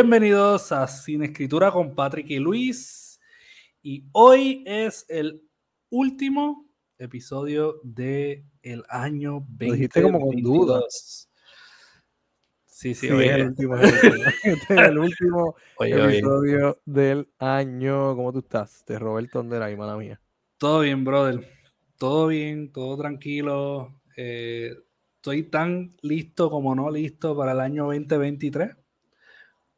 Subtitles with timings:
[0.00, 3.18] Bienvenidos a Sin Escritura con Patrick y Luis.
[3.82, 5.42] Y hoy es el
[5.90, 9.66] último episodio del el año 2022.
[9.68, 11.28] Lo dijiste como con dudas.
[12.64, 13.74] Sí, sí, Sí, hoy es el último.
[14.44, 18.14] Este es el último episodio del año.
[18.14, 18.84] ¿Cómo tú estás?
[18.84, 20.20] Te robé el ton de la mala mía.
[20.58, 21.44] Todo bien, brother.
[21.98, 24.00] Todo bien, todo tranquilo.
[24.16, 24.76] Eh,
[25.16, 28.76] estoy tan listo como no listo para el año 2023.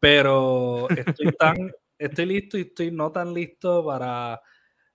[0.01, 4.41] Pero estoy tan, estoy listo y estoy no tan listo para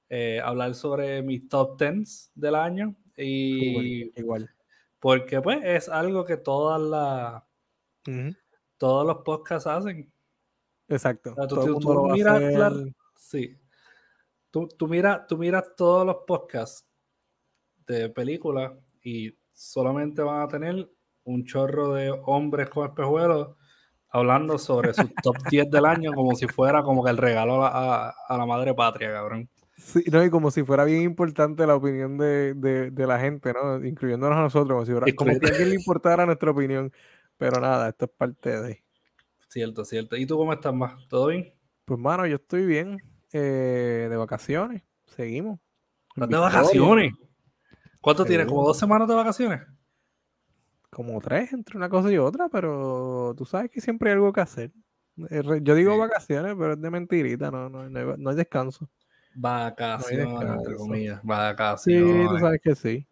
[0.09, 2.95] eh, hablar sobre mis top 10 del año.
[3.17, 4.11] Y Igual.
[4.17, 4.49] igual.
[4.99, 7.43] porque pues es algo que todas las
[8.77, 10.11] todos los podcasts hacen.
[10.87, 11.31] Exacto.
[11.31, 12.59] O sea, tú- Todo el tú- mundo tú lo va a miras hacer.
[12.59, 13.57] la- Sí.
[14.51, 16.85] Tú, tú, mira, tú miras todos los podcasts
[17.87, 20.89] de películas y solamente van a tener
[21.23, 23.55] un chorro de hombres con espejuelos
[24.16, 28.08] hablando sobre sus top 10 del año como si fuera como que el regalo a,
[28.09, 29.49] a- a la madre patria, cabrón.
[29.77, 33.52] Sí, no, y como si fuera bien importante la opinión de, de- de la gente,
[33.53, 33.83] ¿no?
[33.85, 36.91] Incluyéndonos a nosotros, como si, fuera- como si a alguien le importara nuestra opinión.
[37.38, 38.83] Pero nada, esto es parte de.
[39.49, 40.16] Cierto, cierto.
[40.16, 41.05] ¿Y tú cómo estás más?
[41.09, 41.53] ¿Todo bien?
[41.83, 42.97] Pues, mano, yo estoy bien.
[43.33, 44.83] eh, de vacaciones.
[45.05, 45.59] Seguimos.
[46.16, 47.13] en ¿Estás de vacaciones?
[48.00, 48.47] ¿Cuánto tienes?
[48.47, 49.59] ¿Como dos semanas de vacaciones?
[50.95, 54.39] Como tres entre una cosa y otra, pero tú sabes que siempre hay algo que
[54.39, 54.71] hacer.
[55.29, 55.99] Eh, Yo digo Sí.
[55.99, 58.89] vacaciones, pero es de mentirita, no, no, no hay, no hay descanso.
[59.35, 60.78] Vacaciones, entre descanso.
[60.78, 61.19] comillas.
[61.19, 62.29] Sí, Vacaciones.
[62.29, 63.06] tú sabes que sí.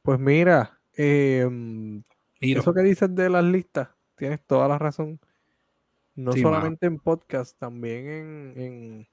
[0.00, 2.02] Pues mira, em,
[2.40, 5.20] Mira, eso que dices de las listas, tienes toda la razón.
[6.14, 9.08] No Sí, solamente en podcast, también en, en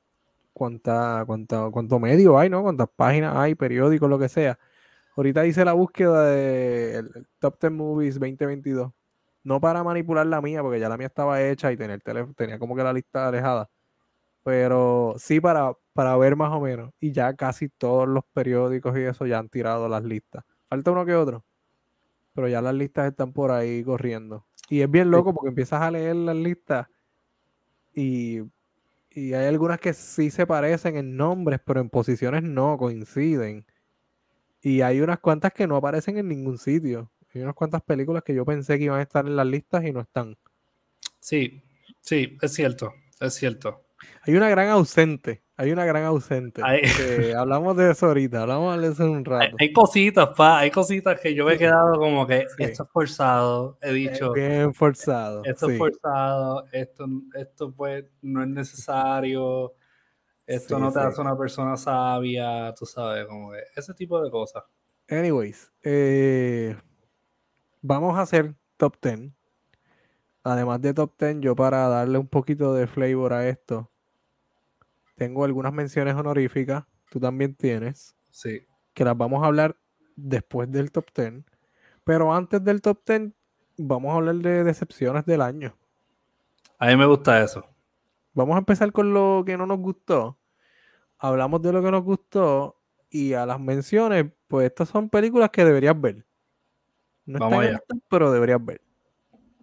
[0.53, 2.63] cuánta, cuánta, cuánto medio hay, ¿no?
[2.63, 4.57] Cuántas páginas hay, periódicos, lo que sea.
[5.19, 8.93] Ahorita hice la búsqueda de el- Top 10 Movies 2022.
[9.43, 12.33] No para manipular la mía, porque ya la mía estaba hecha y tenía, el teléfono,
[12.35, 13.69] tenía como que la lista alejada.
[14.45, 16.93] Pero sí para, para ver más o menos.
[17.01, 20.45] Y ya casi todos los periódicos y eso ya han tirado las listas.
[20.69, 21.43] Falta uno que otro.
[22.33, 24.47] Pero ya las listas están por ahí corriendo.
[24.69, 26.87] Y es bien loco porque empiezas a leer las listas
[27.93, 28.39] y,
[29.11, 33.65] y hay algunas que sí se parecen en nombres, pero en posiciones no coinciden.
[34.61, 37.11] Y hay unas cuantas que no aparecen en ningún sitio.
[37.33, 39.91] Hay unas cuantas películas que yo pensé que iban a estar en las listas y
[39.91, 40.37] no están.
[41.19, 41.61] sí,
[42.01, 43.83] sí, es cierto, es cierto.
[44.23, 45.43] Hay una gran ausente.
[45.57, 46.61] Hay una gran ausente.
[46.63, 48.43] Hay- que hablamos de eso ahorita.
[48.43, 49.55] Hablamos de eso en un rato.
[49.59, 52.63] hay cositas, pa, hay cositas que yo me he quedado como que Sí.
[52.63, 55.41] esto es forzado, he Es dicho, bien forzado.
[55.43, 55.73] esto sí.
[55.73, 57.05] es forzado, esto,
[57.35, 59.73] esto pues no es necesario,
[60.55, 61.05] esto Sí, no te sí.
[61.07, 64.63] hace una persona sabia, tú sabes, como que ese tipo de cosas.
[65.09, 66.75] Anyways, eh,
[67.81, 69.31] vamos a hacer top 10.
[70.43, 73.89] Además de top 10, yo para darle un poquito de flavor a esto,
[75.15, 79.77] tengo algunas menciones honoríficas, tú también tienes, Sí, que las vamos a hablar
[80.15, 81.45] después del top 10.
[82.05, 83.33] Pero antes del top 10,
[83.77, 85.77] vamos a hablar de decepciones del año.
[86.79, 87.63] a mí me gusta eso.
[88.33, 90.38] Vamos a empezar con lo que no nos gustó.
[91.19, 95.65] Hablamos de lo que nos gustó y a las menciones, pues estas son películas que
[95.65, 96.25] deberías ver.
[97.25, 98.81] No Vamos están top, pero deberías ver.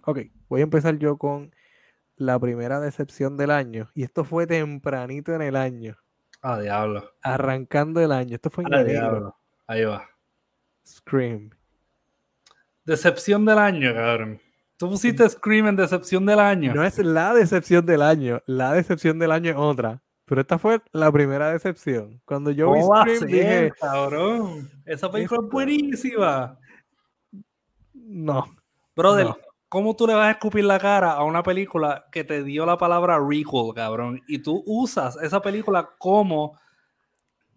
[0.04, 0.18] Ok,
[0.48, 1.52] voy a empezar yo con
[2.16, 3.90] la primera decepción del año.
[3.94, 5.96] Y esto fue tempranito en el año,
[6.42, 7.10] Ah, diablo.
[7.22, 8.34] arrancando el año.
[8.36, 9.00] Esto fue en Ah, enero.
[9.00, 9.36] diablo.
[9.66, 10.08] Ahí va.
[10.86, 11.50] Scream.
[12.84, 14.40] Decepción del año, cabrón.
[14.76, 16.72] Tú pusiste Scream en decepción del año.
[16.74, 20.02] No es la decepción del año, la decepción del año es otra.
[20.26, 22.20] Pero esta fue la primera decepción.
[22.24, 24.68] Cuando yo vi ¿Cómo va a Scream ser, dije, cabrón?
[24.84, 26.58] Esa película es buenísima.
[27.94, 28.54] no,
[28.94, 29.36] Brother, No.
[29.68, 32.76] ¿cómo tú le vas a escupir la cara a una película que te dio la
[32.78, 34.22] palabra recall, cabrón?
[34.26, 36.58] Y tú usas esa película como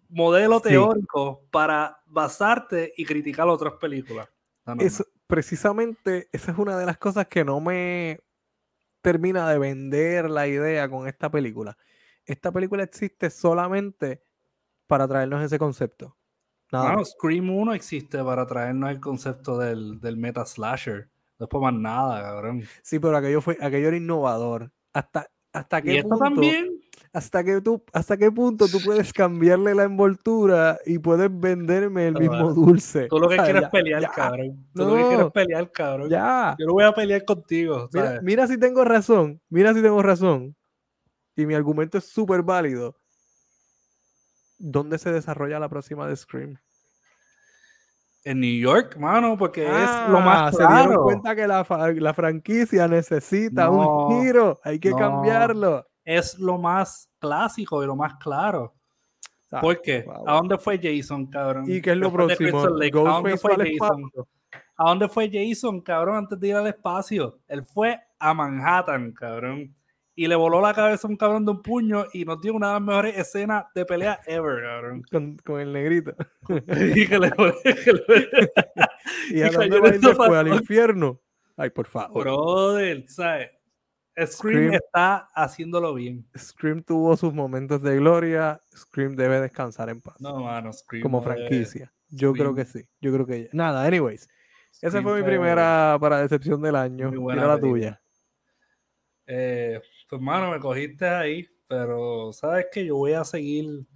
[0.08, 0.70] modelo Sí.
[0.70, 4.28] teórico para basarte y criticar otras películas.
[4.66, 4.82] No, no,
[5.26, 8.20] precisamente esa es una de las cosas que no me
[9.00, 11.76] termina de vender la idea con esta película.
[12.30, 14.22] Esta película existe solamente
[14.86, 16.16] para traernos ese concepto.
[16.70, 17.10] Nada más.
[17.10, 21.08] Scream 1 existe para traernos el concepto del, del meta slasher.
[21.40, 22.62] Después más nada, cabrón.
[22.82, 24.70] Sí, pero aquello fue, aquello era innovador.
[24.92, 26.80] Hasta, hasta Y qué esto punto, también.
[27.12, 32.14] hasta que tú, hasta qué punto tú puedes cambiarle la envoltura y puedes venderme el
[32.14, 33.08] No, mismo dulce.
[33.08, 34.68] Tú lo que quieres pelear, ya, cabrón.
[34.72, 35.32] Tú lo que quieres No.
[35.32, 36.08] pelear, cabrón.
[36.10, 36.54] Ya.
[36.60, 37.88] Yo no voy a pelear contigo.
[37.92, 40.54] Mira, mira si tengo razón, mira si tengo razón.
[41.36, 42.96] Y mi argumento es súper válido.
[44.58, 46.58] ¿Dónde se desarrolla la próxima de Scream?
[48.24, 50.68] En New York, mano, porque es lo más claro.
[50.68, 55.86] Ah, se dieron cuenta que la, la franquicia necesita un giro, hay que cambiarlo.
[56.04, 58.74] Es lo más clásico y lo más claro.
[59.50, 60.04] Ah, ¿Por qué?
[60.26, 61.64] ¿A dónde fue Jason, cabrón?
[61.66, 62.60] ¿Y qué es lo próximo?
[62.60, 64.10] ¿A dónde fue Jason?
[64.76, 67.38] ¿A dónde fue Jason, cabrón, antes de ir al espacio?
[67.48, 69.74] Él fue a Manhattan, cabrón
[70.14, 72.68] y le voló la cabeza a un cabrón de un puño y nos dio una
[72.68, 75.02] de las mejores escenas de pelea ever, cabrón.
[75.44, 76.14] Con, el negrito.
[76.48, 77.28] y que le,
[79.30, 81.20] y, a dónde va a ir después al infierno.
[81.56, 82.24] Ay, por favor.
[82.24, 83.50] Brother, ¿sabes?
[84.26, 86.26] Scream, está haciéndolo bien.
[86.36, 88.60] Scream tuvo sus momentos de gloria.
[88.74, 90.20] Scream debe descansar en paz.
[90.20, 91.02] No, mano, Scream.
[91.02, 91.92] Como franquicia.
[92.08, 92.86] Yo creo que sí.
[93.00, 93.48] Yo creo que.
[93.52, 94.28] Nada, anyways.
[94.82, 97.10] Esa fue mi primera para decepción del año.
[97.10, 98.00] Mira la tuya.
[99.26, 99.80] Eh,
[100.10, 103.86] pues, mano, me cogiste ahí, pero sabes que yo voy a seguir,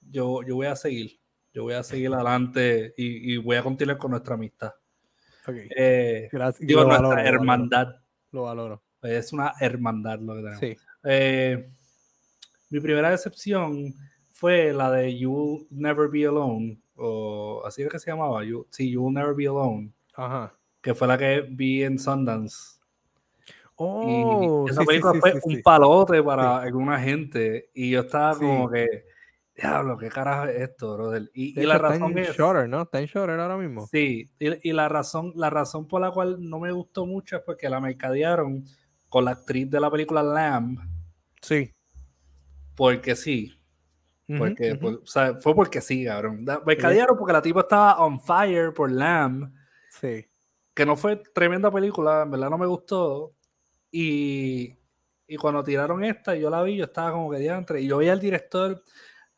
[0.00, 1.20] yo, yo voy a seguir,
[1.52, 4.72] yo voy a seguir adelante y, voy a continuar con nuestra amistad.
[5.46, 5.68] Okay.
[5.76, 6.66] Eh, Gracias.
[6.66, 7.96] Digo, nuestra hermandad.
[8.32, 8.82] Lo valoro.
[9.02, 10.60] Es una hermandad lo que tenemos.
[10.60, 10.76] Sí.
[11.04, 11.70] Eh,
[12.70, 13.94] mi primera decepción
[14.32, 18.90] fue la de You Never Be Alone, o así es que se llamaba, you, sí,
[18.90, 19.92] You Will Never Be Alone.
[20.14, 20.54] Ajá.
[20.80, 22.75] Que fue la que vi en Sundance.
[23.78, 29.04] Oh, esa película fue un palote para alguna gente y yo estaba como que,
[29.54, 31.30] diablo, ¿qué carajo es esto, brother?
[31.34, 32.34] Y, la razón es...
[32.34, 32.82] Shorter, ¿no?
[32.82, 33.86] Está en shorter ahora mismo.
[33.88, 37.68] Sí, y, la, razón, la razón por la cual no me gustó mucho es porque
[37.68, 38.64] la mercadearon
[39.10, 40.78] con la actriz de la película Lamb.
[41.42, 41.70] Sí.
[42.74, 43.52] Porque sí.
[44.38, 46.46] Porque, o sea, fue porque sí, cabrón.
[46.64, 49.52] Mercadearon porque la tipa estaba on fire por Lamb.
[49.90, 50.26] Sí.
[50.74, 53.35] Que no fue tremenda película, en verdad no me gustó
[53.98, 54.76] y,
[55.26, 57.80] y, cuando tiraron esta, yo la vi, yo estaba como que diantre.
[57.80, 58.82] Y yo vi al director,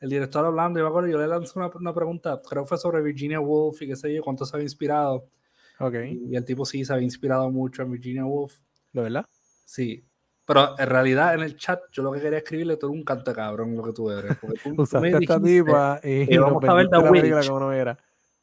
[0.01, 2.77] el director hablando, y me acuerdo, yo le lancé una, una, pregunta, creo que fue
[2.77, 5.31] sobre Virginia Woolf y qué sé yo, cuánto se había inspirado.
[5.79, 5.95] Ok.
[6.11, 8.59] Y, el tipo sí se había inspirado mucho en Virginia Woolf.
[8.93, 9.25] ¿De verdad?
[9.65, 10.05] Sí.
[10.45, 13.77] Pero en realidad en el chat yo lo que quería escribirle todo un canto cabrón
[13.77, 14.37] lo que tú eres.
[14.41, 17.97] Porque tú, Usaste esta tipa y, vamos a ver The Witch, como no era.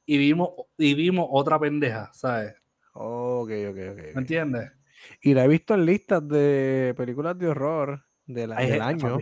[0.05, 2.53] Y vimos, y vimos otra pendeja, ¿sabes?
[2.93, 3.99] Ok, ok, ok.
[4.13, 4.71] ¿Me entiendes?
[5.21, 9.19] Y la he visto en listas de películas de horror de la, del año.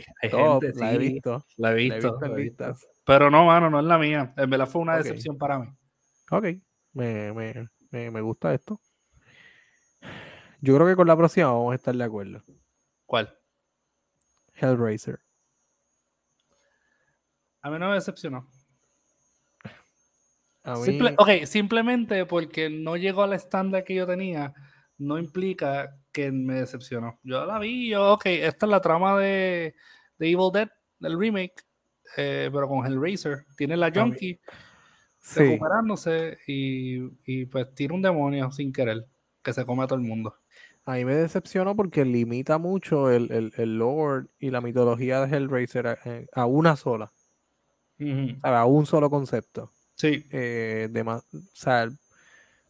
[0.75, 1.45] la he visto.
[1.57, 2.19] La he visto.
[2.23, 2.87] en listas.
[3.05, 4.33] Pero no, mano, no es la mía.
[4.37, 5.67] En verdad fue una decepción para mí.
[6.31, 6.45] Ok,
[6.93, 8.79] me, me, me, me, gusta esto.
[10.61, 12.41] Yo creo que con la próxima vamos a estar de acuerdo.
[13.05, 13.37] ¿Cuál?
[14.55, 15.19] Hellraiser.
[17.61, 18.47] A mí no me decepcionó.
[20.65, 24.53] ok, simplemente porque no llegó al estándar que yo tenía
[24.97, 27.19] no implica que me decepcionó.
[27.23, 29.75] Yo la vi, yo, ok, esta es la trama de,
[30.17, 30.69] de Evil Dead,
[30.99, 31.63] del remake,
[32.17, 33.45] eh, pero con Hellraiser.
[33.57, 34.39] Tiene la Junkie
[35.35, 39.05] recuperándose y, y, pues tiene un demonio sin querer
[39.41, 40.35] que se come a todo el mundo.
[40.85, 45.35] A mí me decepcionó porque limita mucho el, el, el lore y la mitología de
[45.35, 47.11] Hellraiser a, eh, una sola.
[48.41, 49.71] a, un solo concepto.
[49.95, 50.25] Sí.
[50.31, 51.21] Eh, o
[51.53, 51.89] sea,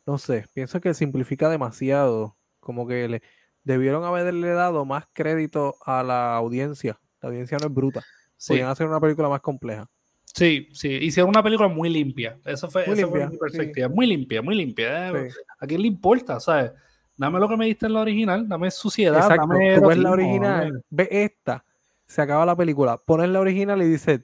[0.06, 2.38] no sé, pienso que simplifica demasiado.
[2.60, 3.22] Como que le
[3.64, 7.00] debieron haberle dado más crédito a la audiencia.
[7.22, 8.02] La audiencia no es bruta.
[8.38, 8.54] Sí.
[8.54, 9.90] Podrían hacer una película más compleja.
[10.24, 12.40] Sí, sí, hicieron una película muy limpia.
[12.44, 13.88] Eso fue, muy limpia, mi perspectiva.
[13.88, 15.10] Muy limpia, muy limpia.
[15.12, 15.30] Eh.
[15.60, 16.40] ¿A quién le importa?
[16.40, 16.72] ¿Sabes?
[17.16, 19.20] Dame lo que me diste en la original, dame suciedad.
[19.20, 19.48] Exacto.
[19.48, 21.64] Tú ves la original, ve esta,
[22.08, 24.22] se acaba la película, pones la original y dices,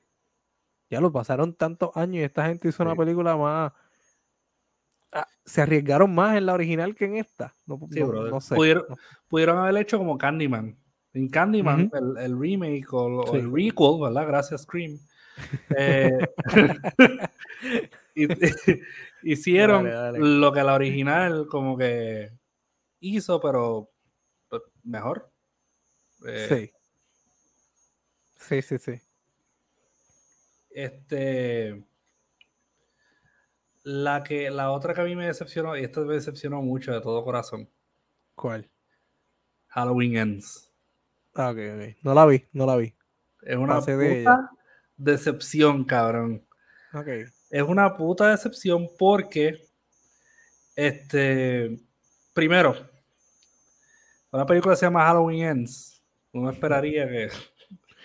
[0.90, 3.72] ya lo pasaron tantos años y esta gente hizo una película más
[5.12, 7.56] Ah, se arriesgaron más en la original que en esta.
[7.66, 7.80] No,
[8.42, 8.56] sé.
[9.28, 10.78] Pudieron, haber hecho como Candyman.
[11.14, 14.28] En Candyman, el, remake o, el requel, ¿verdad?
[14.28, 15.00] Gracias, Scream.
[15.78, 16.20] Eh,
[19.24, 19.88] hicieron
[20.40, 22.30] lo que la original como que
[23.00, 23.90] hizo, pero
[24.50, 25.32] pues, mejor.
[26.28, 26.72] Eh, sí.
[28.38, 29.02] Sí, sí, sí.
[30.70, 31.84] Este.
[33.92, 37.02] La, que, la otra que a mí me decepcionó, y esta me decepcionó mucho de
[37.02, 37.68] todo corazón.
[38.36, 38.70] ¿Cuál?
[39.70, 40.72] Halloween Ends.
[41.34, 41.96] Ah, ok, ok.
[42.04, 42.94] No la vi, no la vi.
[43.42, 44.52] Es una puta
[44.96, 46.46] decepción, cabrón.
[46.94, 47.08] Ok.
[47.50, 49.68] Es una puta decepción porque,
[50.76, 51.80] este,
[52.36, 52.76] primero,
[54.32, 56.04] una película se llama Halloween Ends.
[56.32, 57.30] Uno esperaría que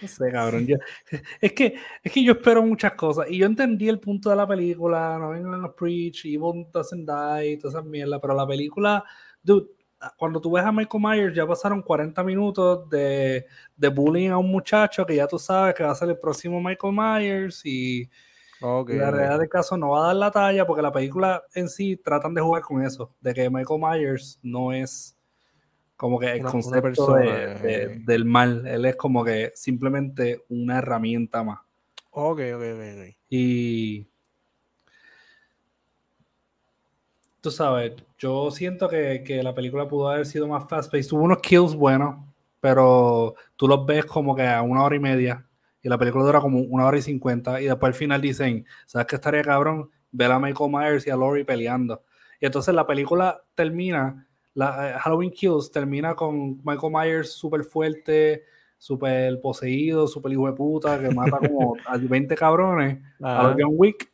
[0.04, 0.66] no sé, cabrón.
[1.40, 3.26] es, que, es que yo espero muchas cosas.
[3.30, 5.18] Y yo entendí el punto de la película.
[5.18, 8.20] No vengan a preach, Evil doesn't die, toda esa mierda.
[8.20, 9.04] Pero la película,
[9.42, 9.68] dude,
[10.16, 13.46] cuando tú ves a Michael Myers, ya pasaron 40 minutos de,
[13.76, 16.60] de bullying a un muchacho que ya tú sabes que va a ser el próximo
[16.60, 17.62] Michael Myers.
[17.64, 18.08] Y,
[18.66, 18.90] Ok.
[18.90, 21.96] La realidad del caso no va a dar la talla porque la película en sí
[21.96, 25.14] tratan de jugar con eso, de que Michael Myers no es
[25.96, 28.02] como que el Una- una concepto persona, de- de- eh.
[28.04, 31.60] del mal, él es como que simplemente una herramienta más.
[32.10, 32.80] Ok, ok, ok.
[33.08, 33.16] ok.
[33.30, 34.06] Y
[37.40, 41.08] tú sabes, yo siento que, que la película pudo haber sido más fast-paced.
[41.10, 42.16] Tuvo unos kills buenos,
[42.60, 45.46] pero tú los ves como que a una hora y media
[45.82, 49.06] y la película dura como una hora y cincuenta y después al final dicen, ¿sabes
[49.06, 49.90] qué estaría cabrón?
[50.10, 52.02] Ver a Michael Myers y a Laurie peleando.
[52.40, 58.44] Y entonces la película termina, la eh, Halloween Kills termina con Michael Myers súper fuerte,
[58.78, 63.48] súper poseído, súper hijo de puta, que mata como a 20 cabrones a Ajá.
[63.48, 64.12] los John Wick.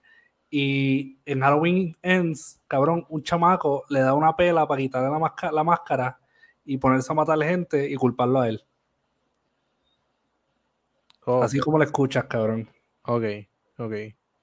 [0.52, 5.52] Y en Halloween Ends, cabrón, un chamaco le da una pela para quitarle la, máscara,
[5.52, 6.18] la máscara
[6.64, 8.64] y ponerse a matar gente y culparlo a él.
[11.42, 12.68] Así como lo escuchas, cabrón.
[13.02, 13.25] ok,
[13.78, 13.92] ok.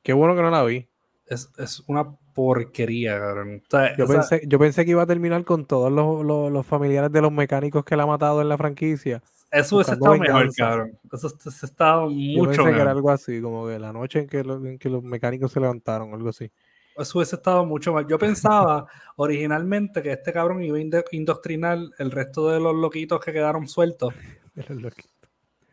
[0.01, 0.87] Qué bueno que no la vi.
[1.25, 3.63] Es, es una porquería, cabrón.
[3.65, 6.65] O sea, Yo, pensé, yo pensé que iba a terminar con todos los, los- los
[6.65, 9.23] familiares de los mecánicos que la ha matado en la franquicia.
[9.51, 10.97] eso hubiese estado mejor, cabrón.
[11.11, 14.27] Eso hubiese estado Yo mucho pensé que era algo así, como que la noche en
[14.27, 16.51] que, lo- en que los mecánicos se levantaron, algo así.
[16.95, 18.05] Eso hubiese estado mucho más.
[18.07, 18.85] Yo pensaba
[19.17, 23.67] originalmente que este cabrón iba a indo- indoctrinar el resto de los loquitos que quedaron
[23.67, 24.13] sueltos.
[24.55, 24.63] Que-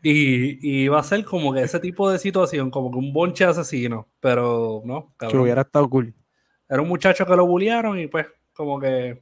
[0.03, 3.43] Y, y iba a ser como que ese tipo de situación, como que un bonche
[3.43, 5.41] asesino, pero no, Que cabrón.
[5.41, 6.13] hubiera estado cool.
[6.67, 9.21] Era un muchacho que lo bullearon y pues como que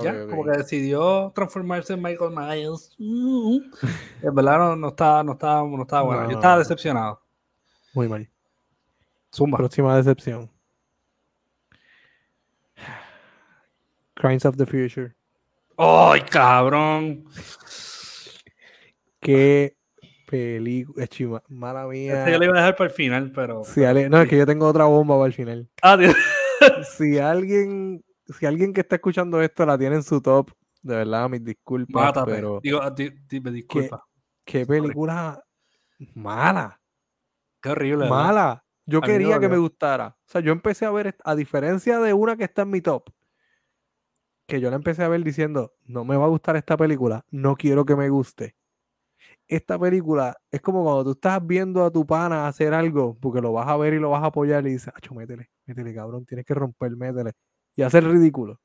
[0.00, 2.94] ya, como que decidió transformarse en Michael Myers.
[2.98, 3.58] Mm.
[4.22, 6.22] En verdad no, no estaba, no estaba, no estaba bueno.
[6.22, 7.20] No, Yo estaba decepcionado.
[7.92, 8.28] Muy mal.
[9.34, 9.58] Zumba.
[9.58, 10.50] Próxima decepción.
[14.14, 15.14] Crimes of the Future.
[15.76, 17.24] ¡Ay, cabrón!
[19.20, 19.76] Qué
[20.36, 21.06] película.
[21.06, 22.18] Chima, mala mía.
[22.20, 23.62] Este yo lo iba a dejar para el final, pero.
[23.64, 25.68] Si ale- No, es que yo tengo otra bomba para el final.
[25.82, 26.14] Ah, Dios.
[26.96, 28.04] Si alguien,
[28.38, 32.04] si alguien que está escuchando esto la tiene en su top, de verdad, mis disculpas,
[32.06, 32.32] Mátame.
[32.32, 34.04] pero Digo, a ti- ti- me disculpa.
[34.44, 35.42] qué película
[36.14, 36.80] mala,
[37.60, 38.04] Qué, horrible.
[38.04, 38.10] ¿verdad?
[38.16, 38.64] mala.
[38.86, 40.16] Yo A quería que me gustara.
[40.20, 43.10] O sea, yo empecé a ver, a diferencia de una que está en mi top,
[44.46, 47.56] que yo la empecé a ver diciendo, no me va a gustar esta película, no
[47.56, 48.54] quiero que me guste.
[49.48, 53.52] Esta película es como cuando tú estás viendo a tu pana hacer algo, porque lo
[53.52, 56.46] vas a ver y lo vas a apoyar y dices, acho, métele, métele, cabrón, tienes
[56.46, 57.32] que romper, métele.
[57.76, 58.60] Y hacer ridículo.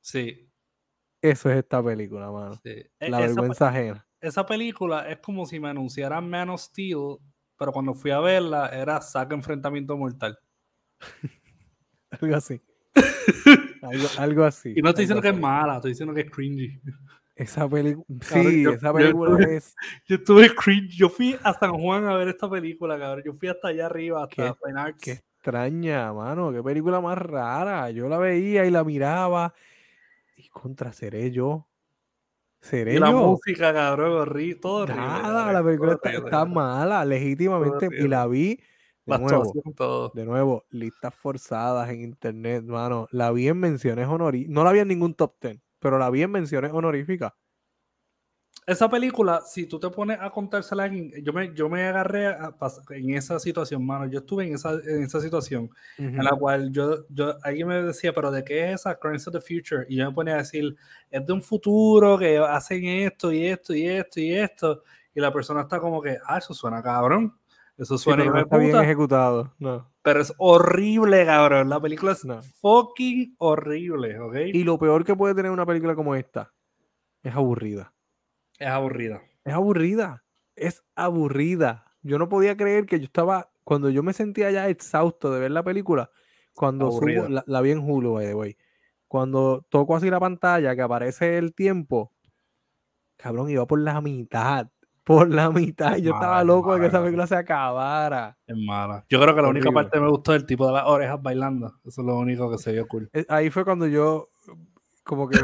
[0.00, 0.50] Sí.
[1.22, 2.54] Eso es esta película, mano.
[2.62, 2.70] sí.
[2.70, 4.06] E- La esa, vergüenza ajena.
[4.20, 7.18] esa película es como si me anunciaran Man of Steel,
[7.56, 10.38] pero cuando fui a verla era Saca Enfrentamiento Mortal.
[12.20, 12.60] Algo así.
[13.82, 14.72] algo, algo así.
[14.76, 16.80] Y no estoy diciendo que es mala, estoy diciendo que es cringy.
[17.36, 18.06] Esa película.
[18.22, 19.74] Sí, yo- esa yo película estuve- es.
[20.06, 20.96] Yo estuve cringe.
[20.96, 23.24] Yo fui a San Juan a ver esta película, cabrón.
[23.26, 24.94] Yo fui hasta allá arriba, hasta Qué-.
[25.00, 26.52] Qué extraña, mano.
[26.52, 27.90] Qué película más rara.
[27.90, 29.52] Yo la veía y la miraba.
[30.36, 31.66] Y contra, seré yo.
[32.60, 33.18] Seré Y la yo.
[33.26, 34.86] música, cabrón, horrible, todo.
[34.86, 37.88] Nada, la película está, mala, legítimamente.
[37.98, 38.58] Y la vi
[39.06, 39.52] de nuevo.
[39.76, 40.10] todo.
[40.14, 43.06] De nuevo, listas forzadas en internet, mano.
[43.10, 44.50] La vi en menciones honoríficas.
[44.54, 47.34] No la vi en ningún top 10, pero la vi en menciones honoríficas.
[48.66, 50.90] Esa película, si tú te pones a contársela,
[51.22, 52.56] yo me, yo me agarré a
[52.88, 54.06] en esa situación, mano.
[54.06, 58.14] Yo estuve en esa, en esa situación en la cual yo, yo, alguien me decía,
[58.14, 59.84] pero ¿de qué es esa Crimes of the Future?
[59.90, 60.74] Y yo me ponía a decir,
[61.10, 64.82] es de un futuro que hacen esto y esto y esto y esto.
[65.14, 67.38] Y la persona está como que, ah, eso suena cabrón.
[67.76, 69.54] Eso Sí, suena pero no está bien puta", ejecutado.
[69.58, 69.90] No.
[70.02, 71.68] pero es horrible, cabrón.
[71.68, 72.40] La película es No.
[72.60, 74.36] fucking horrible, ¿ok?
[74.52, 76.52] Y lo peor que puede tener una película como esta
[77.22, 77.92] es aburrida.
[78.58, 79.22] es aburrida.
[79.44, 80.24] Es aburrida.
[80.56, 81.84] Es aburrida.
[82.02, 85.50] Yo no podía creer que yo estaba, cuando yo me sentía ya exhausto de ver
[85.50, 86.10] la película,
[86.54, 88.56] cuando subo, la, la vi en Hulu, by the way.
[89.08, 92.12] Cuando toco así la pantalla, que aparece el tiempo,
[93.16, 94.68] cabrón, iba por la mitad.
[95.04, 95.96] Por la mitad.
[95.98, 98.36] Yo mala, estaba es loco de que esa película se acabara.
[98.46, 99.04] Es mala.
[99.08, 99.82] Yo creo que la única Horrible.
[99.84, 101.74] parte que me gustó es el tipo de las orejas bailando.
[101.84, 103.10] Eso es lo único que se vio cool.
[103.12, 104.30] Eh, Ahí fue cuando yo
[105.02, 105.38] como que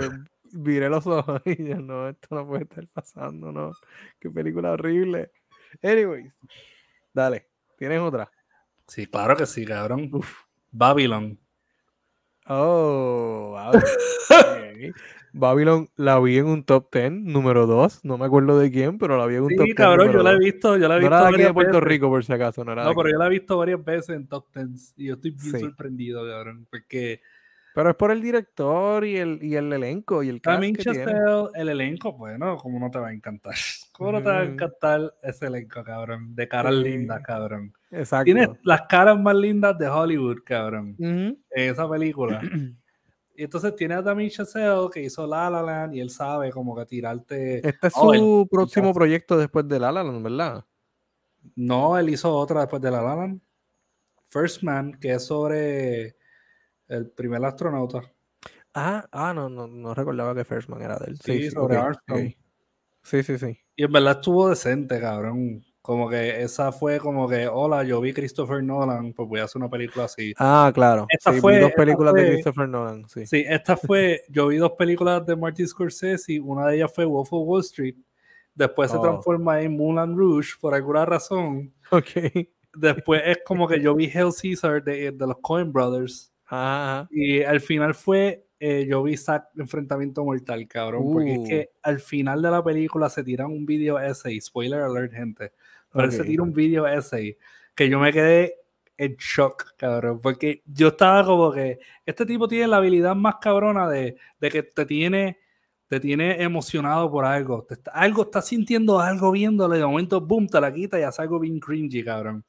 [0.53, 3.73] viré los ojos y yo, no, esto no puede estar pasando, no.
[4.19, 5.31] Qué película horrible.
[5.83, 6.39] Anyways,
[7.13, 8.31] dale, ¿tienes otra?
[8.87, 10.11] Sí, claro que sí, cabrón.
[10.73, 11.39] Babylon.
[12.47, 13.85] Oh, Babylon.
[15.33, 18.05] Babylon la vi en un top 10, número 2.
[18.05, 19.75] No me acuerdo de quién, pero la vi en un top Sí, 10.
[19.77, 21.53] cabrón, yo la he visto, yo la he No visto era de aquí de varias
[21.55, 21.89] Puerto veces.
[21.89, 22.97] Rico, por si acaso, no era No, aquí.
[23.03, 25.61] pero yo la he visto varias veces en top 10 y yo estoy bien Sí.
[25.61, 27.21] sorprendido, cabrón, porque
[27.73, 31.15] Pero es por el director y el, y el elenco y el cast que tiene.
[31.55, 33.55] El elenco, bueno, ¿cómo no te va a encantar?
[33.93, 36.35] ¿Cómo no te va a encantar ese elenco, cabrón?
[36.35, 36.83] De caras Sí.
[36.83, 37.73] lindas, cabrón.
[37.93, 38.25] Exacto.
[38.25, 42.41] Tiene las caras más lindas de Hollywood, cabrón, en esa película.
[43.41, 46.77] Y entonces tiene a Damien Chazelle que hizo La La Land y él sabe como
[46.77, 47.67] que tirarte...
[47.67, 50.67] Este es Oh, su próximo proyecto después de La La Land, ¿verdad?
[51.55, 53.41] No, él hizo otra después de La La Land.
[54.27, 56.19] First Man, que es sobre
[56.89, 58.03] el primer astronauta.
[58.75, 61.19] Ah, ah, no, no, no recordaba que First Man era de él.
[61.19, 62.35] Sí, sobre ok, Armstrong.
[63.03, 63.59] Sí, sí, sí.
[63.75, 65.65] Y en verdad estuvo decente, cabrón.
[65.83, 69.61] Como que esa fue como que, hola, yo vi Christopher Nolan, pues voy a hacer
[69.61, 70.35] una película así.
[70.39, 71.07] Ah, claro.
[71.09, 73.27] Esta sí, vi fue- dos esta películas de Christopher Nolan, sí.
[73.27, 77.33] Sí, esta fue, yo vi dos películas de Martin Scorsese, una de ellas fue Wolf
[77.33, 77.95] of Wall Street,
[78.55, 79.03] después se Oh.
[79.03, 81.73] transforma en Moulin Rouge por alguna razón.
[81.91, 82.47] Ok.
[82.75, 86.31] Después es como que yo vi Hell Caesar de, de los Coen Brothers.
[87.11, 91.05] Y al final fue, eh, yo vi Zack Enfrentamiento Mortal, cabrón.
[91.13, 91.43] Porque Uh.
[91.43, 95.53] es que al final de la película se tiran un video essay, spoiler alert, gente.
[95.93, 96.27] Pero él se Ok.
[96.27, 97.37] tira un video essay
[97.75, 98.57] que yo me quedé
[98.97, 100.21] en shock, cabrón.
[100.21, 104.63] Porque yo estaba como que, este tipo tiene la habilidad más cabrona de, de que
[104.63, 105.39] te tiene,
[105.89, 107.65] te tiene emocionado por algo.
[107.65, 111.23] Te está- algo, estás sintiendo algo viéndole, de momento, boom, te la quita y hace
[111.23, 112.45] algo bien cringy, cabrón.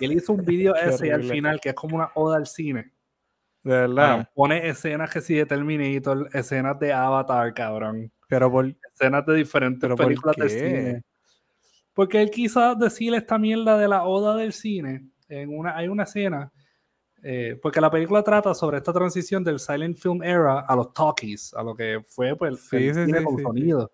[0.00, 0.74] Y él hizo un video
[1.08, 2.92] essay al final que es como una oda al cine.
[3.64, 4.30] De verdad.
[4.34, 8.10] Pone escenas que sí de Terminator, escenas de Avatar, cabrón.
[8.28, 8.66] Pero por.
[8.94, 11.02] Escenas de diferentes ¿Pero por películas del cine.
[11.98, 15.08] Porque él quiso decir esta mierda de la oda del cine.
[15.28, 16.52] En una, hay una escena.
[17.24, 21.52] eh, porque la película trata sobre esta transición del silent film era a los talkies,
[21.54, 23.90] a lo que fue pues, Sí, el sí, cine sí, con sonido.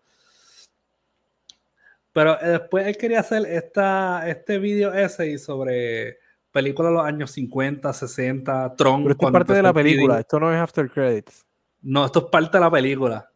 [2.13, 6.19] Pero eh, después él quería hacer esta, este video essay sobre
[6.53, 9.03] películas de los años 50, 60, Tron.
[9.03, 9.75] Pero esto es parte de la el 3D.
[9.75, 10.21] película.
[10.21, 11.47] Esto no es After Credits.
[11.81, 13.31] No, esto es parte de la película.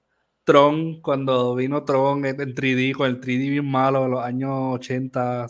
[0.48, 4.50] Tron, cuando vino Tron en en 3D, con el 3D bien malo en los años
[4.76, 5.46] 80,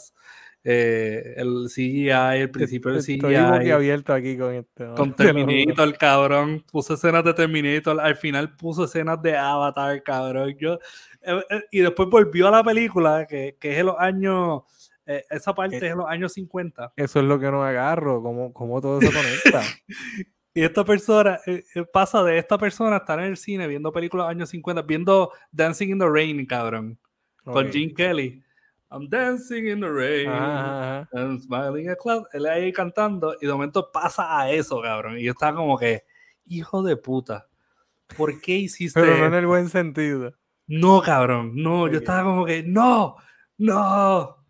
[0.65, 4.97] eh, el CGI, el principio del Estoy CGI, abierto aquí con esto.
[4.97, 5.15] con.
[5.17, 10.57] Terminator, cabrón, puso escenas de Terminator, al final puso escenas de Avatar, cabrón.
[10.59, 10.81] Yo,
[11.23, 14.63] eh, eh, y después volvió a la película, que, que es en los años,
[15.07, 16.95] eh, esa parte es en los años 50.
[16.97, 18.21] Eso es lo que no agarro.
[18.21, 19.63] ¿Cómo, cómo todo se conecta?
[20.59, 23.93] Y esta persona, eh, eh, pasa de esta persona a estar en el cine viendo
[23.93, 26.99] películas de los años 50, viendo Dancing in the Rain, cabrón,
[27.45, 27.71] con.
[27.73, 28.43] Gene Kelly.
[28.91, 30.29] I'm dancing in the rain.
[30.29, 31.09] Ajá, ajá.
[31.13, 32.25] I'm smiling at cloud.
[32.33, 35.19] Él ahí cantando y de momento pasa a eso, cabrón.
[35.19, 36.05] Y yo estaba como que,
[36.47, 37.47] hijo de puta,
[38.17, 40.33] ¿por qué hiciste Pero no en el buen sentido.
[40.67, 41.87] No, cabrón, no.
[41.87, 43.17] Yo estaba como que, no,
[43.59, 44.45] no.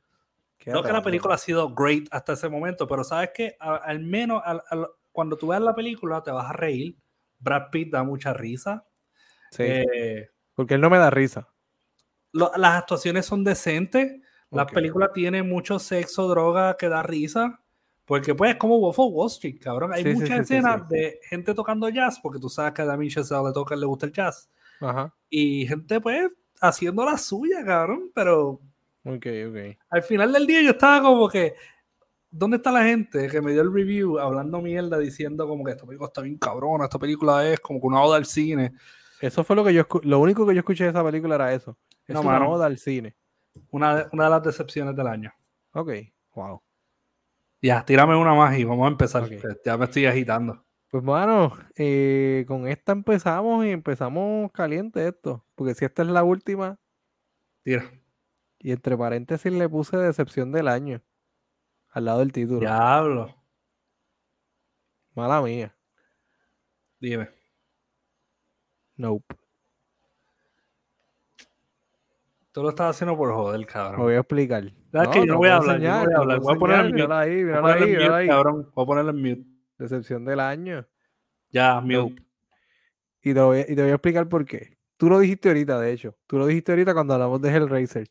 [0.57, 3.77] Qué No que la película ha sido great hasta ese momento, pero sabes que a-
[3.77, 6.96] al menos al- al- cuando tú veas la película te vas a reír.
[7.40, 8.87] Brad Pitt da mucha risa.
[9.50, 11.48] Sí, Eh, porque él no me da risa.
[12.31, 14.20] lo- las actuaciones son decentes.
[14.52, 14.74] La Ok.
[14.74, 17.61] película tiene mucho sexo, droga que da risa.
[18.04, 19.92] Porque pues es como Wolf of Wall Street, cabrón.
[19.92, 23.11] Hay Sí, muchas sí, escenas de gente tocando jazz, porque tú sabes que a Damien
[23.11, 24.48] Chazelle le toca, le gusta el jazz.
[24.81, 25.12] Ajá.
[25.28, 28.12] Y gente pues haciendo la suya, cabrón.
[28.14, 28.61] Pero
[29.04, 29.76] Ok, ok.
[29.90, 31.54] al final del día yo estaba como que,
[32.30, 35.86] ¿dónde está la gente que me dio el review hablando mierda diciendo como que esta
[35.86, 38.72] película está bien cabrona, esta película es como que una oda al cine?
[39.20, 41.76] Eso fue lo que yo lo único que yo escuché de esa película era eso.
[42.06, 42.50] Es No, una mano.
[42.50, 43.16] oda al cine.
[43.70, 45.32] Una, de- una de las decepciones del año.
[45.72, 45.90] Ok,
[46.34, 46.62] wow.
[47.60, 49.28] Ya, tírame una más y vamos a empezar.
[49.28, 50.64] Que Ya me estoy agitando.
[50.90, 55.44] Pues bueno, eh, con esta empezamos y empezamos caliente esto.
[55.56, 56.78] Porque si esta es la última,
[57.64, 57.90] Tira.
[58.60, 61.02] y entre paréntesis le puse decepción del año.
[61.98, 62.61] Al lado del título.
[62.61, 63.34] Diablo.
[65.16, 65.74] Mala mía.
[67.00, 67.28] Dime.
[68.96, 69.34] Nope.
[72.52, 74.00] Tú lo estás haciendo por joder, Me cabrón.
[74.02, 74.72] voy a explicar.
[74.92, 75.18] ¿Sabes qué?
[75.26, 76.40] Yo no voy a hablar, yo no enseñar, voy a hablar.
[76.40, 78.28] Voy a poner el mírala ahí, Voy a ponerle ahí, mute, ahí.
[78.28, 78.70] cabrón.
[78.74, 79.50] Voy a ponerle en mute.
[79.78, 80.87] Decepción del año.
[81.50, 81.94] Ya, mute.
[81.96, 82.22] Nope.
[83.22, 84.78] Y te, voy a, y te voy a explicar por qué.
[84.96, 86.16] Tú lo dijiste ahorita, de hecho.
[86.28, 88.08] Tú lo dijiste ahorita cuando hablamos de Hellraiser.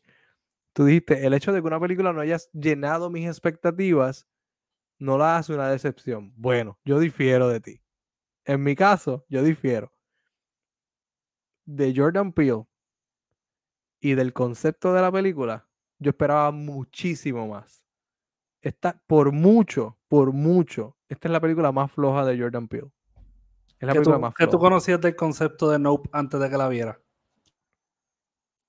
[0.78, 4.28] Tú dijiste, el hecho de que una película no haya llenado mis expectativas
[5.00, 6.32] no la hace una decepción.
[6.36, 7.82] Bueno, yo difiero de ti.
[8.44, 9.92] En mi caso, yo difiero.
[11.64, 12.62] De Jordan Peele
[13.98, 17.84] y del concepto de la película, yo esperaba muchísimo más.
[18.62, 22.92] Esta, por mucho, por mucho, esta es la película más floja de Jordan Peele.
[23.80, 24.62] Es la ¿Qué película tú, más qué tú floja.
[24.62, 27.02] conocías del concepto de Nope antes de que la viera?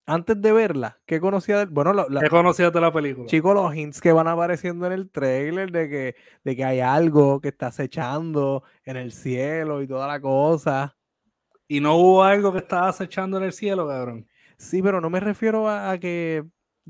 [0.09, 1.59] Antes de verla, ¿qué conocía?
[1.59, 3.27] De, bueno, la, ¿qué conocías de la película?
[3.27, 7.39] Chicos, los hints que van apareciendo en el trailer de que, de que hay algo
[7.39, 10.97] que está acechando en el cielo y toda la cosa.
[11.67, 14.27] ¿Y no hubo algo que estaba acechando en el cielo, cabrón?
[14.57, 16.43] Sí, pero no me refiero a, que.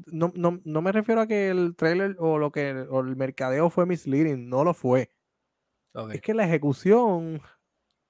[0.08, 3.69] No, no, no, me refiero a que el trailer o lo que o el mercadeo
[3.69, 5.12] fue misleading, no lo fue.
[6.13, 7.41] Es que la ejecución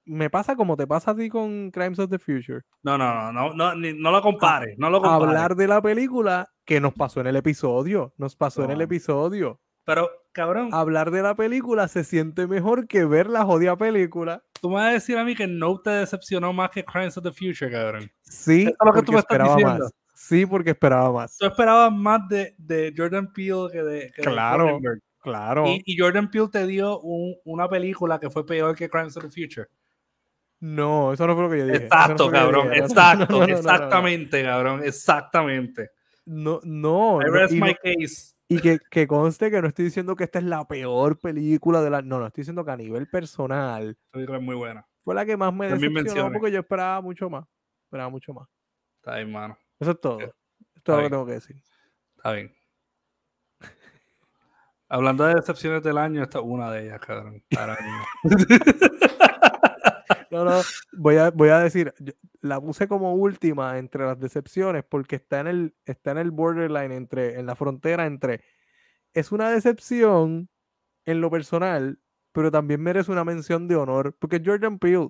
[0.09, 2.61] me pasa como te pasa a ti con Crimes of the Future.
[2.81, 5.27] No, no, no, no, no, lo compares, no lo compares.
[5.27, 9.61] Hablar de la película que nos pasó en el episodio, nos pasó en el episodio.
[9.85, 10.69] Pero, cabrón.
[10.71, 14.43] Hablar de la película se siente mejor que ver la jodida película.
[14.61, 17.23] Tú me vas a decir a mí que no te decepcionó más que Crimes of
[17.23, 18.11] the Future, cabrón.
[18.21, 19.85] Sí, es lo que tú me estás diciendo.
[19.85, 19.93] Más.
[20.15, 21.37] Sí, porque esperaba más.
[21.37, 24.79] Tú esperabas más de, de Jordan Peele que de, que claro,
[25.21, 25.65] Claro.
[25.67, 29.23] Y, y, Jordan Peele te dio un, una película que fue peor que Crimes of
[29.23, 29.67] the Future.
[30.61, 31.85] No, eso no fue lo que yo dije.
[31.85, 32.73] Exacto, cabrón.
[32.73, 34.81] Exacto, exactamente, cabrón.
[34.83, 35.91] Exactamente.
[36.25, 37.21] No, no.
[37.21, 38.35] I rest my case.
[38.49, 41.89] Y que, que, conste que no estoy diciendo que esta es la peor película de
[41.89, 42.01] la.
[42.01, 43.97] No, no, estoy diciendo que a nivel personal.
[44.13, 44.85] Es muy buena.
[45.03, 47.45] Fue la que más me decepcionó porque yo esperaba mucho más.
[47.85, 48.47] Esperaba mucho más.
[48.97, 49.57] Está bien, mano.
[49.79, 50.19] Eso es todo.
[50.19, 50.35] Esto
[50.75, 51.55] es todo lo que tengo que decir.
[52.17, 52.53] Está bien.
[54.89, 57.43] Hablando de decepciones del año, esta es una de ellas, cabrón.
[60.31, 60.61] No, no,
[60.93, 61.93] voy a, voy a decir,
[62.41, 66.91] la puse como última entre las decepciones porque está en el, está en el borderline
[66.91, 68.41] entre, en la frontera entre,
[69.13, 70.49] es una decepción
[71.05, 71.99] en lo personal,
[72.31, 75.09] pero también merece una mención de honor, porque es Jordan Peele.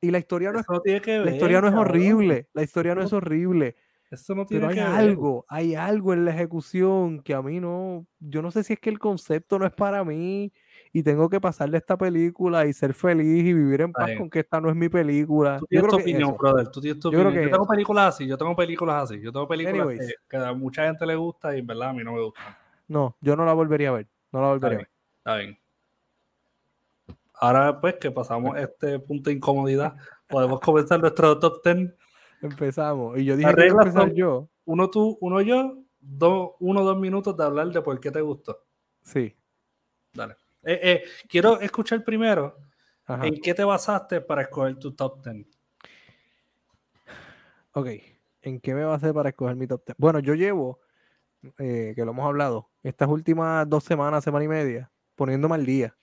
[0.00, 3.76] Y la historia no es, la historia no es horrible, la historia no es horrible.
[4.10, 8.06] Eso no tiene Pero hay algo, hay algo en la ejecución que a mí no,
[8.18, 10.52] yo no sé si es que el concepto no es para mí
[10.92, 14.40] y tengo que pasarle esta película y ser feliz y vivir en paz con que
[14.40, 15.58] esta no es mi película.
[15.58, 16.68] Tú tienes tu opinión, brother.
[16.68, 17.44] Tú tienes tu yo, opinión.
[17.44, 19.20] yo tengo películas así, yo tengo películas así.
[19.20, 22.12] Yo tengo películas que, a mucha gente le gusta y en verdad a mí no
[22.12, 22.58] me gusta.
[22.88, 24.08] No, yo no la volvería a ver.
[24.32, 24.90] No la volvería a ver.
[25.18, 25.58] Está bien.
[27.40, 29.96] Ahora, pues, que pasamos este punto de incomodidad,
[30.28, 31.90] podemos comenzar nuestro top 10.
[32.42, 33.18] Empezamos.
[33.18, 34.48] Y yo dije que empezar yo.
[34.66, 38.62] Uno tú, uno yo, dos, uno dos minutos de hablar de por qué te gustó.
[39.02, 39.34] Sí.
[40.12, 40.36] Dale.
[40.64, 42.56] Eh, eh, quiero escuchar primero
[43.08, 45.46] en qué te basaste para escoger tu top 10.
[47.72, 47.88] Ok,
[48.42, 49.96] ¿en qué me basé para escoger mi top 10?
[49.98, 50.80] Bueno, yo llevo,
[51.58, 55.96] eh, que lo hemos hablado, estas últimas dos semanas, semana y media, poniéndome al día.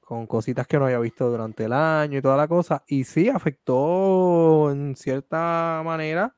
[0.00, 2.82] Con cositas que no había visto durante el año y toda la cosa.
[2.88, 6.36] Y sí, afectó en cierta manera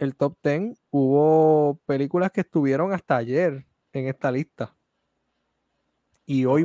[0.00, 0.76] el top 10.
[0.90, 4.74] Hubo películas que estuvieron hasta ayer en esta lista
[6.30, 6.64] y hoy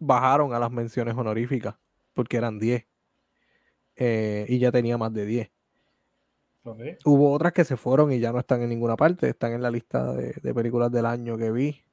[0.00, 1.76] bajaron a las menciones honoríficas
[2.14, 2.84] porque eran 10
[3.94, 5.50] eh, y ya tenía más de 10.
[7.04, 9.70] Hubo otras que se fueron y ya no están en ninguna parte, están en la
[9.70, 11.84] lista de, películas del año que vi.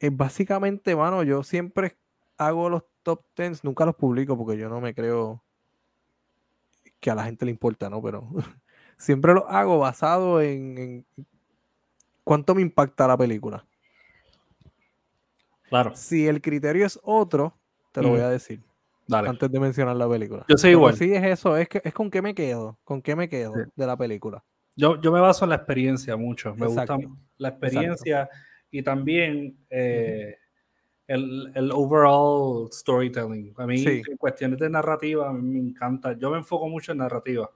[0.00, 1.96] Eh, básicamente, mano, yo siempre
[2.36, 5.42] hago los top 10, nunca los publico porque yo no me creo
[7.00, 8.02] que a la gente le importa, ¿no?
[8.02, 8.28] Pero
[8.98, 11.06] siempre los hago basado en
[12.22, 13.64] cuánto me impacta la película.
[15.68, 15.92] Claro.
[15.94, 17.56] Si el criterio es otro,
[17.92, 18.60] te lo voy a decir.
[19.06, 19.28] Dale.
[19.28, 20.44] Antes de mencionar la película.
[20.48, 20.96] Yo soy igual.
[20.96, 23.86] Sí, es eso, es, que, es con qué me quedo, con qué me quedo de
[23.86, 24.42] la película.
[24.76, 26.98] Yo, yo me baso en la experiencia mucho, me gusta
[27.36, 28.28] la experiencia
[28.70, 30.36] y también eh,
[31.06, 33.54] el, el, overall storytelling.
[33.56, 36.14] A mí, en cuestiones de narrativa, me encanta.
[36.14, 37.50] Yo me enfoco mucho en narrativa.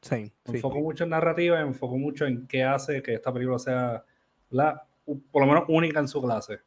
[0.00, 3.58] Sí, me enfoco mucho en narrativa, me enfoco mucho en qué hace que esta película
[3.58, 4.04] sea
[4.50, 6.60] la, por lo menos única en su clase.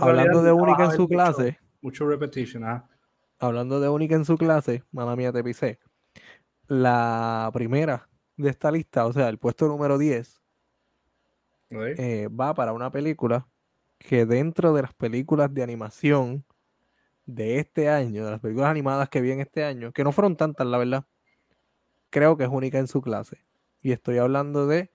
[0.00, 1.58] Hablando de única en su clase.
[1.80, 2.88] Mucho, repetition, ¿ah?
[3.38, 5.80] Hablando de única en su clase, mala mía te pisé.
[6.68, 10.40] La primera de esta lista, o sea, el puesto número 10,
[11.70, 13.48] eh, va para una película
[13.98, 16.44] que dentro de las películas de animación
[17.26, 20.36] de este año, de las películas animadas que vi en este año, que no fueron
[20.36, 21.04] tantas, la verdad,
[22.10, 23.44] creo que es única en su clase.
[23.80, 24.92] Y estoy hablando de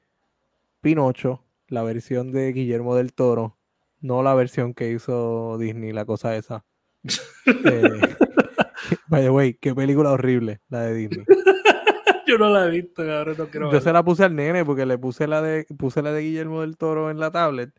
[0.81, 3.57] Pinocho, la versión de Guillermo del Toro,
[3.99, 6.65] no la versión que hizo Disney, la cosa esa.
[7.65, 8.15] eh,
[9.07, 11.25] by the way, qué película horrible la de Disney.
[12.27, 14.85] Yo no la he visto, cabrón, no quiero Yo se la puse al nene porque
[14.85, 17.71] le puse la de puse la de Guillermo del Toro en la tablet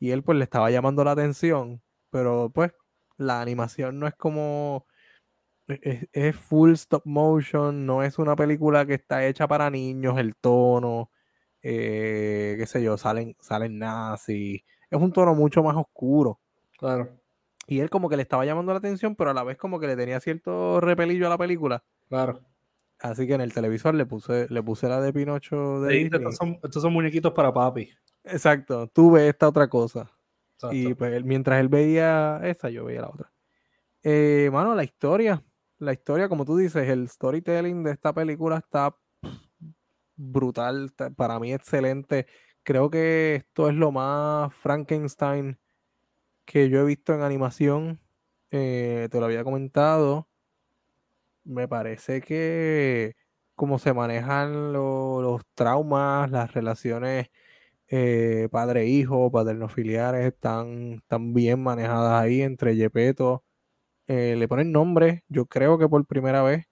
[0.00, 2.72] y él pues le estaba llamando la atención, pero pues
[3.16, 4.86] la animación no es como
[5.68, 10.34] es, es, full stop motion, no es una película que está hecha para niños, el
[10.34, 11.10] tono,
[11.66, 14.62] eh, qué sé yo, salen, salen nazis.
[14.90, 16.38] Es un tono mucho más oscuro.
[16.78, 17.08] Claro.
[17.66, 19.86] Y él como que le estaba llamando la atención, pero a la vez como que
[19.86, 21.82] le tenía cierto repelillo a la película.
[22.10, 22.40] Claro.
[23.00, 26.18] Así que en el televisor le puse, le puse la de Pinocho de Sí, Disney.
[26.20, 27.90] estos, son, estos son muñequitos para papi.
[28.22, 30.10] Exacto, tú ves esta otra cosa.
[30.56, 30.76] Exacto.
[30.76, 33.32] Y pues él- mientras él veía esa, yo veía la otra.
[34.02, 35.42] Eh, mano, la historia,
[35.78, 38.94] la historia, como tú dices, el storytelling de esta película está
[40.16, 42.26] brutal, para mí excelente.
[42.62, 45.58] Creo que esto es lo más Frankenstein
[46.46, 48.00] que yo he visto en animación.
[48.52, 50.28] Eh, te lo había comentado.
[51.44, 53.14] Me parece que
[53.54, 57.28] como se manejan lo- los traumas, las relaciones
[57.88, 63.44] eh, padre-hijo, paterno-filiares, están, están bien manejadas ahí entre Yepeto.
[64.08, 66.66] Eh, le ponen nombre, yo creo que por primera vez,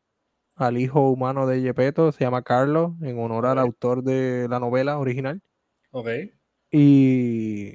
[0.62, 4.98] al hijo humano de Yepeto, se llama Carlos, en honor al autor de la novela
[4.98, 5.42] original.
[5.92, 6.08] Ok.
[6.70, 7.74] Y,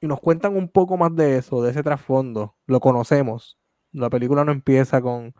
[0.00, 2.56] y nos cuentan un poco más de eso, de ese trasfondo.
[2.66, 3.58] Lo conocemos.
[3.92, 5.34] La película no empieza con,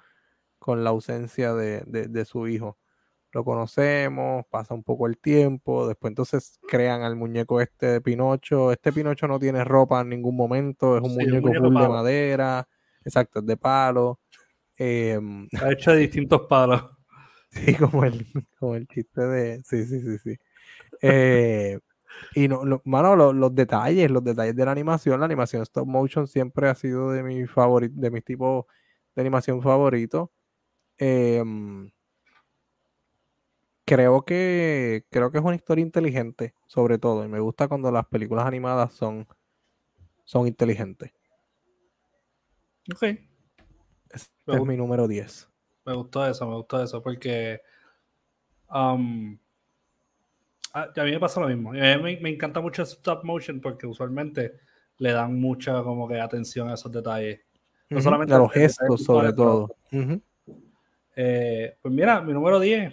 [0.59, 2.79] con la ausencia de, de- de su hijo.
[3.33, 8.73] Lo conocemos, pasa un poco el tiempo, después entonces crean al muñeco este de Pinocho.
[8.73, 12.69] Este Pinocho no tiene ropa en ningún momento, es un Sí, muñeco full de madera,
[13.05, 14.21] exacto, es de palo.
[14.79, 16.83] Em, Está hecho de distintos palos.
[17.51, 18.27] Sí, como el,
[18.59, 19.62] como el chiste de.
[19.65, 20.37] Sí, sí, sí, sí.
[21.03, 21.79] Eh,
[22.35, 25.87] y no, lo- mano, lo- los detalles, los detalles de la animación, la animación stop
[25.89, 28.67] motion siempre ha sido de mi favori- de mis tipos
[29.17, 30.33] de animación favorito.
[30.99, 31.91] Em,
[33.85, 38.07] creo que creo que es una historia inteligente, sobre todo, y me gusta cuando las
[38.07, 39.27] películas animadas son,
[40.25, 41.12] son inteligentes.
[42.93, 43.05] Ok.
[44.16, 45.48] Este Me es mi número 10.
[45.85, 47.61] Me gustó eso, me gustó eso, porque
[48.70, 49.38] um,
[50.72, 51.74] a, a mí me pasa lo mismo.
[51.74, 54.59] Y A mí me, me encanta mucho el stop motion porque usualmente
[54.98, 57.40] le dan mucha como que atención a esos detalles.
[57.88, 59.76] No solamente a los gestos, sobre todo.
[61.14, 62.92] Eh, pues mira, mi número 10.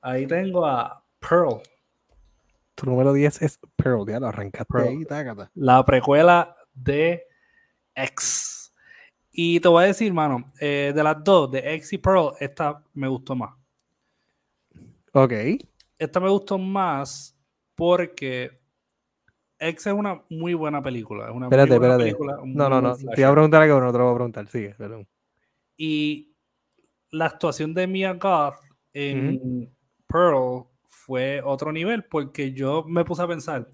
[0.00, 1.60] Ahí tengo a Pearl,
[2.74, 4.88] Tu número 10 es Pearl, ya lo arrancaste Pearl.
[4.88, 5.50] ahí, tácata.
[5.54, 7.24] la precuela de
[7.94, 8.61] X.
[9.32, 12.84] Y te voy a decir, mano, eh, de las dos, de X y Pearl, esta
[12.92, 13.54] me gustó más.
[15.14, 15.32] Ok.
[15.98, 17.36] esta me gustó más
[17.74, 18.60] porque
[19.58, 21.26] X es una muy buena película.
[21.28, 22.02] Es una Espérate, espérate.
[22.04, 22.96] película, No, no, no.
[22.96, 24.48] Te iba a preguntar algo, no te lo voy a preguntar.
[24.48, 25.08] Sigue, perdón.
[25.76, 26.34] Y
[27.10, 28.56] la actuación de Mia Goth
[28.92, 29.72] en
[30.06, 33.68] Pearl fue otro nivel porque yo me puse a pensar,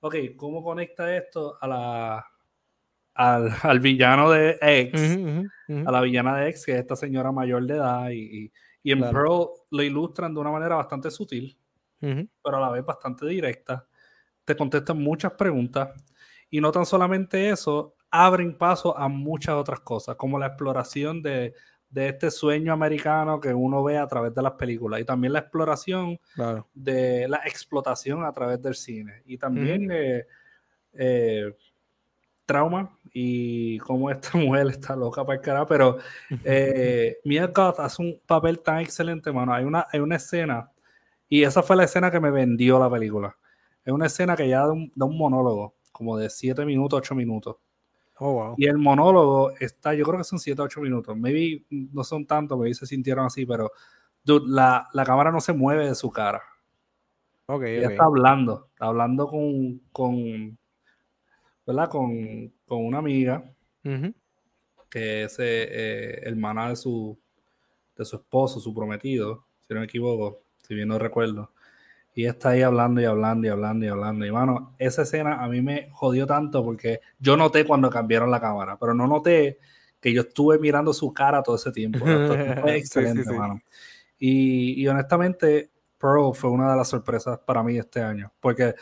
[0.00, 2.26] ok, ¿cómo conecta esto a la,
[3.20, 5.18] al, al villano de X?
[5.86, 8.50] A la villana de X, que es esta señora mayor de edad, y,
[8.82, 9.12] y- en Claro.
[9.12, 11.56] Pearl lo ilustran de una manera bastante sutil.
[12.00, 13.86] Pero a la vez bastante directa.
[14.44, 15.90] Te contestan muchas preguntas
[16.48, 21.52] y no tan solamente eso, abren paso a muchas otras cosas, como la exploración de,
[21.90, 25.40] de este sueño americano que uno ve a través de las películas y también la
[25.40, 26.66] exploración Claro.
[26.74, 30.26] de la explotación a través del cine y también eh,
[30.94, 31.54] eh,
[32.46, 35.98] trauma y cómo esta mujer está loca para el carajo, pero
[36.44, 39.52] eh, Mia Goth hace un papel tan excelente, mano.
[39.54, 40.70] Hay una, hay una escena,
[41.28, 43.36] y esa fue la escena que me vendió la película.
[43.84, 47.14] Es una escena que ya da un, da un monólogo, como de 7 minutos, 8
[47.14, 47.56] minutos.
[48.18, 48.54] Oh, wow.
[48.58, 51.16] Y el monólogo está, yo creo que son 7, 8 minutos.
[51.16, 53.70] Maybe no son tanto, maybe se sintieron así, pero
[54.22, 56.42] dude, la, la cámara no se mueve de su cara.
[57.46, 57.92] Ok, Ella ok.
[57.92, 60.58] está hablando, está hablando con, con
[61.70, 61.88] ¿verdad?
[61.90, 63.44] Con, con una amiga
[63.84, 64.12] Ujú.
[64.88, 67.18] que es eh, eh, hermana de su,
[67.96, 71.52] de su esposo, su prometido, si no me equivoco, si bien no recuerdo.
[72.14, 74.26] Y está ahí hablando y hablando y hablando y hablando.
[74.26, 78.40] Y mano, esa escena a mí me jodió tanto porque yo noté cuando cambiaron la
[78.40, 79.58] cámara, pero no noté
[80.00, 82.04] que yo estuve mirando su cara todo ese tiempo.
[82.04, 82.26] Fue
[82.66, 83.34] Sí, excelente, sí, sí.
[83.34, 83.60] mano.
[84.18, 88.74] Y, y honestamente, Pearl fue una de las sorpresas para mí este año, porque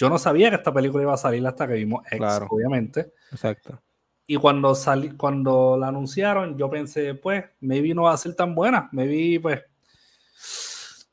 [0.00, 2.46] yo no sabía que esta película iba a salir hasta que vimos X, Claro.
[2.50, 3.12] obviamente.
[3.30, 3.80] Exacto.
[4.26, 8.54] Y cuando salí, cuando la anunciaron, yo pensé, pues, maybe no va a ser tan
[8.54, 9.60] buena, maybe, pues,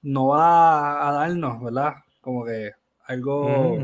[0.04, 1.95] no va a darnos, ¿verdad?
[2.21, 2.71] Como que
[3.06, 3.78] algo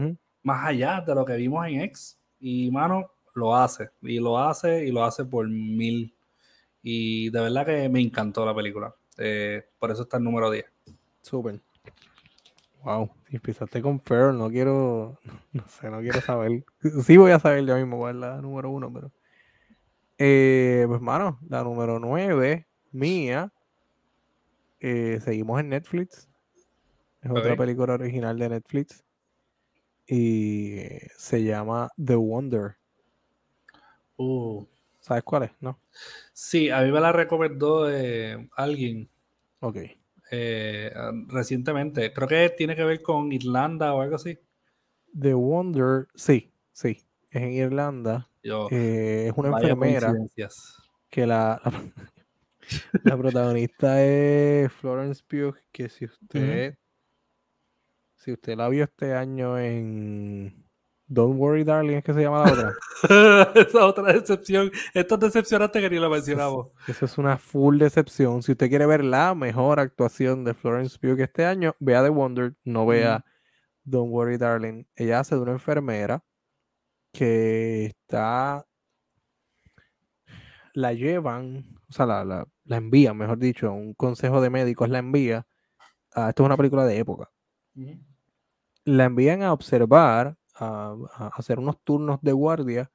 [0.44, 2.18] más allá de lo que vimos en X.
[2.40, 6.14] Y, mano, lo hace, y lo hace, y lo hace por mil.
[6.82, 8.94] Y de verdad que me encantó la película.
[9.18, 10.66] Eh, por eso está el número 10.
[11.22, 11.60] Súper.
[12.84, 13.10] Wow.
[13.30, 15.20] Si empezaste con Pearl, no quiero.
[15.54, 16.64] No sé, no quiero saber.
[17.06, 19.12] Sí voy a saber ya mismo cuál es la número uno, pero.
[20.18, 23.52] Eh, pues, mano, la número nueve, mía.
[24.80, 26.30] eh, seguimos en Netflix.
[27.22, 29.04] Es otra película original de Netflix.
[30.06, 32.76] Y eh, se llama The Wonder.
[34.18, 34.66] Uh,
[35.00, 35.52] ¿Sabes cuál es?
[35.62, 35.80] ¿No?
[36.34, 39.10] Sí, a mí me la recomendó eh, alguien.
[39.62, 39.78] Ok.
[40.36, 40.92] Eh,
[41.28, 42.12] recientemente.
[42.12, 44.40] Creo que tiene que ver con Irlanda o algo así.
[45.20, 47.06] The Wonder, sí, sí.
[47.30, 48.28] Es en Irlanda.
[48.72, 50.12] Eh, es una enfermera
[51.12, 51.62] que la,
[53.04, 56.80] la, protagonista es Florence Pugh, que si usted
[58.16, 60.63] si usted la vio este año en
[61.14, 62.74] Don't Worry Darling, es que se llama la otra.
[63.56, 64.72] Esa otra decepción.
[64.94, 66.68] Esto es decepcionante que ni lo mencionamos.
[66.88, 68.42] Eso es una full decepción.
[68.42, 72.56] Si usted quiere ver la mejor actuación de Florence Pugh este año, vea The Wonder,
[72.64, 73.24] no vea
[73.84, 74.86] Don't Worry Darling.
[74.96, 76.24] Ella hace de una enfermera
[77.12, 78.66] que está
[80.74, 85.00] la llevan, o sea, la, la, la envían, mejor dicho, un consejo de médicos la
[85.00, 85.46] envía.
[86.10, 87.30] esto es una película de época.
[88.86, 90.96] La envían a observar, a,
[91.34, 92.92] hacer unos turnos de guardia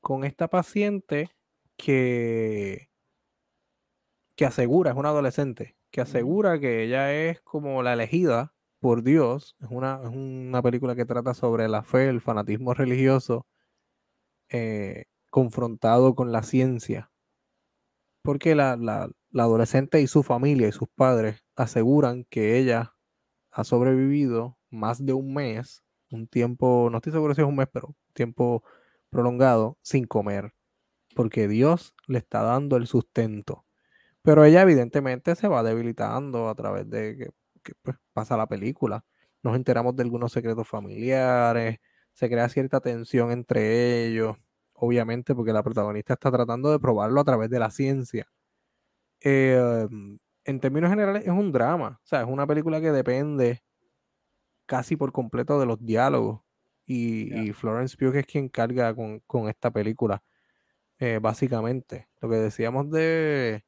[0.00, 1.30] con esta paciente
[1.76, 2.90] que,
[4.36, 9.56] que asegura, es una adolescente, que asegura que ella es como la elegida por Dios.
[9.60, 13.46] Es una, es una película que trata sobre la fe, el fanatismo religioso
[14.48, 17.12] eh, confrontado con la ciencia
[18.22, 22.94] porque la, adolescente y su familia y sus padres aseguran que ella
[23.50, 27.68] ha sobrevivido más de un mes, un tiempo, no estoy seguro si es un mes,
[27.72, 28.62] pero un tiempo
[29.10, 30.54] prolongado sin comer,
[31.16, 33.66] porque Dios le está dando el sustento.
[34.22, 37.32] Pero ella evidentemente se va debilitando a través de
[37.64, 39.04] que, pues, pasa la película.
[39.42, 41.78] Nos enteramos de algunos secretos familiares,
[42.14, 44.36] se crea cierta tensión entre ellos
[44.82, 48.26] obviamente, porque la protagonista está tratando de probarlo a través de la ciencia.
[49.20, 52.00] Em, en términos generales, es un drama.
[52.02, 53.62] O sea, es una película que depende
[54.72, 56.40] casi por completo de los diálogos.
[56.86, 60.22] Y, Florence Pugh es quien carga con, esta película,
[60.98, 62.08] eh, básicamente.
[62.22, 63.64] Lo que decíamos de,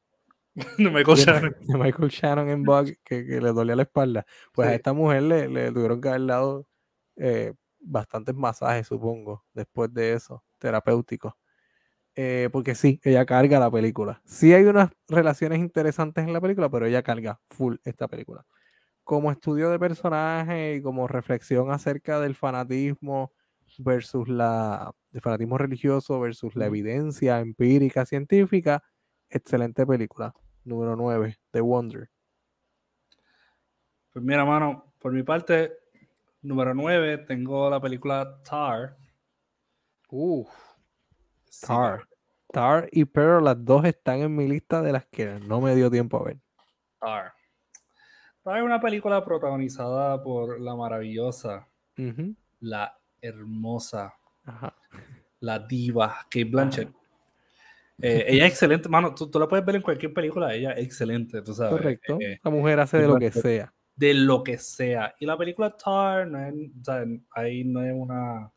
[0.78, 1.56] Michael, Shannon.
[1.78, 4.24] Michael Shannon en Bug, que, le dolía la espalda.
[4.54, 6.66] Pues a esta mujer le, le, tuvieron que haber dado
[7.16, 11.36] eh, bastantes masajes, supongo, después de eso terapéutico.
[12.14, 14.22] Eh, porque sí, ella carga la película.
[14.24, 18.46] Sí hay unas relaciones interesantes en la película, pero ella carga full esta película.
[19.04, 23.32] Como estudio de personaje y como reflexión acerca del fanatismo
[23.78, 28.82] versus la el fanatismo religioso versus la evidencia empírica científica,
[29.28, 30.34] excelente película.
[30.64, 32.10] Número 9, The Wonder.
[34.12, 35.72] Pues mira, mano, por mi parte,
[36.42, 38.96] número 9, tengo la película Tar
[40.16, 40.48] Uf.
[41.60, 42.06] Tar.
[42.52, 45.90] Tar y Pearl, las dos están en mi lista de las que no me dio
[45.90, 46.38] tiempo a ver.
[47.00, 47.32] Tar.
[48.44, 51.66] Tar es una película protagonizada por la maravillosa,
[52.60, 54.14] la hermosa,
[55.40, 56.90] la diva Kate Blanchett.
[58.02, 59.14] Eh, ella es excelente, mano.
[59.14, 61.72] Tú, la puedes ver en cualquier película, ella es excelente, tú sabes.
[61.72, 62.18] Correcto.
[62.20, 63.72] Eh, la mujer hace de lo que sea.
[63.96, 65.14] De lo que sea.
[65.18, 67.04] Y la película Tar, no es, o sea,
[67.34, 68.52] ahí no es una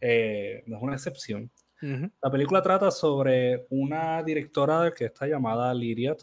[0.00, 1.50] eh, no es una excepción.
[1.80, 6.16] La película trata sobre una directora que está llamada Lydia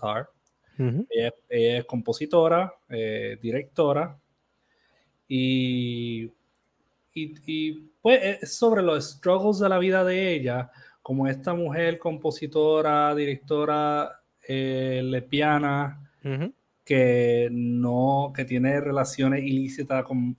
[0.77, 4.17] Ella, es compositora, eh, directora
[5.27, 6.29] y,
[7.13, 13.15] y, pues es sobre los struggles de la vida de ella, como esta mujer compositora,
[13.15, 16.01] directora eh, lesbiana,
[16.83, 20.35] que no, que tiene relaciones ilícitas con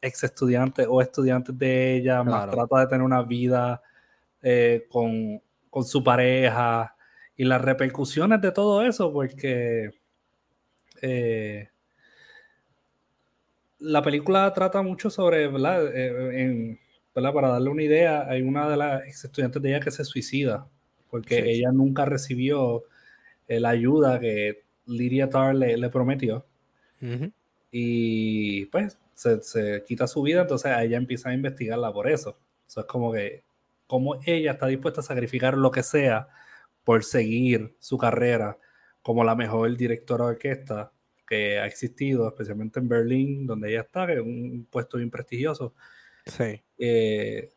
[0.00, 3.82] ex estudiantes o estudiantes de ella, más trata de tener una vida
[4.42, 5.40] eh, con,
[5.84, 6.94] su pareja
[7.40, 9.92] y las repercusiones de todo eso, porque
[11.00, 11.70] eh,
[13.78, 15.90] la película trata mucho sobre, ¿verdad?
[15.94, 16.78] Eh,
[17.14, 20.68] Para darle una idea, hay una de las ex estudiantes de ella que se suicida,
[21.08, 22.82] porque ella nunca recibió
[23.48, 26.44] la ayuda que Lydia Tarr le, prometió.
[27.70, 32.36] Y pues se, quita su vida, entonces ella empieza a investigarla por eso.
[32.68, 33.44] Eso es como que,
[33.86, 36.28] como ella está dispuesta a sacrificar lo que sea
[36.84, 38.58] por seguir su carrera
[39.02, 40.92] como la mejor directora de orquesta
[41.26, 45.74] que ha existido, especialmente en Berlín, donde ella está, que es un puesto bien prestigioso.
[46.26, 46.62] Sí.
[46.76, 47.52] Eh,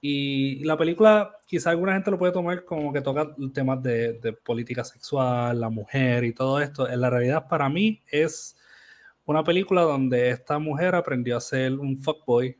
[0.00, 4.32] y la película, quizá alguna gente lo puede tomar como que toca temas de, de,
[4.32, 6.88] política sexual, la mujer y todo esto.
[6.88, 8.56] En la realidad, para mí, es
[9.24, 12.56] una película donde esta mujer aprendió a ser un fuckboy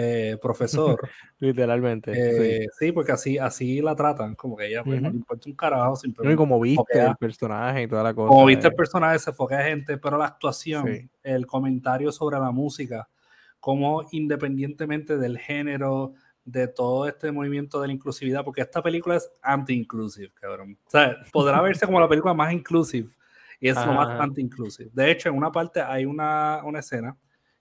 [0.00, 0.96] eh, profesor.
[1.40, 2.12] Literalmente.
[2.14, 2.92] Eh, sí.
[2.92, 5.96] porque así, así la tratan, como que ella pues, no le importa un carajo.
[5.96, 8.28] Simplemente y como viste el personaje y toda la cosa.
[8.28, 12.52] Como viste el personaje, se enfoca a gente, pero la actuación, el comentario sobre la
[12.52, 13.08] música,
[13.58, 19.28] como independientemente del género, de todo este movimiento de la inclusividad, porque esta película es
[19.42, 20.78] anti-inclusive, cabrón.
[20.86, 23.10] O sea, podrá verse como la película más inclusive
[23.60, 24.90] y es lo más anti-inclusive.
[24.92, 27.16] De hecho, en una parte hay una, una escena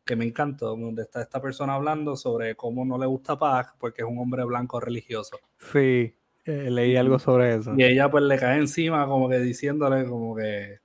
[0.08, 4.02] que me encantó, donde está esta persona hablando sobre cómo no le gusta Pac porque
[4.02, 5.38] es un hombre blanco religioso.
[5.60, 7.76] Sí, eh, leí algo sobre eso.
[7.78, 10.80] Y ella pues le cae encima como que diciéndole como que,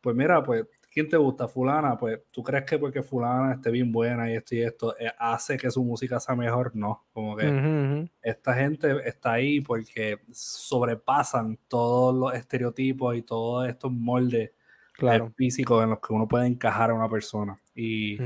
[0.00, 1.48] pues mira, pues ¿quién te gusta?
[1.48, 5.10] Fulana, pues tú crees que porque fulana esté bien buena y esto y esto eh,
[5.18, 11.58] hace que su música sea mejor, no, como que esta gente está ahí porque sobrepasan
[11.68, 14.50] todos los estereotipos y todos estos moldes
[14.92, 15.32] claro.
[15.36, 17.56] físicos en los que uno puede encajar a una persona.
[17.74, 18.18] Y,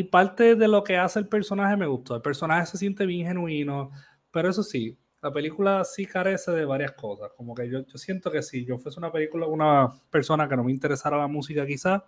[0.00, 2.16] y parte de lo que hace el personaje me gustó.
[2.16, 3.90] El personaje se siente bien genuino,
[4.30, 7.32] pero eso sí, la película sí carece de varias cosas.
[7.36, 10.64] Como que yo, yo siento que si yo fuese una película, una persona que no
[10.64, 12.02] me interesara la música quizás,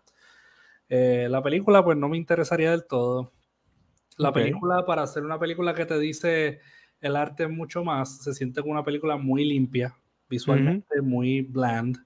[0.88, 3.34] eh, la película pues no me interesaría del todo.
[4.16, 6.60] La película, para hacer una película que te dice
[7.02, 9.94] el arte mucho más, se siente como una película muy limpia,
[10.30, 11.98] visualmente muy bland.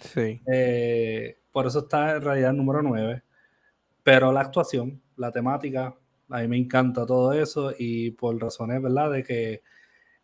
[0.00, 0.40] Sí.
[0.52, 3.22] Eh, por eso está en realidad el número 9.
[4.02, 5.94] Pero la actuación, la temática,
[6.30, 9.12] a mí me encanta todo eso y por razones, ¿verdad?
[9.12, 9.62] De que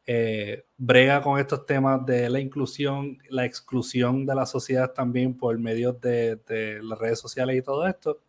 [0.07, 5.59] eh, brega con estos temas de la inclusión, la exclusión de la sociedad también por
[5.59, 8.23] medio de, las redes sociales y todo esto.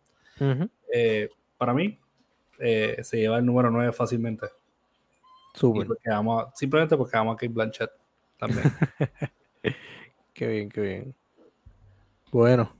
[0.92, 1.98] Eh, para mí,
[2.58, 4.48] eh, se lleva el número 9 fácilmente.
[6.54, 7.90] simplemente porque amo a Kate Blanchett
[8.36, 8.64] también.
[10.34, 11.14] qué bien, qué bien.
[12.30, 12.76] Bueno,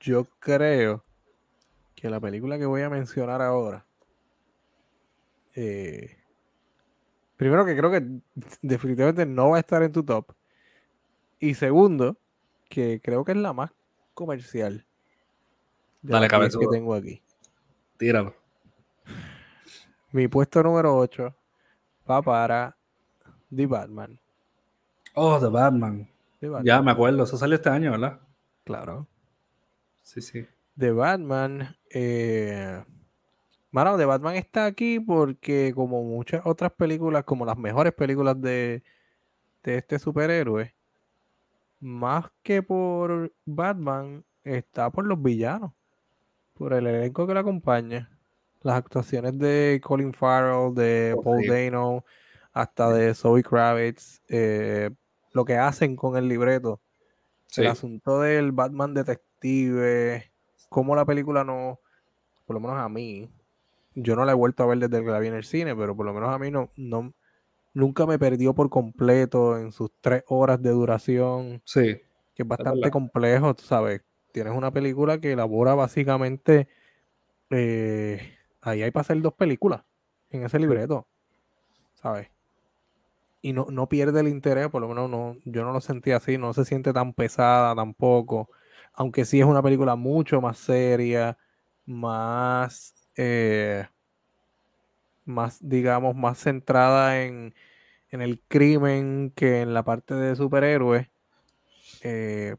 [0.00, 1.04] yo creo
[2.02, 3.86] que la película que voy a mencionar ahora
[5.54, 6.16] eh,
[7.36, 8.04] primero que creo que
[8.60, 10.32] definitivamente no va a estar en tu top.
[11.38, 12.16] Y segundo,
[12.68, 13.70] que creo que es la más
[14.14, 14.84] comercial.
[16.00, 16.58] De Dale, cabeza.
[16.58, 17.22] Que tengo aquí.
[17.98, 18.34] Tíralo.
[20.10, 21.32] Mi puesto número 8
[22.10, 22.76] va para
[23.54, 24.18] The Batman.
[25.14, 26.08] Oh, The Batman.
[26.64, 28.18] Ya me acuerdo, eso salió este año, ¿verdad?
[28.64, 29.06] Claro.
[30.02, 30.44] Sí, sí.
[30.76, 31.76] The Batman.
[31.90, 32.82] Eh,
[33.72, 38.82] Mano, The Batman está aquí porque como muchas otras películas, como las mejores películas de,
[39.64, 40.74] este superhéroe,
[41.80, 45.72] más que por Batman, está por los villanos,
[46.52, 48.10] por el elenco que le acompaña.
[48.60, 52.04] Las actuaciones de Colin Farrell, de oh, Paul Dano,
[52.52, 54.90] hasta de Zoe Kravitz, eh,
[55.32, 56.78] lo que hacen con el libreto.
[57.56, 60.31] El asunto del Batman detective,
[60.72, 61.78] cómo la película no,
[62.46, 63.30] por lo menos a mí,
[63.94, 65.96] yo no la he vuelto a ver desde que la vi en el cine, pero
[65.96, 67.14] por lo menos a mí no, no
[67.74, 71.62] nunca me perdió por completo en sus tres horas de duración.
[71.64, 72.00] Sí.
[72.34, 74.02] Que es bastante complejo, tú sabes.
[74.32, 76.68] Tienes una película que elabora básicamente.
[77.50, 79.82] Eh, ahí hay para hacer dos películas
[80.30, 81.06] en ese libreto.
[81.94, 82.28] ¿Sabes?
[83.42, 86.38] Y no, no pierde el interés, por lo menos no, yo no lo sentí así,
[86.38, 88.48] no se siente tan pesada tampoco.
[88.94, 91.38] Aunque sí es una película mucho más seria,
[91.86, 93.86] más eh,
[95.24, 97.54] más, digamos, más centrada en,
[98.10, 101.08] el crimen que en la parte de superhéroes,
[102.02, 102.56] eh,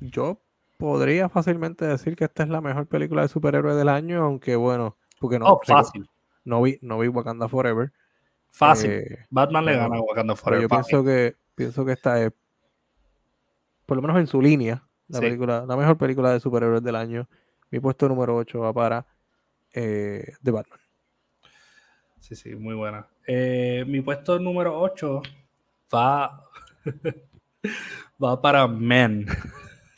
[0.00, 0.40] yo
[0.76, 4.96] podría fácilmente decir que esta es la mejor película de superhéroes del año, aunque bueno,
[5.20, 6.08] porque no, oh, fácil.
[6.44, 7.92] no vi, no vi Wakanda Forever.
[8.50, 8.90] Fácil.
[8.90, 10.62] Eh, Batman le gana a Wakanda Forever.
[10.62, 12.32] Yo pienso que, pienso que esta es,
[13.86, 17.28] por lo menos en su línea, la película, la mejor película de superhéroes del año.
[17.70, 19.06] Mi puesto número 8 va para
[19.72, 20.80] eh, de Batman.
[22.20, 23.06] Sí, sí, muy buena.
[23.26, 25.22] Eh, mi puesto número 8
[25.94, 26.44] va,
[28.22, 29.26] va para Men.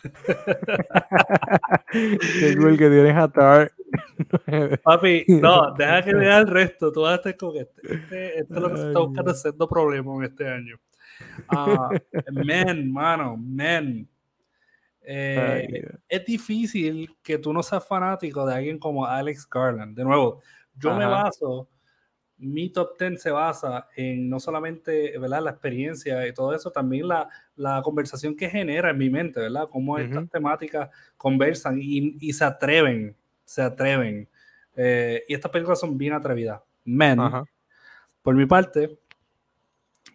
[1.93, 3.29] Qué cool que tienes a
[4.83, 6.93] Papi, no, deja que vea el resto.
[6.93, 7.95] Tú vas a estar con este.
[7.95, 10.77] este esto es lo que se está buscando haciendo problemas en este año.
[11.53, 11.99] Uh,
[12.33, 14.09] men, mano, Men.
[15.07, 15.69] Eh,
[16.09, 19.97] es difícil que tú no seas fanático de alguien como Alex Garland.
[19.97, 20.41] De nuevo,
[20.77, 21.69] yo me baso,
[22.39, 25.43] mi top 10 se basa en no solamente ¿verdad?
[25.43, 29.69] la experiencia y todo eso, también la, la conversación que genera en mi mente, ¿verdad?
[29.71, 34.29] Cómo estas temáticas conversan y, y, se atreven, se atreven.
[34.75, 36.61] Eh, y estas películas son bien atrevidas.
[36.85, 37.19] Men,
[38.23, 38.99] por mi parte,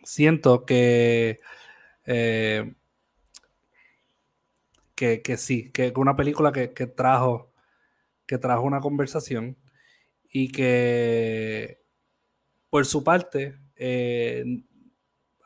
[0.03, 1.39] siento que
[2.05, 2.73] eh,
[4.99, 7.53] que, sí, que una película que, trajo,
[8.27, 9.57] que trajo una conversación
[10.29, 11.81] y que
[12.69, 14.43] por su parte, eh,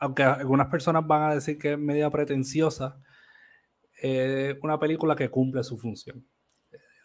[0.00, 3.00] aunque algunas personas van a decir que es media pretenciosa,
[4.02, 6.26] es una película que cumple su función.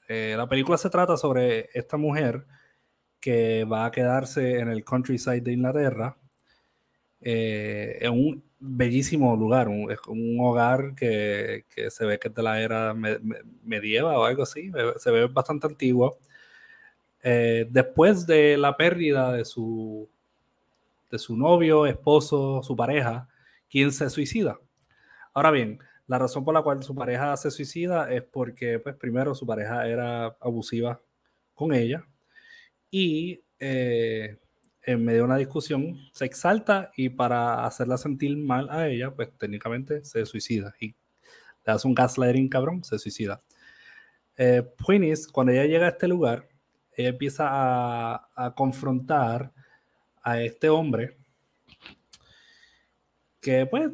[0.08, 2.48] Eh, la película se trata sobre esta mujer
[3.20, 6.18] que va a quedarse en el countryside de Inglaterra,
[7.22, 12.44] eh, en un bellísimo lugar, un, un hogar que, que, se ve que es de
[12.44, 12.94] la era
[13.64, 16.18] medieval o algo así, se ve bastante antiguo.
[17.24, 20.10] Eh, después de la pérdida de su,
[21.12, 23.28] de su novio, esposo, su pareja,
[23.70, 24.60] quien se suicida.
[25.34, 29.36] Ahora bien, la razón por la cual su pareja se suicida es porque, pues, primero
[29.36, 31.02] su pareja era abusiva
[31.54, 32.06] con ella
[32.90, 34.38] y eh,
[34.90, 39.30] en medio de una discusión se exalta y para hacerla sentir mal a ella, pues
[39.38, 40.96] técnicamente se suicida y
[41.64, 43.40] le hace un gaslighting cabrón, se suicida.
[44.36, 44.64] Eh,
[45.32, 46.48] cuando ella llega a este lugar,
[46.96, 49.52] ella empieza a, confrontar
[50.24, 51.18] a este hombre
[53.40, 53.92] que pues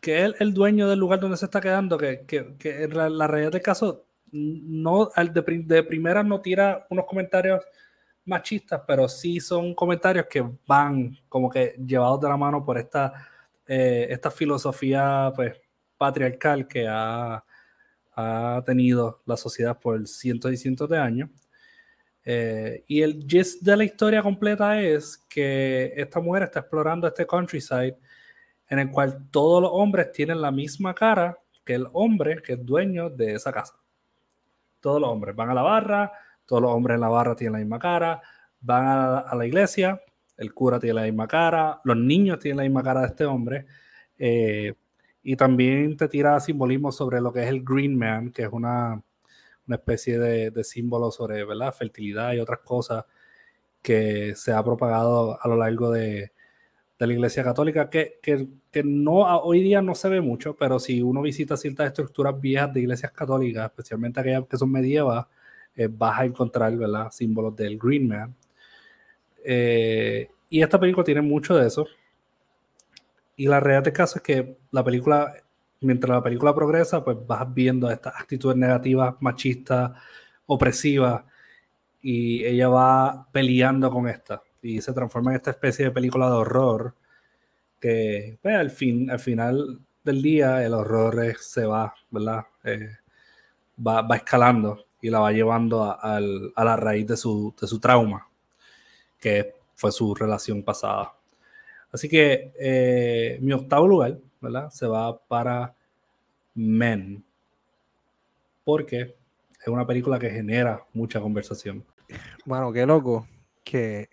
[0.00, 3.52] que es el dueño del lugar donde se está quedando, que, que, la, la, realidad
[3.52, 7.62] del caso no de, de primera no tira unos comentarios
[8.24, 13.12] machistas, pero sí son comentarios que van como que llevados de la mano por esta,
[13.66, 15.60] eh, esta filosofía pues,
[15.96, 17.44] patriarcal que ha,
[18.16, 21.30] ha, tenido la sociedad por cientos y cientos de años.
[22.24, 27.26] Eh, y el gist de la historia completa es que esta mujer está explorando este
[27.26, 27.98] countryside
[28.68, 32.64] en el cual todos los hombres tienen la misma cara que el hombre que es
[32.64, 33.74] dueño de esa casa.
[34.80, 36.12] Todos los hombres van a la barra,
[36.46, 38.22] todos los hombres en la barra tienen la misma cara,
[38.60, 40.00] van a, la iglesia,
[40.36, 43.66] el cura tiene la misma cara, los niños tienen la misma cara de este hombre,
[44.18, 44.74] eh,
[45.22, 49.02] y también te tira simbolismo sobre lo que es el Green Man, que es una,
[49.66, 51.72] una especie de, de, símbolo sobre ¿verdad?
[51.72, 53.04] fertilidad y otras cosas
[53.82, 56.32] que se ha propagado a lo largo de,
[56.98, 60.78] de la Iglesia Católica, que, que, que, no, hoy día no se ve mucho, pero
[60.78, 65.26] si uno visita ciertas estructuras viejas de iglesias católicas, especialmente aquellas que son medievas,
[65.76, 67.10] eh, vas a encontrar ¿verdad?
[67.10, 68.34] símbolos del Green Man.
[69.44, 71.86] Eh, y esta película tiene mucho de eso.
[73.36, 75.34] Y la realidad del caso es que la película,
[75.80, 79.90] mientras la película progresa, pues vas viendo estas actitudes negativas, machistas,
[80.46, 81.24] opresivas,
[82.00, 84.42] y ella va peleando con esta.
[84.62, 86.94] Y se transforma en esta especie de película de horror
[87.80, 92.44] que pues, al, fin, al final del día el horror se va, ¿verdad?
[92.62, 92.90] Eh,
[93.84, 98.26] va, va escalando y la va llevando a, la raíz de su, trauma,
[99.20, 101.12] que fue su relación pasada.
[101.92, 104.70] Así que eh, mi octavo lugar, ¿verdad?
[104.70, 105.74] Se va para
[106.54, 107.22] Men,
[108.64, 109.14] porque
[109.60, 111.84] es una película que genera mucha conversación.
[112.46, 113.28] Bueno, qué loco
[113.62, 114.08] que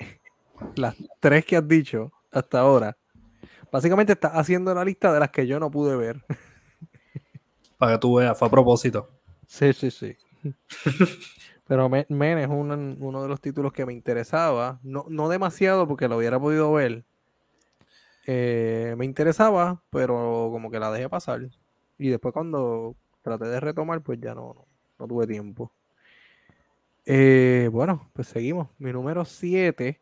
[0.75, 2.97] las tres que has dicho hasta ahora,
[3.71, 6.21] básicamente estás haciendo la lista de las que yo no pude ver.
[7.77, 9.09] Para que tú veas, fue a propósito.
[9.47, 10.17] Sí, sí, sí.
[11.67, 14.79] Pero Men, es uno de los títulos que me interesaba.
[14.83, 17.05] No, no demasiado porque lo hubiera podido ver.
[18.27, 21.49] Eh, me interesaba, pero como que la dejé pasar.
[21.97, 24.67] Y después cuando traté de retomar, pues ya no,
[24.99, 25.71] no, tuve tiempo.
[27.05, 28.69] Eh, bueno, pues seguimos.
[28.77, 30.01] Mi número 7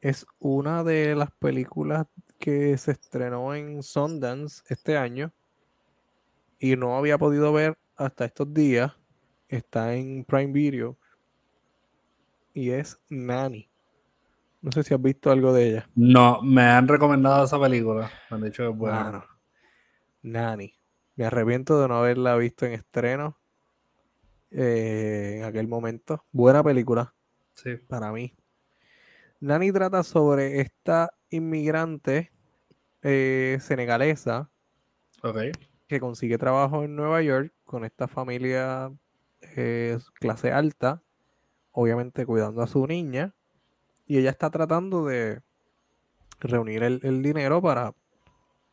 [0.00, 2.06] es una de las películas
[2.38, 5.32] que se estrenó en Sundance este año
[6.58, 8.92] y no había podido ver hasta estos días
[9.46, 10.96] está en Prime Video
[12.54, 13.68] y es Nani.
[14.62, 15.90] No sé si has visto algo de ella.
[15.94, 18.10] No, me han recomendado esa película.
[18.30, 19.26] Me han dicho que es buena.
[20.22, 20.74] Nani.
[21.16, 23.38] Me arrepiento de no haberla visto en estreno
[24.50, 26.24] eh, en aquel momento.
[26.32, 27.14] Buena película.
[27.52, 27.76] Sí.
[27.76, 28.34] Para mí.
[29.40, 32.32] Nani trata sobre esta inmigrante
[33.02, 34.50] eh, senegalesa.
[35.86, 38.90] Que consigue trabajo en Nueva York con esta familia
[39.54, 41.00] eh, clase alta,
[41.70, 43.32] obviamente cuidando a su niña,
[44.08, 45.40] y ella está tratando de
[46.40, 47.94] reunir el, dinero para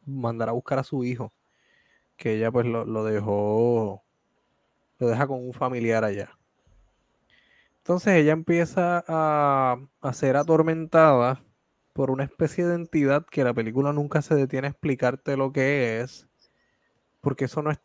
[0.03, 1.31] mandar a buscar a su hijo,
[2.15, 4.01] que ella pues lo, dejó,
[4.97, 6.35] lo deja con un familiar allá.
[7.77, 11.43] Entonces ella empieza a, a ser atormentada
[11.93, 16.01] por una especie de entidad que la película nunca se detiene a explicarte lo que
[16.01, 16.27] es
[17.27, 17.79] porque eso no es,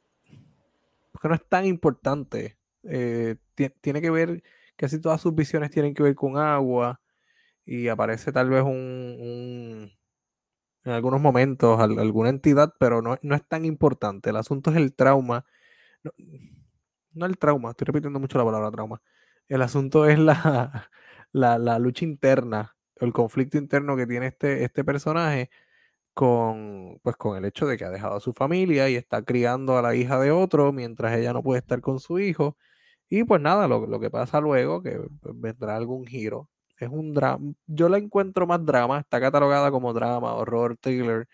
[1.23, 2.59] porque no es tan importante.
[2.83, 3.37] Eh,
[3.81, 4.43] tiene que ver,
[4.77, 7.01] casi todas sus visiones tienen que ver con agua
[7.65, 9.93] y aparece tal vez un,
[10.85, 14.31] en algunos momentos alguna entidad, pero no, es tan importante.
[14.31, 15.47] El asunto es el trauma.
[17.13, 19.01] No, el trauma, estoy repitiendo mucho la palabra trauma.
[19.49, 20.91] El asunto es la,
[21.33, 25.51] la, la lucha interna, el conflicto interno que tiene este, este personaje
[26.15, 29.79] con, pues, con el hecho de que ha dejado a su familia y está criando
[29.79, 32.57] a la hija de otro mientras ella no puede estar con su hijo
[33.11, 35.01] Y pues nada, lo, lo que pasa luego, que
[35.35, 36.51] vendrá algún giro.
[36.79, 37.55] Es un drama.
[37.69, 39.01] Yo la encuentro más drama.
[39.01, 41.29] Está catalogada como drama, horror, thriller.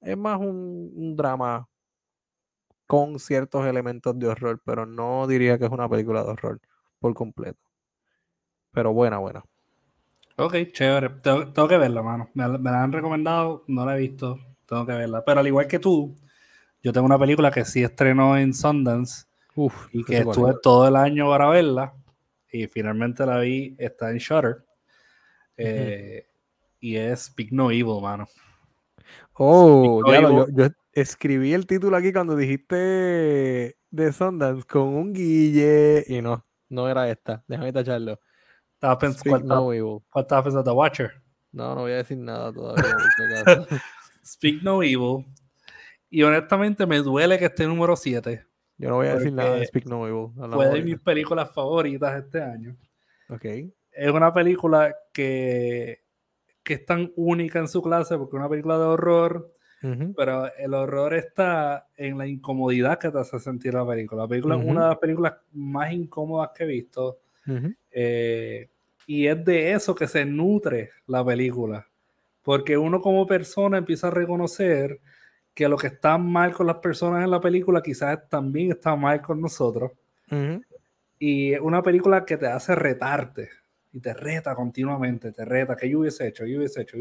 [0.00, 1.68] Es más un, un drama
[2.88, 6.60] con ciertos elementos de horror, pero no diría que es una película de horror
[6.98, 7.60] por completo.
[8.72, 9.42] Pero buena, buena.
[10.38, 11.10] Ok, chévere.
[11.22, 12.30] Tengo, que verla, mano.
[12.34, 14.38] Me, la han recomendado, no la he visto.
[14.66, 15.24] Tengo que verla.
[15.24, 16.14] Pero al igual que tú,
[16.82, 19.24] yo tengo una película que sí estrenó en Sundance
[19.54, 21.94] Uf, y que estuve todo el año para verla.
[22.52, 24.64] Y finalmente la vi, está en Shutter.
[25.56, 26.26] Eh,
[26.80, 28.28] y es Big No Evil, mano.
[29.32, 36.20] Oh, yo, yo, escribí el título aquí cuando dijiste de Sundance con un guille y
[36.20, 37.42] no, no era esta.
[37.46, 38.20] Déjame tacharlo.
[38.76, 39.64] Estaba pensando,
[40.10, 40.70] ¿cuál, estaba pensando?
[40.70, 41.22] The Watcher.
[41.52, 42.84] No, no voy a decir nada todavía.
[44.22, 45.24] Speak No Evil.
[46.10, 48.44] Y honestamente me duele que esté número 7.
[48.76, 50.32] Yo no voy a decir nada de Speak No Evil.
[50.52, 52.76] Fue de mis películas favoritas este año.
[53.30, 53.44] Ok.
[53.92, 56.04] Es una película que,
[56.62, 59.52] que es tan única en su clase porque es una película de horror,
[60.14, 64.22] pero el horror está en la incomodidad que te hace sentir la película.
[64.24, 67.20] La película es una de las películas más incómodas que he visto.
[67.90, 68.68] Eh,
[69.06, 71.86] y es de eso que se nutre la película.
[72.42, 75.00] Porque uno como persona empieza a reconocer
[75.54, 79.22] que lo que está mal con las personas en la película quizás también está mal
[79.22, 79.92] con nosotros.
[81.18, 83.48] Y es una película que te hace retarte.
[83.92, 85.76] Y te reta continuamente, te reta.
[85.76, 86.44] que yo hubiese hecho?
[86.44, 86.98] Yo hubiese hecho?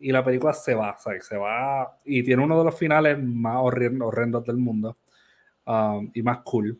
[0.00, 1.98] Y la película se va, se va.
[2.04, 4.96] Y tiene uno de los finales más horrendos del mundo.
[5.64, 6.78] Um, y más cool.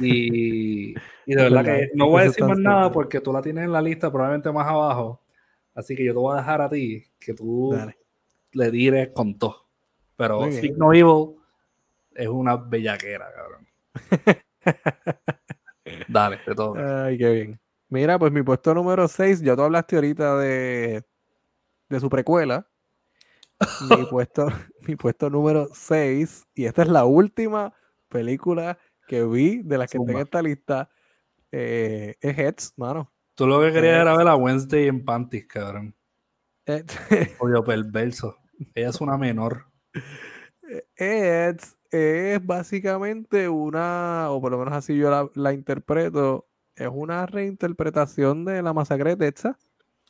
[0.00, 3.72] Y, de verdad que no voy a decir más nada porque tú la tienes en
[3.72, 5.22] la lista probablemente más abajo.
[5.74, 7.76] Así que yo te voy a dejar a ti que tú
[8.52, 9.68] le dires con todo.
[10.16, 11.36] Pero Signo Evil
[12.14, 13.68] es una bellaquera, cabrón.
[16.08, 16.74] Dale, de todo.
[16.76, 17.60] Ay, qué bien.
[17.88, 21.04] Mira, pues mi puesto número 6, ya tú hablaste ahorita de,
[21.88, 22.66] de su precuela.
[23.88, 24.48] mi, puesto,
[24.86, 27.72] mi puesto número 6, y esta es la última
[28.08, 28.78] película
[29.08, 30.88] que vi de las que tengo en esta lista
[31.50, 33.10] eh, es Heads, mano.
[33.34, 35.94] Tú lo que querías era ver a Wednesday en Panties, cabrón.
[37.40, 38.36] Oye, perverso.
[38.74, 39.64] Ella es una menor.
[40.96, 46.46] Heads es básicamente una, o por lo menos así yo la, interpreto,
[46.76, 49.56] es una reinterpretación de la masacre de Texas.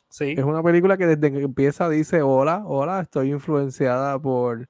[0.09, 0.33] Sí.
[0.37, 4.67] Es una película que desde que empieza dice, hola, hola, estoy influenciada por,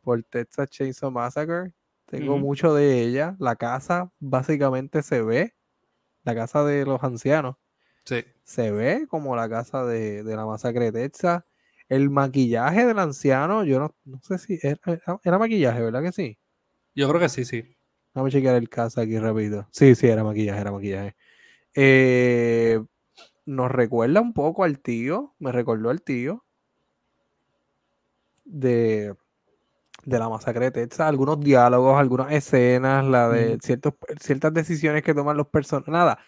[0.00, 1.72] por Texas Chainsaw Massacre.
[2.06, 3.36] Tengo mucho de ella.
[3.38, 5.54] La casa básicamente se ve.
[6.22, 7.56] La casa de los ancianos.
[8.04, 8.24] Sí.
[8.44, 11.44] Se ve como la casa de, la masacre de Texas.
[11.88, 16.38] El maquillaje del anciano, yo no, no sé si era, maquillaje, ¿verdad que sí?
[16.94, 17.76] Yo creo que sí, sí.
[18.12, 19.68] Vamos a chequear el caso aquí rápido.
[19.70, 21.16] Sí, sí, era maquillaje, era maquillaje.
[21.74, 22.80] Eh,
[23.44, 26.46] nos recuerda un poco al tío, me recordó al tío
[28.46, 29.14] de
[30.06, 35.12] de la masacre de Texas, algunos diálogos, algunas escenas, la de ciertos, ciertas decisiones que
[35.14, 35.92] toman los personajes.
[35.92, 36.18] Nada,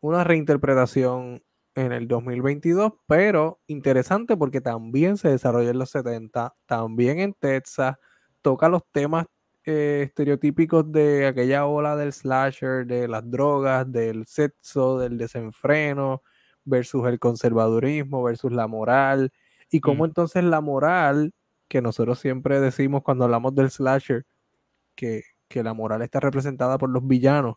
[0.00, 1.42] una reinterpretación
[1.74, 7.96] en el 2022, pero interesante porque también se desarrolla en los 70, también en Texas,
[8.42, 9.26] toca los temas
[9.64, 16.22] eh, estereotípicos de aquella ola del slasher, de las drogas, del sexo, del desenfreno,
[16.64, 19.32] versus el conservadurismo, versus la moral,
[19.70, 21.32] y cómo entonces la moral
[21.68, 24.24] que nosotros siempre decimos cuando hablamos del slasher,
[24.94, 27.56] que, la moral está representada por los villanos,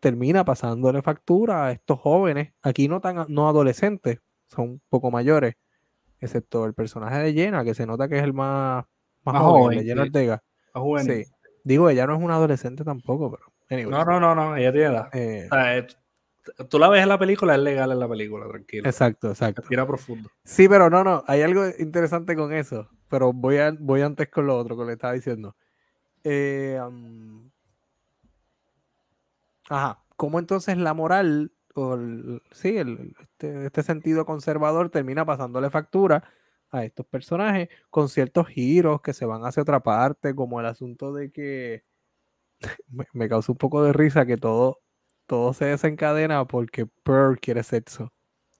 [0.00, 5.56] termina pasándole factura a estos jóvenes, aquí no tan no adolescentes, son un poco mayores,
[6.20, 8.84] excepto el personaje de Jenna, que se nota que es el más,
[9.24, 10.42] más, joven, de Jenna Ortega.
[11.04, 11.24] Sí.
[11.64, 13.90] Digo, ella no es una adolescente tampoco, pero.
[13.90, 15.08] no, no, no, no, ella tiene edad.
[15.12, 15.86] Eh,
[16.68, 18.88] tú la ves en la película, es legal en la película, tranquilo.
[18.88, 19.62] Exacto, exacto.
[19.68, 20.30] Tira profundo.
[20.44, 24.46] Sí, pero no, no, hay algo interesante con eso pero voy, a, voy antes con
[24.46, 25.54] lo otro que le estaba diciendo.
[26.24, 26.80] Eh,
[29.68, 31.98] ajá, ¿cómo entonces la moral, o
[32.52, 36.24] sí, este, este, sentido conservador termina pasándole factura
[36.70, 41.12] a estos personajes con ciertos giros que se van hacia otra parte, como el asunto
[41.12, 41.84] de que
[42.88, 44.80] me, me causa un poco de risa que todo,
[45.26, 48.10] todo se desencadena porque Pearl quiere sexo.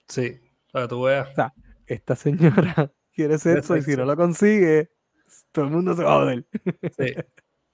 [0.08, 0.38] Sí,
[0.70, 1.30] para que tú veas.
[1.30, 1.54] O sea,
[1.86, 4.90] esta señora quiere sexo y si no lo consigue,
[5.52, 6.46] todo el mundo se va a joder.
[6.98, 7.14] Sí.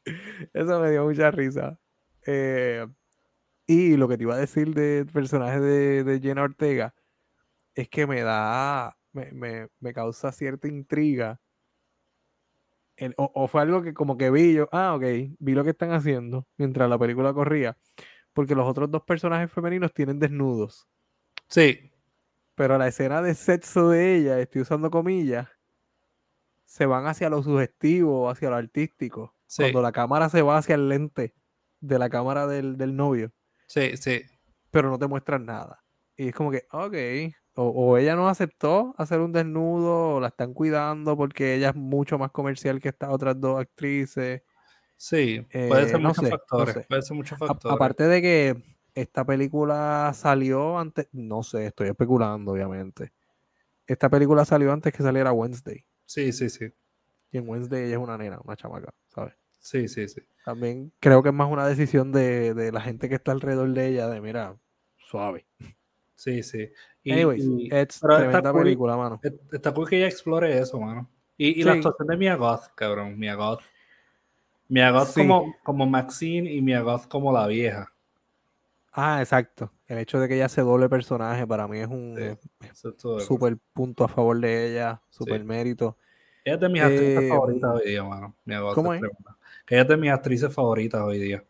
[0.53, 1.78] Eso me dio mucha risa.
[2.26, 2.86] Eh,
[3.66, 6.95] y lo que te iba a decir del personaje de, de Jenna Ortega
[7.74, 11.41] es que me da, me, me, me causa cierta intriga
[12.97, 15.05] el- o, o fue algo que como que vi yo, ah, ok,
[15.39, 17.78] vi lo que están haciendo mientras la película corría,
[18.32, 20.89] porque los otros dos personajes femeninos tienen desnudos,
[21.49, 21.93] Sí,
[22.59, 25.49] pero la escena de sexo de ella, estoy usando comillas,
[26.65, 30.75] se van hacia lo sugestivo, hacia lo artístico, sí, cuando la cámara se va hacia
[30.75, 31.35] el lente
[31.81, 33.33] de la cámara del, del novio,
[33.67, 34.23] sí, sí.
[34.71, 35.83] pero no te muestran nada.
[36.17, 36.95] Y es como que, ok,
[37.55, 41.77] o, o ella no aceptó hacer un desnudo, o la están cuidando porque ella es
[41.77, 44.43] mucho más comercial que estas otras dos actrices.
[44.97, 46.75] Sí, puede Eh, ser no muchos sé, no factores.
[46.75, 46.87] sé.
[46.89, 47.75] Puede ser muchos A- factores.
[47.75, 53.12] aparte de que esta película salió antes, no sé, estoy especulando, obviamente.
[53.86, 55.84] Esta película salió antes que saliera Wednesday.
[56.05, 56.72] Sí, sí, sí.
[57.32, 59.34] Y en Wednesday ella es una nena, una chamaca, ¿sabes?
[59.59, 60.20] Sí, sí, sí.
[60.44, 63.88] También creo que es más una decisión de, de la gente que está alrededor de
[63.88, 64.57] ella, de mira,
[64.96, 65.46] suave.
[66.14, 66.70] Sí, sí.
[67.03, 68.62] Y, Anyways, y es está tremenda cool.
[68.62, 69.20] película, mano.
[69.22, 71.09] est- está cool que ella explore eso, mano.
[71.36, 73.18] Y, y la actuación de Mia Goth, cabrón.
[73.18, 73.61] Mia Goth.
[74.68, 75.20] Mia Goth Sí.
[75.20, 77.92] como, como Maxine y Mia Goth como la vieja.
[78.93, 79.70] Ah, exacto.
[79.86, 82.66] El hecho de que ella se doble personaje para mí es un Sí.
[82.66, 85.47] es súper punto a favor de ella, súper Sí.
[85.47, 85.97] mérito.
[86.45, 88.34] Ella es de mis actrices Eh, favoritas hoy día, mano.
[88.74, 89.03] ¿cómo es.
[89.66, 91.45] Que ella es de mis actrices favoritas hoy día.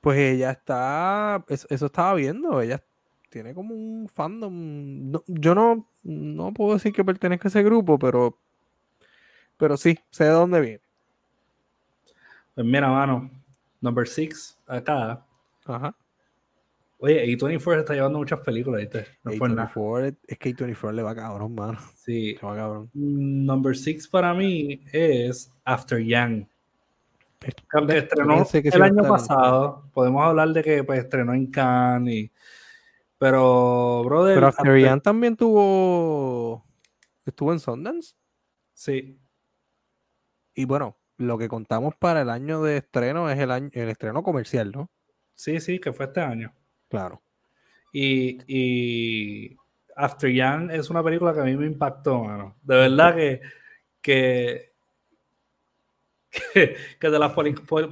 [0.00, 2.80] Pues ella está, eso, eso estaba viendo, ella
[3.28, 5.10] tiene como un fandom.
[5.10, 8.38] no- yo no, no puedo decir que pertenezca a ese grupo, pero,
[9.56, 10.80] pero sí, sé de dónde viene.
[12.54, 13.30] Pues mira, mano.
[13.80, 15.24] Number six, acá.
[15.66, 15.94] Ajá.
[16.98, 19.06] Oye, A24 se está llevando muchas películas, ¿viste?
[19.22, 19.70] No es por nada.
[19.70, 21.78] A24, es que A24 le va cabrón, mano.
[21.94, 22.34] Sí.
[22.40, 22.90] Le va cabrón.
[22.94, 26.48] Mm, Number six para mí es After Yang.
[27.38, 27.48] Que
[27.98, 32.32] estrenó que el año estar- pasado, podemos hablar de que pues, estrenó en Cannes, y-
[33.18, 36.64] pero, brother, Pero After After- Yang también tuvo,
[37.24, 38.14] estuvo en Sundance.
[38.74, 39.18] sí,
[40.54, 44.22] Y bueno, lo que contamos para el año de estreno es el año, el estreno
[44.22, 44.90] comercial, ¿no?
[45.34, 46.52] sí, sí, que fue este año.
[46.88, 47.20] Claro.
[47.92, 49.56] Y, y
[49.96, 52.56] After Yang es una película que a mí me impactó, mano.
[52.62, 53.40] De verdad que,
[54.00, 54.72] que,
[56.52, 57.42] que, que de las po-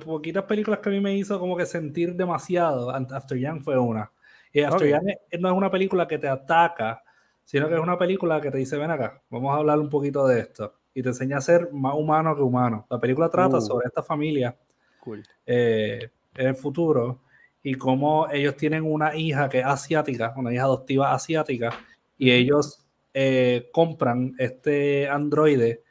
[0.05, 4.11] poquitas películas que a mí me hizo como que sentir demasiado, After Yang fue una.
[4.53, 4.91] Y After Ok.
[4.91, 7.03] Yang es- no es una película que te ataca,
[7.45, 10.27] sino que es una película que te dice, ven acá, vamos a hablar un poquito
[10.27, 10.75] de esto.
[10.95, 12.87] Y te enseña a ser más humano que humano.
[12.91, 13.61] La película trata Uh.
[13.61, 14.57] sobre esta familia
[15.01, 15.23] Cool.
[15.47, 17.21] eh, en el futuro
[17.65, 21.71] y cómo ellos tienen una hija que es asiática, una hija adoptiva asiática,
[22.17, 25.83] y ellos eh, compran este androide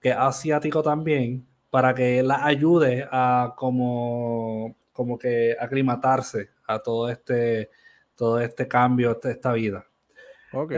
[0.00, 7.10] que es asiático también para que la ayude a como, como que aclimatarse a todo
[7.10, 7.68] este,
[8.14, 9.84] todo este cambio, este- esta vida.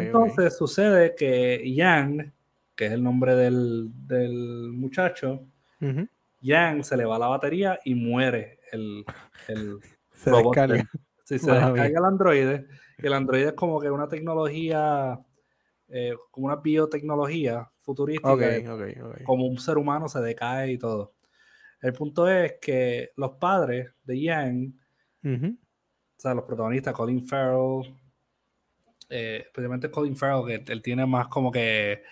[0.07, 2.33] Entonces sucede que Yang,
[2.75, 5.45] que es el nombre del, del muchacho.
[6.41, 9.05] Yang se le va la batería y muere el,
[9.49, 9.79] el
[10.25, 10.75] Se descarga.
[10.75, 10.89] de-
[11.25, 12.67] Sí, se descarga el androide.
[12.99, 15.19] Y el androide es como que una tecnología,
[15.89, 18.33] eh, como una biotecnología futurística.
[19.25, 21.15] Como un ser humano se decae y todo.
[21.81, 24.75] El punto es que los padres de Yang,
[25.53, 27.95] o sea, los protagonistas, Colin Farrell,
[29.11, 32.03] eh, especialmente Colin Farrell, que él tiene más como que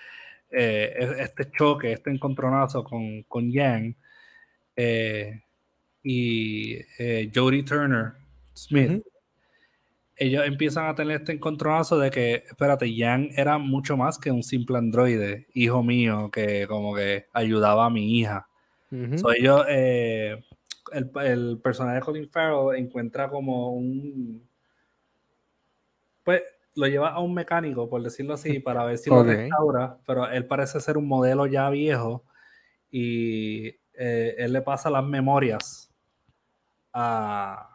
[0.53, 3.97] eh, es- este choque, este encontronazo con, con Yang,
[4.77, 5.43] eh,
[6.03, 8.13] y eh, Jodie Turner
[8.55, 9.03] Smith,
[10.17, 14.43] ellos empiezan a tener este encontronazo de que, espérate, Yang era mucho más que un
[14.43, 18.47] simple androide, hijo mío, que como que ayudaba a mi hija.
[18.91, 19.19] Ujú.
[19.19, 20.45] So, ellos, eh,
[20.93, 24.47] el, el personaje de Colin Farrell encuentra como un.
[26.23, 26.43] Pues
[26.75, 30.47] lo lleva a un mecánico, por decirlo así, para ver si lo restaura, pero él
[30.47, 32.25] parece ser un modelo ya viejo
[32.91, 35.90] y eh, él le pasa las memorias
[36.93, 37.71] a,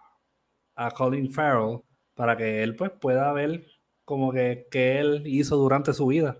[0.76, 1.82] a Colin Farrell
[2.14, 3.66] para que él pues pueda ver
[4.06, 6.38] como que, que él hizo durante su vida.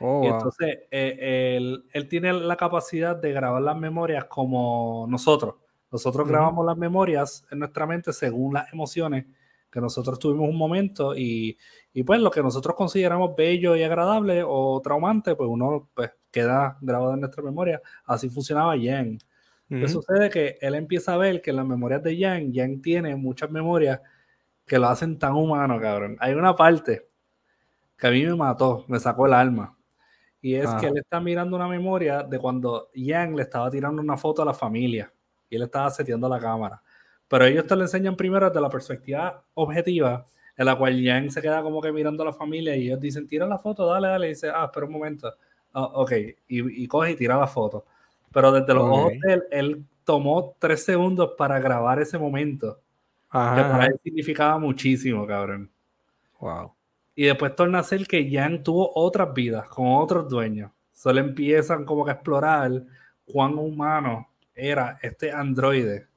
[0.00, 5.54] Oh, Y entonces eh, él, él tiene la capacidad de grabar las memorias como nosotros.
[5.90, 9.26] Nosotros grabamos las memorias en nuestra mente según las emociones
[9.70, 11.56] que nosotros tuvimos un momento y,
[11.92, 16.78] y pues lo que nosotros consideramos bello y agradable o traumante, pues uno pues queda
[16.80, 17.80] grabado en nuestra memoria.
[18.04, 19.18] Así funcionaba Yang.
[19.68, 19.88] ¿Qué Ujú.
[19.88, 20.30] sucede?
[20.30, 24.00] Que él empieza a ver que en las memorias de Yang, Yang tiene muchas memorias
[24.66, 26.16] que lo hacen tan humano, cabrón.
[26.20, 27.08] Hay una parte
[27.98, 29.76] que a mí me mató, me sacó el alma.
[30.42, 30.88] Y es que Ajá.
[30.88, 34.54] él está mirando una memoria de cuando Yang le estaba tirando una foto a la
[34.54, 35.12] familia
[35.50, 36.82] y él estaba seteando la cámara.
[37.28, 41.42] Pero ellos te lo enseñan primero desde la perspectiva objetiva, en la cual Yang se
[41.42, 44.26] queda como que mirando a la familia y ellos dicen, tira la foto, dale, dale.
[44.28, 45.34] Y dice, ah, espera un momento.
[45.74, 46.12] Ah, ok,
[46.48, 47.86] y, y coge y tira la foto.
[48.34, 52.80] Pero desde los ojos de él, él tomó tres segundos para grabar ese momento.
[53.30, 53.56] Ajá.
[53.56, 55.70] Que para él significaba muchísimo, cabrón.
[56.40, 56.74] Wow.
[57.14, 60.72] Y después torna a ser que Jan tuvo otras vidas con otros dueños.
[60.92, 62.82] Solo empiezan como que a explorar
[63.24, 66.08] cuán humano era este androide.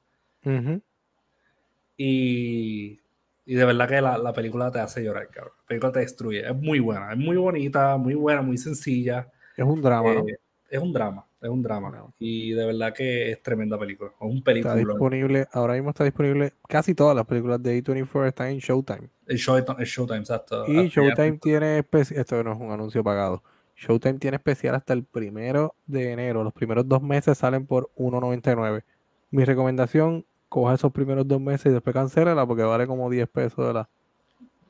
[1.96, 2.98] y,
[3.46, 5.54] y, de verdad que la, la, película te hace llorar, cabrón.
[5.58, 6.48] La película te destruye.
[6.48, 9.30] Es muy buena, es muy bonita, muy buena, muy sencilla.
[9.56, 10.38] Es un drama, eh,
[10.68, 12.12] Es un drama, es un drama.
[12.18, 14.10] Y de verdad que es tremenda película.
[14.10, 14.74] Es un película.
[14.74, 19.08] Está disponible, ahora mismo está disponible, casi todas las películas de A24 están en Showtime.
[19.26, 20.64] El Showtime, Showtime exacto.
[20.66, 23.42] Y Showtime tiene, esto no es un anuncio pagado.
[23.76, 26.42] Showtime tiene especial hasta el primero de enero.
[26.42, 28.82] Los primeros dos meses salen por 1.99.
[29.30, 33.66] Mi recomendación, coja esos primeros dos meses y después cancélala porque vale como 10 pesos
[33.66, 33.88] de la,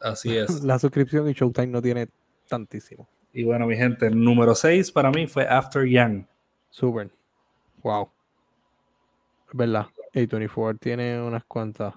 [0.00, 0.62] Así es.
[0.62, 2.08] la suscripción y Showtime no tiene
[2.48, 3.08] tantísimo.
[3.32, 6.24] Y bueno, mi gente, el número 6 para mí fue After Young.
[6.70, 7.10] Super.
[7.82, 8.10] Wow.
[9.48, 9.86] Es verdad.
[10.14, 11.94] A24 tiene unas cuantas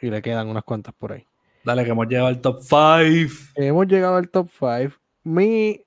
[0.00, 1.26] y le quedan unas cuantas por ahí.
[1.64, 3.52] Dale, que hemos llegado al top 5.
[3.56, 4.94] Hemos llegado al top 5.
[5.24, 5.84] Mi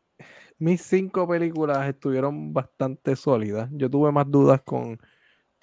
[0.62, 3.68] mis cinco películas estuvieron bastante sólidas.
[3.72, 5.00] Yo tuve más dudas con,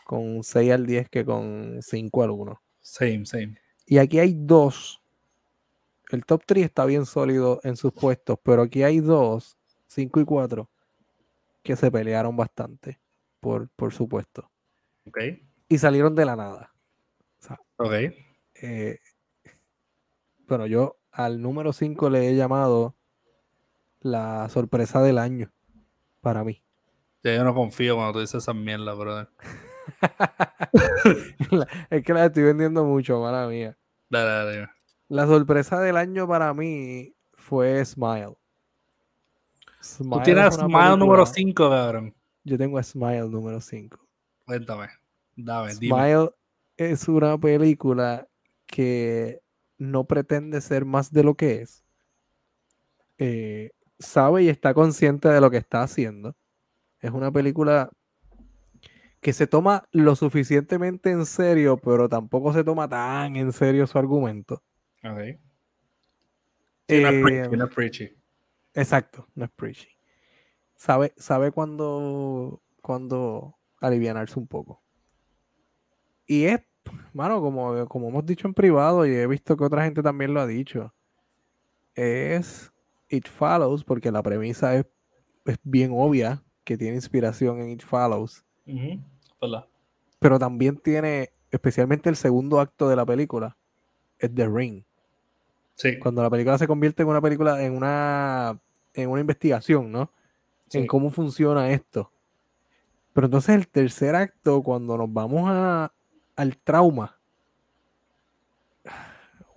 [0.04, 2.62] con 6 al 10 que con 5 al 1.
[2.80, 3.54] Same, same.
[3.86, 5.00] Y aquí hay dos.
[6.10, 10.24] El top 3 está bien sólido en sus puestos, pero aquí hay dos, 5 y
[10.24, 10.68] 4,
[11.68, 12.98] que se pelearon bastante,
[13.40, 14.50] por, por supuesto.
[15.06, 15.18] Ok.
[15.68, 16.72] Y salieron de la nada.
[17.76, 17.92] ok.
[18.54, 18.98] Eh,
[20.46, 22.96] bueno, yo al número 5 le he llamado
[24.00, 25.52] la sorpresa del año
[26.22, 26.64] para mí.
[27.22, 29.28] Ya yo no confío cuando tú dices esa mierda, brother.
[31.90, 33.76] es que la estoy vendiendo mucho, mala mía.
[34.08, 34.70] Dale, dale.
[35.08, 38.37] La sorpresa del año para mí fue Smile.
[39.80, 42.14] Tú tienes Smile número 5, cabrón.
[42.44, 43.98] Yo tengo Smile número 5.
[44.44, 44.88] Cuéntame.
[45.36, 46.30] Dame, Smile
[46.76, 48.26] es una película
[48.66, 49.40] que
[49.78, 51.84] no pretende ser más de lo que es.
[53.18, 56.36] Eh, sabe y está consciente de lo que está haciendo.
[57.00, 57.90] Es una película
[59.20, 63.98] que se toma lo suficientemente en serio, pero tampoco se toma tan en serio su
[63.98, 64.62] argumento.
[65.02, 65.38] Okay.
[66.88, 68.16] Eh, no, es preachy,
[68.78, 69.88] Exacto, no es preachy.
[70.76, 74.80] Sabe, sabe cuando, cuando alivianarse un poco.
[76.28, 76.60] Y es,
[77.12, 80.40] mano, como, como hemos dicho en privado y he visto que otra gente también lo
[80.40, 80.94] ha dicho,
[81.96, 82.72] es
[83.08, 84.86] It Follows, porque la premisa es,
[85.64, 88.44] bien obvia que tiene inspiración en It Follows.
[90.20, 93.56] Pero también tiene, especialmente el segundo acto de la película,
[94.20, 94.84] es The Ring.
[95.74, 95.98] Sí.
[95.98, 98.60] Cuando la película se convierte en una película, en una,
[99.02, 100.10] en una investigación, ¿no?
[100.72, 102.10] En cómo funciona esto.
[103.12, 105.92] Pero entonces el tercer acto, cuando nos vamos a,
[106.36, 107.18] al trauma,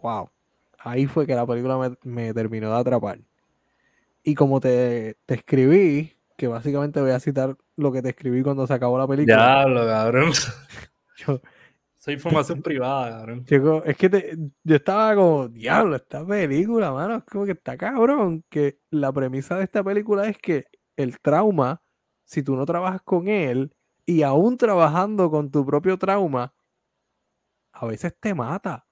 [0.01, 0.29] wow,
[0.79, 3.19] ahí fue que la película me terminó de atrapar.
[4.23, 8.65] Y como te, te escribí, que básicamente voy a citar lo que te escribí cuando
[8.65, 9.35] se acabó la película.
[9.35, 10.31] Diablo, cabrón.
[11.17, 11.41] Yo,
[12.01, 13.45] Soy información privada, cabrón.
[13.85, 18.43] es que yo estaba como, diablo, esta película, mano, es como que está cabrón.
[18.49, 21.83] Que la premisa de esta película es que el trauma,
[22.23, 26.55] si tú no trabajas con él, y aún trabajando con tu propio trauma,
[27.71, 28.87] a veces te mata.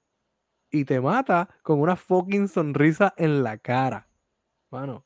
[0.70, 4.08] Y te mata con una fucking sonrisa en la cara.
[4.70, 5.04] Mano,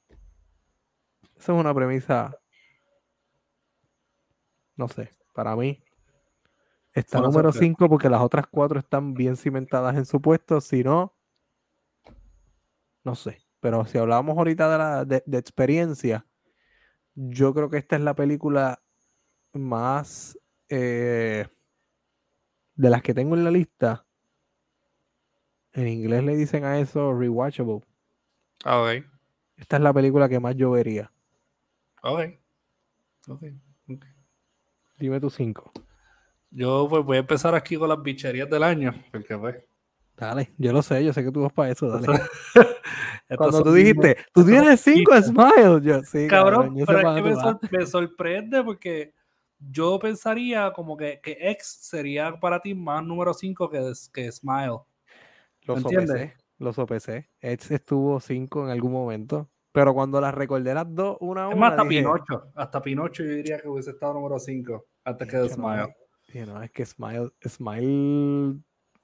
[1.37, 2.37] esa es una premisa.
[4.75, 5.81] No sé, para mí.
[6.93, 10.61] Está número 5 porque las otras cuatro están bien cimentadas en su puesto.
[10.61, 11.15] Si no,
[13.03, 13.41] no sé.
[13.59, 16.25] Pero si hablábamos ahorita de, la, de, experiencia,
[17.15, 18.81] yo creo que esta es la película
[19.53, 20.37] más
[20.67, 21.47] eh,
[22.75, 24.05] de las que tengo en la lista.
[25.71, 27.81] En inglés le dicen a eso rewatchable.
[28.65, 28.93] Ah,
[29.57, 31.11] Esta es la película que más yo vería.
[32.03, 32.19] Ok.
[33.29, 33.43] Ok.
[34.99, 35.71] Dime tu cinco.
[36.55, 38.93] Yo pues voy a empezar aquí con las bicherías del año.
[39.11, 39.55] Porque pues.
[40.15, 42.21] Dale, yo lo sé, yo sé que tú vas para eso, dale.
[43.37, 46.27] Cuando tú dijiste, tú tienes cinco smiles, yo sí.
[46.27, 47.23] Cabrón, pero es
[47.69, 49.13] que me, sorprende porque
[49.57, 54.81] yo pensaría como que, que X sería para ti más número 5 que, que Smile.
[55.63, 57.27] Los OPC, los OPC.
[57.41, 59.49] X estuvo 5 en algún momento.
[59.71, 61.55] Pero cuando las recordé las dos, una a una.
[61.55, 62.51] Es más, hasta Pinocho.
[62.53, 65.77] Hasta Pinocho yo diría que hubiese estado número 5 antes que Smile.
[65.77, 65.93] No,
[66.33, 68.59] es que Smile, Smile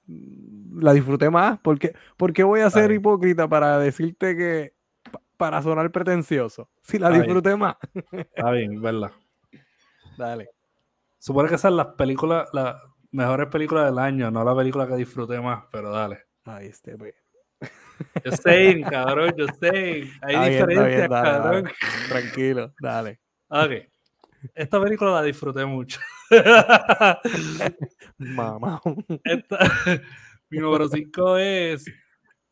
[0.06, 1.58] mm, la disfruté más.
[1.60, 4.74] porque ¿Por qué voy a ser hipócrita para decirte que
[5.36, 6.70] para sonar pretencioso?
[6.82, 7.76] Si la disfruté más.
[8.12, 9.12] Está bien, verdad.
[10.18, 10.50] Dale.
[11.18, 12.76] Supone que esas son las películas, las
[13.12, 16.24] mejores películas del año, no la película que disfruté más, pero dale.
[16.44, 17.14] Ahí este, pues.
[18.24, 20.10] Yo sé, cabrón, yo sé.
[20.22, 21.70] Hay diferencias, cabrón.
[22.08, 23.20] Tranquilo, dale.
[23.48, 23.72] Ok.
[24.54, 26.00] Esta película la disfruté mucho.
[28.18, 28.80] Mamá.
[30.50, 31.84] mi número 5 es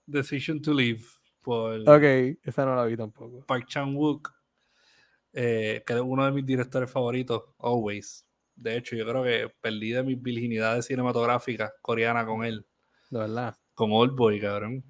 [0.07, 1.03] Decision to Live.
[1.43, 3.45] Por ok, esa no la vi tampoco.
[3.47, 4.35] Park Chan-wook,
[5.33, 8.27] eh, que es uno de mis directores favoritos, always.
[8.55, 12.67] De hecho, yo creo que perdí de mis virginidades cinematográficas coreanas con él.
[13.11, 13.57] De verdad.
[13.75, 14.85] Con Old Boy, cabrón.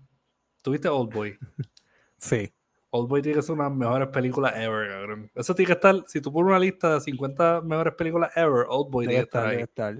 [0.62, 1.38] ¿Tuviste Old Boy?
[2.16, 2.52] sí.
[2.90, 5.30] Old Boy tiene que ser una de las mejores películas ever, cabrón.
[5.34, 8.90] Eso tiene que estar, si tú pones una lista de 50 mejores películas ever, Old
[8.90, 9.62] Boy tiene que estar, ahí.
[9.62, 9.96] Estar.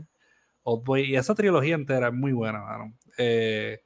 [0.63, 2.95] Old Boy, y esa trilogía entera es muy buena, mano.
[3.17, 3.81] Eh,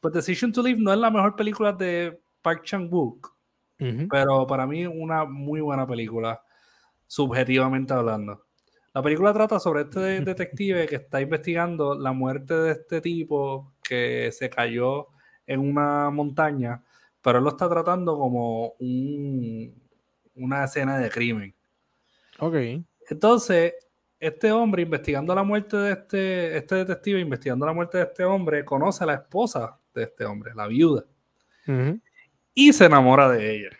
[0.00, 3.34] pues Decision to Live no es la mejor película de Park Chan-wook,
[4.10, 6.42] pero para mí es una muy buena película,
[7.06, 8.44] subjetivamente hablando.
[8.92, 14.30] La película trata sobre este detective que está investigando la muerte de este tipo que
[14.32, 15.08] se cayó
[15.46, 16.82] en una montaña,
[17.22, 18.74] pero él lo está tratando como
[20.34, 21.54] una escena de crimen.
[22.38, 22.54] Ok.
[23.08, 23.74] Entonces,
[24.18, 28.64] este hombre investigando la muerte de este, este detective, investigando la muerte de este hombre,
[28.64, 31.04] conoce a la esposa de este hombre, la viuda.
[32.52, 33.70] Y se enamora de ella.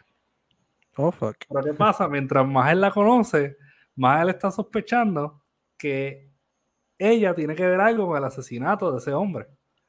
[0.97, 1.36] Oh, fuck.
[1.49, 2.07] Pero ¿qué pasa?
[2.09, 3.57] Mientras más él la conoce,
[3.97, 5.43] más él está sospechando
[5.76, 6.30] que
[6.99, 9.47] ella tiene que ver algo con el asesinato de ese hombre.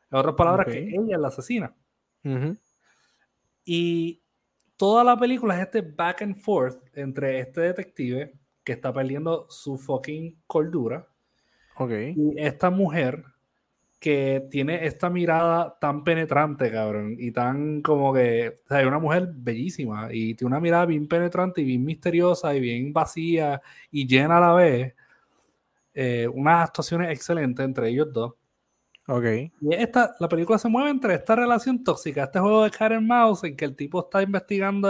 [0.09, 1.75] En otras palabras, que ella es la asesina.
[3.63, 4.21] Y
[4.77, 8.33] toda la película es este back and forth entre este detective
[8.63, 11.07] que está perdiendo su fucking cordura
[11.89, 13.23] y esta mujer
[13.99, 18.97] que tiene esta mirada tan penetrante, cabrón, y tan como que, o sea, es una
[18.97, 24.07] mujer bellísima y tiene una mirada bien penetrante y bien misteriosa y bien vacía y
[24.07, 24.95] llena a la vez.
[25.93, 28.33] Eh, unas actuaciones excelentes entre ellos dos.
[29.07, 29.25] Ok.
[29.61, 33.43] Y esta, la película se mueve entre esta relación tóxica, este juego de Karen Mouse,
[33.43, 34.89] en que el tipo está investigando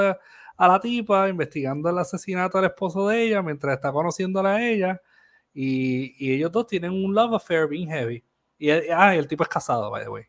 [0.58, 5.02] a la tipa, investigando el asesinato del esposo de ella, mientras está conociéndola a ella,
[5.54, 8.24] y, y ellos dos tienen un love affair bien heavy.
[8.58, 10.24] Y, ah, el tipo es casado, by the way.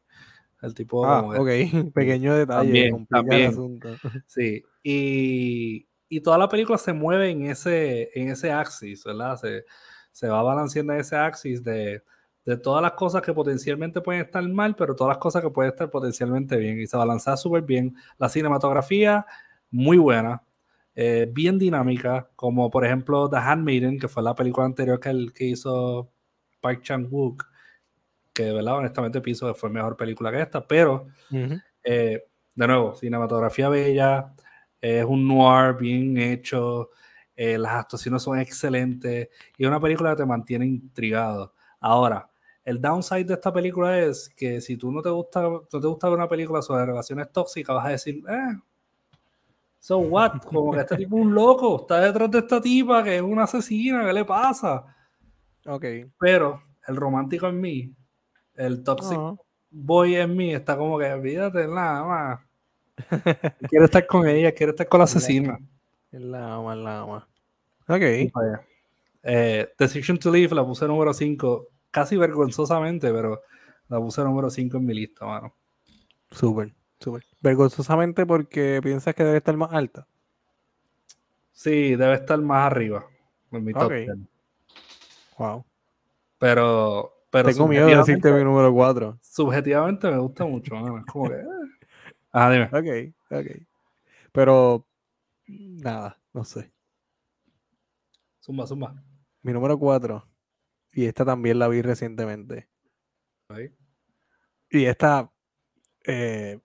[0.62, 1.04] El tipo.
[1.04, 1.48] Ah, ok.
[1.94, 2.90] Pequeño detalle.
[2.90, 3.80] También, también.
[4.26, 4.62] Sí.
[4.82, 9.36] Y, y, toda la película se mueve en ese, en ese axis, ¿verdad?
[9.36, 9.64] Se,
[10.12, 12.02] se va balanceando en ese axis de,
[12.44, 15.72] de, todas las cosas que potencialmente pueden estar mal, pero todas las cosas que pueden
[15.72, 16.80] estar potencialmente bien.
[16.80, 17.96] Y se balancea súper bien.
[18.18, 19.26] La cinematografía,
[19.70, 20.42] muy buena.
[20.94, 25.32] Eh, bien dinámica, como por ejemplo The Handmaiden, que fue la película anterior que, el,
[25.32, 26.12] que hizo
[26.60, 27.46] Park Chan-wook
[28.32, 31.08] que de verdad, honestamente, pienso que fue mejor película que esta, pero
[31.84, 32.24] eh,
[32.54, 34.34] de nuevo, cinematografía bella,
[34.80, 36.90] es un noir bien hecho,
[37.36, 41.54] eh, las actuaciones son excelentes y es una película que te mantiene intrigado.
[41.80, 42.28] Ahora,
[42.64, 46.08] el downside de esta película es que si tú no te gusta, no te gusta
[46.08, 48.58] ver una película sobre relaciones tóxicas, vas a decir, eh,
[49.78, 50.42] so what?
[50.44, 53.44] Como que este tipo es un loco, está detrás de esta tipa que es una
[53.44, 54.84] asesina, ¿qué le pasa?
[55.66, 55.84] Ok.
[56.18, 57.94] Pero el romántico en mí
[58.54, 59.18] el toxic
[59.70, 62.40] boy en mí está como que olvídate nada más.
[63.68, 65.58] quiere estar con ella, quiere estar con la asesina.
[66.10, 67.28] La ama, la ama.
[67.88, 68.02] Ok.
[69.24, 73.42] Eh, Decision to Leave la puse número 5, casi vergonzosamente, pero
[73.88, 75.54] la puse número 5 en mi lista, mano.
[76.32, 77.24] Súper, súper.
[77.40, 80.08] Vergonzosamente porque piensas que debe estar más alta.
[81.52, 83.06] Sí, debe estar más arriba
[83.52, 83.92] en mi top
[85.38, 85.64] Wow.
[86.38, 89.18] Pero tengo miedo de decirte mi número 4.
[89.20, 91.42] Subjetivamente me gusta mucho, Es como que.
[92.34, 92.64] Ah, dime.
[92.64, 93.46] Ok, ok.
[94.32, 94.86] Pero.
[95.46, 96.72] Nada, no sé.
[98.40, 98.94] Zumba, zumba.
[99.42, 100.26] Mi número 4.
[100.92, 102.68] Y esta también la vi recientemente.
[104.70, 105.30] Y esta.
[106.06, 106.60] Eh,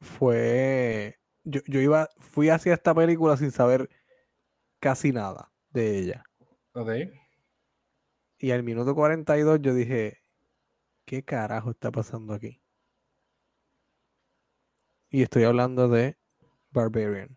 [0.00, 1.18] fue.
[1.44, 2.08] Yo, yo iba.
[2.18, 3.88] Fui hacia esta película sin saber
[4.78, 6.24] casi nada de ella.
[6.72, 6.90] Ok.
[8.38, 10.22] Y al minuto 42 yo dije,
[11.04, 12.62] ¿qué carajo está pasando aquí?
[15.10, 16.16] Y estoy hablando de
[16.70, 17.36] Barbarian.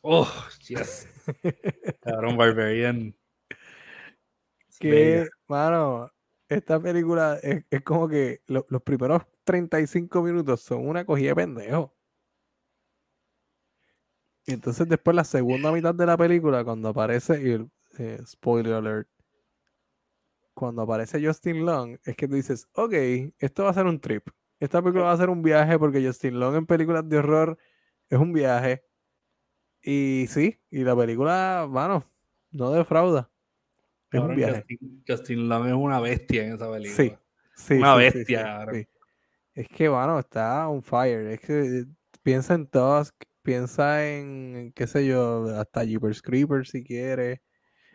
[0.00, 0.28] Oh,
[0.66, 1.06] yes.
[2.02, 3.14] Cabrón, Barbarian.
[4.80, 6.10] Que, mano,
[6.48, 11.94] esta película es, como que los primeros 35 minutos son una cogida de pendejo.
[14.46, 19.08] Y entonces después la segunda mitad de la película, cuando aparece, el, eh, spoiler alert,
[20.54, 22.94] cuando aparece Justin Long, es que tú dices, ok,
[23.38, 24.26] esto va a ser un trip.
[24.58, 27.58] Esta película va a ser un viaje porque Justin Long en películas de horror
[28.08, 28.82] es un viaje.
[29.82, 32.02] Y sí, y la película, bueno,
[32.50, 33.30] no defrauda.
[34.12, 34.64] Es un viaje.
[34.68, 36.96] Justin, Justin es una bestia en esa película.
[36.96, 37.14] Sí,
[37.54, 37.74] sí.
[37.74, 38.74] Una sí, bestia, sí, cabrón.
[38.74, 38.88] sí.
[39.54, 41.26] Es que, bueno, está on fire.
[41.26, 41.86] Es que eh,
[42.22, 47.42] piensa en Tusk, piensa en, qué sé yo, hasta Jeepers Creepers si quiere,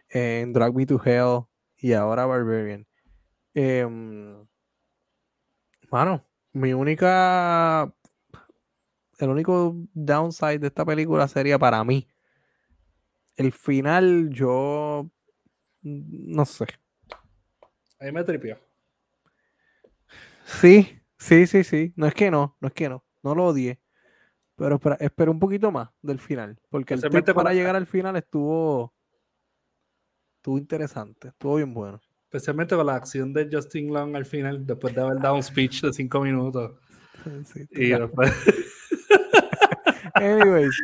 [0.09, 1.45] en Drag Me to Hell
[1.78, 2.86] y ahora Barbarian.
[3.53, 4.45] Em,
[5.89, 7.93] mano, mi única,
[9.20, 12.07] el único downside de esta película sería para mí.
[13.38, 15.09] El final, yo
[15.86, 16.66] no sé.
[18.00, 18.58] A mí me tripió.
[20.46, 21.94] Sí, sí, sí, sí.
[21.96, 23.06] No es que no, no es que no.
[23.24, 23.80] No lo odié.
[24.56, 26.60] Pero espera, espera un poquito más del final.
[26.70, 27.02] Porque el
[27.34, 28.94] para llegar al final estuvo.
[30.38, 31.30] Estuvo interesante.
[31.30, 32.02] Estuvo bien bueno.
[32.24, 35.82] Especialmente con la acción de Justin Long al final, después de haber dado un speech
[35.82, 36.80] de cinco minutos.
[37.46, 38.32] Sí, Y después,
[40.16, 40.76] Anyways,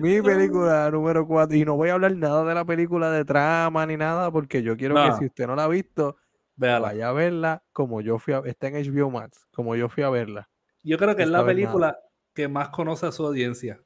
[0.00, 1.56] mi película número 4.
[1.56, 4.30] Y no voy a hablar nada de la película de trama ni nada.
[4.30, 6.16] Porque yo quiero que si usted no la ha visto,
[6.56, 6.88] véala.
[6.88, 8.38] vaya a verla como yo fui a.
[8.44, 9.46] Está en HBO Max.
[9.52, 10.48] Como yo fui a verla.
[10.82, 11.46] Yo creo que es la nada.
[11.48, 11.98] película
[12.34, 13.80] que más conoce a su audiencia.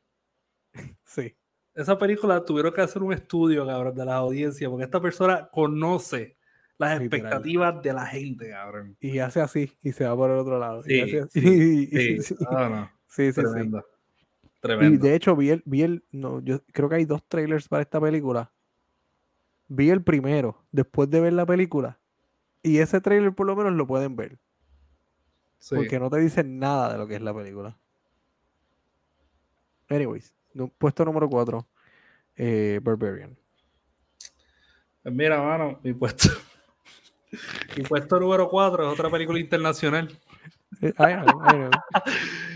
[1.05, 1.37] Sí.
[1.75, 6.37] Esa película tuvieron que hacer un estudio, cabrón, de las audiencias, porque esta persona conoce
[6.79, 7.05] las Literal.
[7.27, 8.97] expectativas de la gente, cabrón.
[9.01, 9.73] Y hace así.
[9.83, 10.83] Y se va por el otro lado.
[10.87, 11.83] y Sí, hace así, sí, y-
[12.17, 12.35] y- Sí, sí.
[13.09, 13.71] Sí, sí, sí.
[14.65, 14.95] Tremendo.
[14.95, 17.83] Y de hecho vi el, vi el, no, yo creo que hay dos trailers para
[17.83, 18.51] esta película.
[19.69, 21.99] Vi el primero después de ver la película.
[22.63, 24.39] Y ese trailer por lo menos lo pueden ver.
[25.59, 25.75] Sí.
[25.75, 27.79] Porque no te dicen nada de lo que es la película.
[29.89, 30.35] Anyways,
[30.79, 31.67] puesto número 4.
[32.83, 33.37] Barbarian.
[35.03, 36.31] Pues mira, mano, mi puesto.
[37.77, 40.09] mi puesto número 4 es otra película internacional.
[40.81, 41.71] Eh, I know, I know.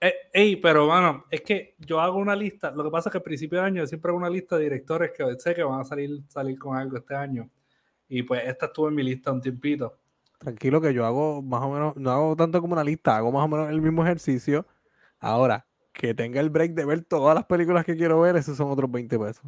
[0.00, 2.70] Eh, ey, pero mano, es que yo hago una lista.
[2.70, 4.64] Lo que pasa es que al principio de año yo siempre hago una lista de
[4.64, 7.50] directores que sé que van a salir, salir con algo este año.
[8.08, 9.98] Y pues esta estuvo en mi lista un tiempito.
[10.38, 13.44] Tranquilo que yo hago más o menos, no hago tanto como una lista, hago más
[13.44, 14.66] o menos el mismo ejercicio.
[15.18, 18.70] Ahora, que tenga el break de ver todas las películas que quiero ver, esos son
[18.70, 19.44] otros 20 pesos.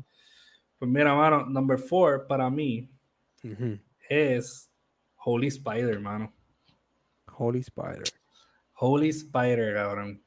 [0.79, 2.91] Pues mira, mano, number 4 para mí
[4.09, 4.71] es
[5.25, 6.31] Holy Spider, mano.
[7.39, 8.03] Holy Spider.
[8.75, 10.23] Holy Spider, cabrón.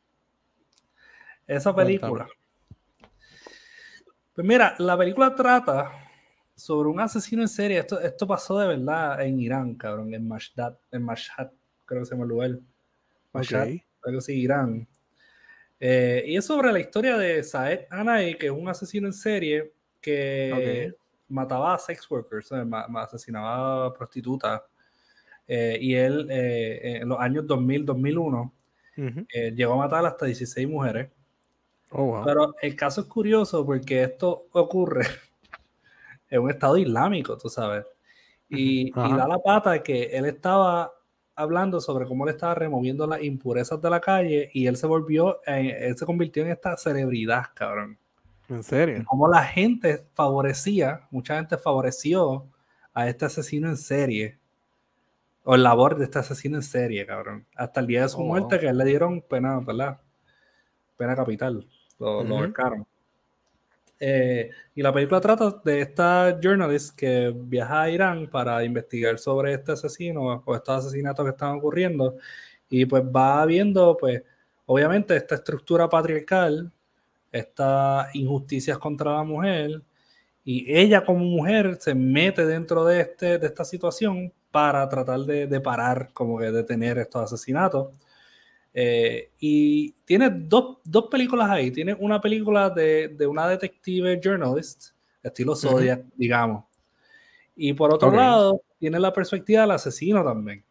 [1.47, 2.27] Esa película.
[4.33, 5.91] Pues mira, la película trata
[6.55, 7.79] sobre un asesino en serie.
[7.79, 11.51] Esto, esto pasó de verdad en Irán, cabrón, en Mashhad, en Mashhad,
[11.85, 12.51] creo que se llama el lugar.
[13.33, 13.81] Mashhad, Ok.
[14.05, 14.87] algo así, Irán.
[15.79, 19.73] Eh, y es sobre la historia de Saed Anai, que es un asesino en serie
[20.01, 20.93] que
[21.27, 22.65] mataba a sex workers, ¿sabes?
[22.65, 24.61] Ma- ma- asesinaba a prostitutas.
[25.47, 28.51] Eh, y él, eh, en los años 2000-2001,
[28.97, 29.25] Ujú.
[29.33, 31.09] eh, llegó a matar hasta 16 mujeres.
[31.97, 32.23] Oh, wow.
[32.25, 35.05] Pero el caso es curioso porque esto ocurre
[36.29, 37.85] en un estado islámico, tú sabes.
[38.49, 40.91] Y, da la pata que él estaba
[41.35, 45.39] hablando sobre cómo él estaba removiendo las impurezas de la calle y él se volvió,
[45.45, 47.97] en- él se convirtió en esta celebridad, cabrón.
[48.49, 49.03] ¿En serio?
[49.07, 52.45] Como la gente favorecía, mucha gente favoreció
[52.93, 54.37] a este asesino en serie.
[55.43, 57.45] O el labor de este asesino en serie, cabrón.
[57.55, 58.27] Hasta el día de su Oh, wow.
[58.27, 59.99] muerte, que a él le dieron pena, ¿verdad?
[60.97, 61.65] Pena capital.
[61.99, 62.43] Lo, lo Ujú.
[62.43, 62.85] ahorcaron.
[63.99, 69.53] Eh, y la película trata de esta journalist que viaja a Irán para investigar sobre
[69.53, 72.17] este asesino o estos asesinatos que están ocurriendo.
[72.69, 74.21] Y pues va viendo, pues,
[74.65, 76.71] obviamente, esta estructura patriarcal,
[77.31, 79.81] estas injusticias contra la mujer.
[80.43, 85.47] Y ella como mujer se mete dentro de, este, de esta situación para tratar de,
[85.47, 87.87] de parar, como que detener estos asesinatos.
[88.77, 91.71] Eh, y tiene dos, dos películas ahí.
[91.71, 94.89] Tiene una película de, de una detective journalist,
[95.23, 96.65] estilo Zodiac, digamos.
[97.55, 100.61] Y por otro lado, tiene la perspectiva del asesino también.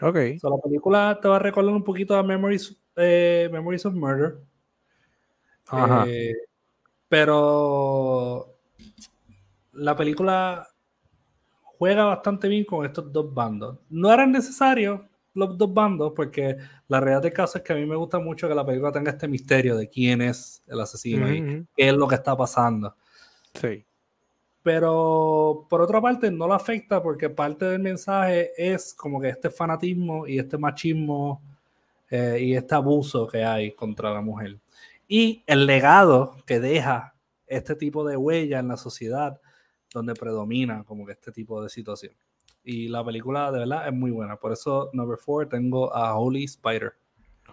[0.00, 0.16] Ok.
[0.40, 4.38] So, la película te va a recordar un poquito a Memories, eh, Memories of Murder.
[5.66, 6.04] Ajá.
[6.06, 6.32] Eh,
[7.08, 8.54] pero
[9.72, 10.68] la película
[11.64, 13.80] juega bastante bien con estos dos bandos.
[13.90, 15.00] No eran necesarios
[15.34, 16.56] los dos bandos porque
[16.88, 19.10] la realidad del caso es que a mí me gusta mucho que la película tenga
[19.10, 22.94] este misterio de quién es el asesino y qué es lo que está pasando.
[23.54, 23.84] Sí.
[24.62, 29.50] Pero por otra parte no lo afecta porque parte del mensaje es como que este
[29.50, 31.42] fanatismo y este machismo
[32.10, 34.58] eh, y este abuso que hay contra la mujer.
[35.08, 37.14] Y el legado que deja
[37.46, 39.40] este tipo de huella en la sociedad
[39.92, 42.14] donde predomina como que este tipo de situación.
[42.64, 44.36] Y la película de verdad es muy buena.
[44.36, 46.94] Por eso, number four, tengo a Holy Spider.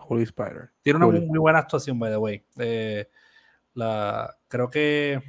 [0.08, 0.72] Holy Spider.
[0.82, 2.44] Tiene una muy, buena actuación, by the way.
[2.58, 3.10] Eh,
[3.74, 5.22] La, creo que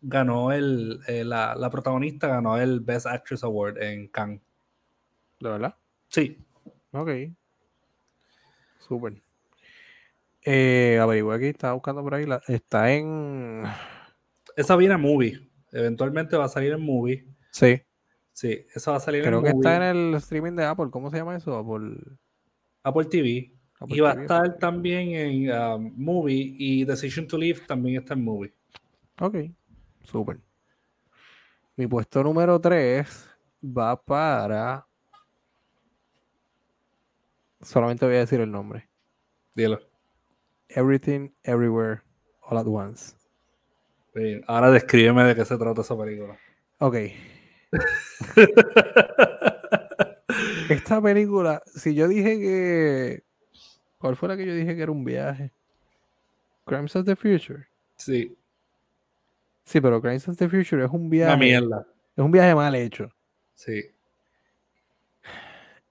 [0.00, 4.40] ganó el, eh, la, la, protagonista ganó el Best Actress Award en Cannes.
[5.40, 5.74] ¿De verdad?
[6.08, 6.38] Sí.
[6.92, 7.10] Ok.
[8.78, 9.20] Súper.
[10.42, 12.24] Eh, averigué aquí, estaba buscando por ahí.
[12.24, 13.64] La, está en.
[14.56, 15.50] Esa viene en movie.
[15.72, 17.26] Eventualmente va a salir en movie.
[17.50, 17.82] Sí.
[18.36, 19.44] Sí, esa va a salir Creo en.
[19.44, 20.90] Creo que está en el streaming de Apple.
[20.90, 21.56] ¿Cómo se llama eso?
[21.56, 21.96] Apple.
[22.82, 23.50] Apple TV.
[23.86, 26.54] y va a estar también en um, movie.
[26.58, 28.52] Y Decision to Leave también está en movie.
[29.20, 29.36] Ok.
[30.02, 30.36] Súper.
[31.76, 33.26] Mi puesto número 3
[33.64, 34.86] va para.
[37.62, 38.84] Solamente voy a decir el nombre.
[39.54, 39.80] Dilo.
[40.68, 42.02] Everything, Everywhere,
[42.42, 43.14] All at Once.
[44.46, 46.36] ahora descríbeme de qué se trata esa película.
[46.80, 46.96] Ok.
[50.68, 53.22] Esta película, si yo dije que.
[53.98, 55.50] ¿Cuál fue la que yo dije que era un viaje?
[56.64, 57.66] Crimes of the Future.
[57.96, 58.36] Sí.
[59.64, 61.32] Sí, pero Crimes of the Future es un viaje.
[61.32, 61.86] Una mierda.
[62.16, 63.10] Es un viaje mal hecho.
[63.54, 63.84] Sí.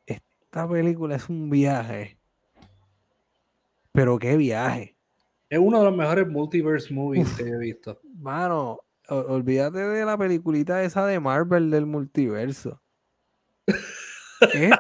[0.05, 2.17] Esta película es un viaje
[3.95, 4.95] pero qué viaje.
[5.49, 7.97] Es uno de los mejores multiverse movies que he visto.
[8.17, 8.79] Mano,
[9.09, 12.81] olvídate de la peliculita esa de Marvel del multiverso.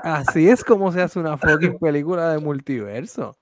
[0.03, 3.37] Así es como se hace una fucking película de multiverso.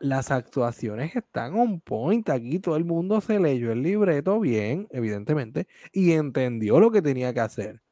[0.00, 2.28] las actuaciones están on point.
[2.30, 7.34] Aquí todo el mundo se leyó el libreto bien, evidentemente, y entendió lo que tenía
[7.34, 7.82] que hacer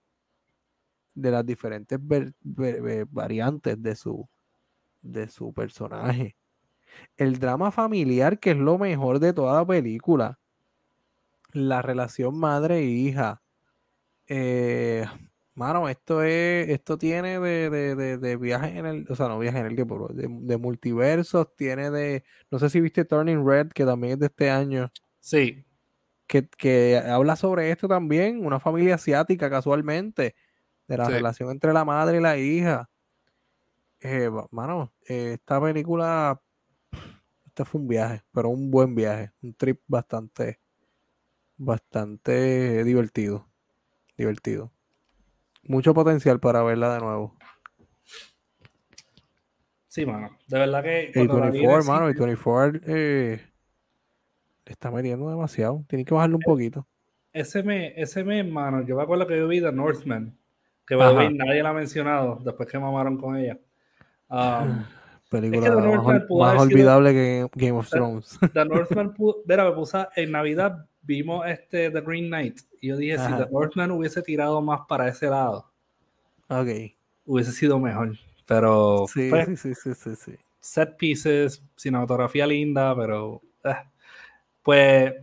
[1.15, 1.99] de las diferentes
[3.11, 4.29] variantes de su,
[5.03, 6.37] de su personaje.
[7.17, 10.39] El drama familiar, que es lo mejor de toda la película.
[11.55, 13.41] La relación madre e hija.
[14.27, 15.07] Eh,
[15.55, 19.59] mano, esto es, esto tiene de, de, de, viaje en el, o sea, no viaje
[19.59, 23.85] en el tiempo, de, de, multiversos, tiene de, no sé si viste Turning Red, que
[23.85, 24.91] también es de este año.
[25.21, 25.65] Sí.
[26.27, 30.35] Que, que habla sobre esto también, una familia asiática casualmente,
[30.89, 32.91] de la relación entre la madre y la hija.
[34.01, 36.43] Eh, mano, eh, esta película,
[37.47, 40.61] este fue un viaje, pero un buen viaje, un trip bastante,
[41.65, 43.49] bastante divertido,
[44.17, 44.73] divertido.
[45.63, 47.37] Mucho potencial para verla de nuevo.
[49.89, 51.13] Sí, mano, de verdad que...
[51.15, 53.41] El 24, mano, el 24 eh,
[54.67, 56.87] le está metiendo demasiado, tiene que bajarlo un eh, poquito.
[57.33, 60.37] Ese mes, ese mes, mano, yo me acuerdo que yo vi The Northman,
[60.87, 63.59] que nadie la ha mencionado después que mamaron con ella.
[64.29, 64.85] Um,
[65.31, 65.75] Película
[66.29, 68.39] más, olvidable que Game of Thrones.
[68.53, 69.15] The Northman,
[69.47, 73.51] mira, me puse en Navidad vimos este The Green Knight y yo dije, si The
[73.51, 75.71] Northman hubiese tirado más para ese lado,
[76.49, 76.97] okay.
[77.25, 78.17] hubiese sido mejor.
[78.47, 83.75] Pero sí, pues, sí, sí, sí, sí, set pieces, cinematografía linda, pero eh,
[84.63, 85.15] pues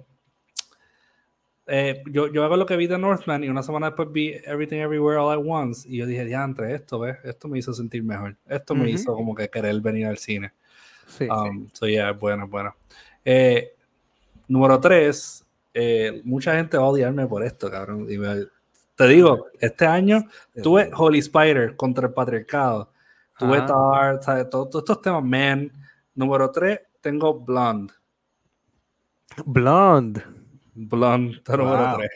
[1.68, 4.80] eh, yo, yo hago lo que vi de Northman y una semana después vi Everything
[4.80, 7.18] Everywhere All at Once y yo dije, diantre, esto, ¿ves?
[7.24, 8.36] Esto me hizo sentir mejor.
[8.48, 10.52] Esto me hizo como que querer venir al cine.
[11.08, 11.28] Sí.
[11.30, 12.76] Um, So, yeah, bueno, bueno.
[13.24, 13.74] Eh,
[14.48, 18.08] número tres, eh, mucha gente va a odiarme por esto, cabrón.
[18.10, 18.18] Y
[18.96, 20.26] te digo, este año
[20.62, 22.92] tuve Holy Spider contra el patriarcado.
[23.38, 24.50] Tuve Tar, ¿sabes?
[24.50, 25.72] Todos, estos temas, man.
[26.14, 27.94] Número tres, tengo Blonde.
[29.46, 30.22] Blonde.
[30.74, 32.10] Blonde, número 3.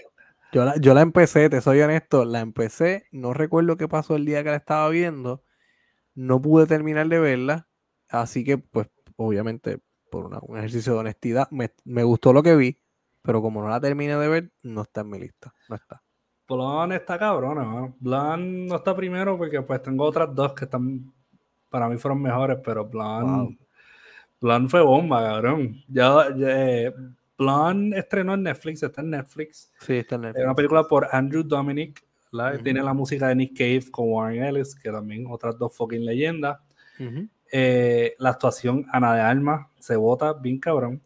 [0.53, 4.25] Yo la, yo la empecé, te soy honesto, la empecé, no recuerdo qué pasó el
[4.25, 5.43] día que la estaba viendo,
[6.13, 7.67] no pude terminar de verla,
[8.07, 9.79] así que pues obviamente
[10.09, 12.79] por un ejercicio de honestidad me, me, gustó lo que vi,
[13.25, 16.01] pero como no la terminé de ver, no está en mi lista, no está.
[16.47, 17.95] Blonde está cabrona, ¿no?
[17.99, 21.11] Blonde no está primero porque pues tengo otras dos que están,
[21.69, 23.57] para mí fueron mejores, pero Blonde,
[24.39, 25.83] Blonde fue bomba, cabrón.
[25.87, 26.93] Ya, ya eh,
[27.37, 29.71] Blonde estrenó en Netflix, está en Netflix.
[29.79, 30.39] Sí, está en Netflix.
[30.39, 32.05] Es una película por Andrew Dominic.
[32.63, 36.59] Tiene la música de Nick Cave con Warren Ellis, que también otras dos fucking leyendas.
[37.51, 41.01] Eh, la actuación Ana de Alma se vota bien cabrón.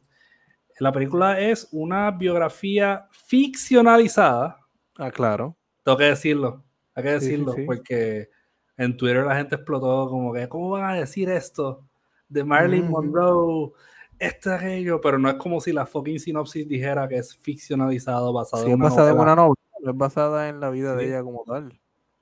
[0.80, 4.60] La película es una biografía ficcionalizada.
[4.98, 5.56] Ah, claro.
[5.84, 6.64] Tengo que decirlo.
[6.96, 8.30] Hay que decirlo porque
[8.78, 11.86] en Twitter la gente explotó como que, ¿cómo van a decir esto?
[12.28, 13.72] De Marilyn Monroe
[14.20, 18.66] este aquello, pero no es como si la fucking sinopsis dijera que es ficcionalizado, basado
[18.66, 21.80] en una basada en una novela, es basada en la vida de ella como tal.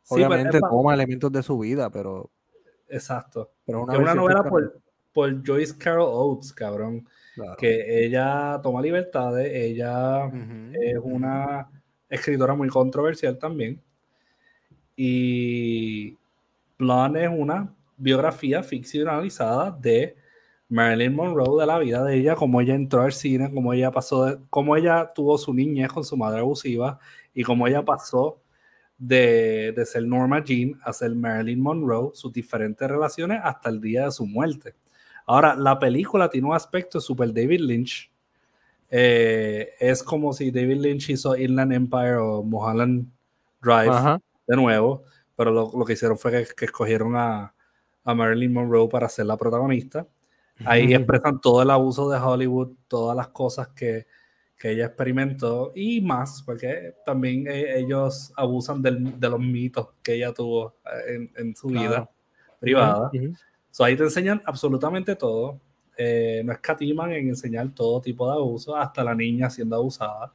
[0.10, 2.30] Obviamente toma elementos de su vida, pero...
[2.88, 3.52] Exacto.
[3.66, 4.80] Pero una es una novela por,
[5.12, 7.08] por, Joyce Carol Oates, cabrón.
[7.58, 10.26] Que ella toma libertades, ella
[10.74, 11.70] es una
[12.10, 13.82] escritora muy controversial también.
[14.96, 16.18] Y
[16.78, 20.16] Blonde es una biografía ficcionalizada de
[20.70, 24.26] Marilyn Monroe de la vida de ella, cómo ella entró al cine, cómo ella pasó,
[24.26, 27.00] de, cómo ella tuvo su niñez con su madre abusiva
[27.34, 28.42] y cómo ella pasó
[28.98, 34.06] de, de, ser Norma Jean a ser Marilyn Monroe, sus diferentes relaciones hasta el día
[34.06, 34.76] de su muerte.
[35.28, 38.10] Ahora, la película tiene un aspecto super David Lynch.
[38.90, 43.06] Eh, es como si David Lynch hizo Inland Empire o Mulholland
[43.62, 45.04] Drive de nuevo,
[45.36, 47.54] pero lo, lo, que hicieron fue que, que escogieron a,
[48.06, 50.08] a Marilyn Monroe para ser la protagonista.
[50.66, 54.08] Ahí expresan todo el abuso de Hollywood, todas las cosas que,
[54.58, 60.16] que ella experimentó y más, porque también e, ellos abusan del, de los mitos que
[60.16, 62.10] ella tuvo eh, en, en su vida
[62.60, 63.12] privada.
[63.84, 65.60] Ahí te enseñan absolutamente todo.
[65.98, 70.32] Eh, no escatiman en enseñar todo tipo de abuso, hasta la niña siendo abusada.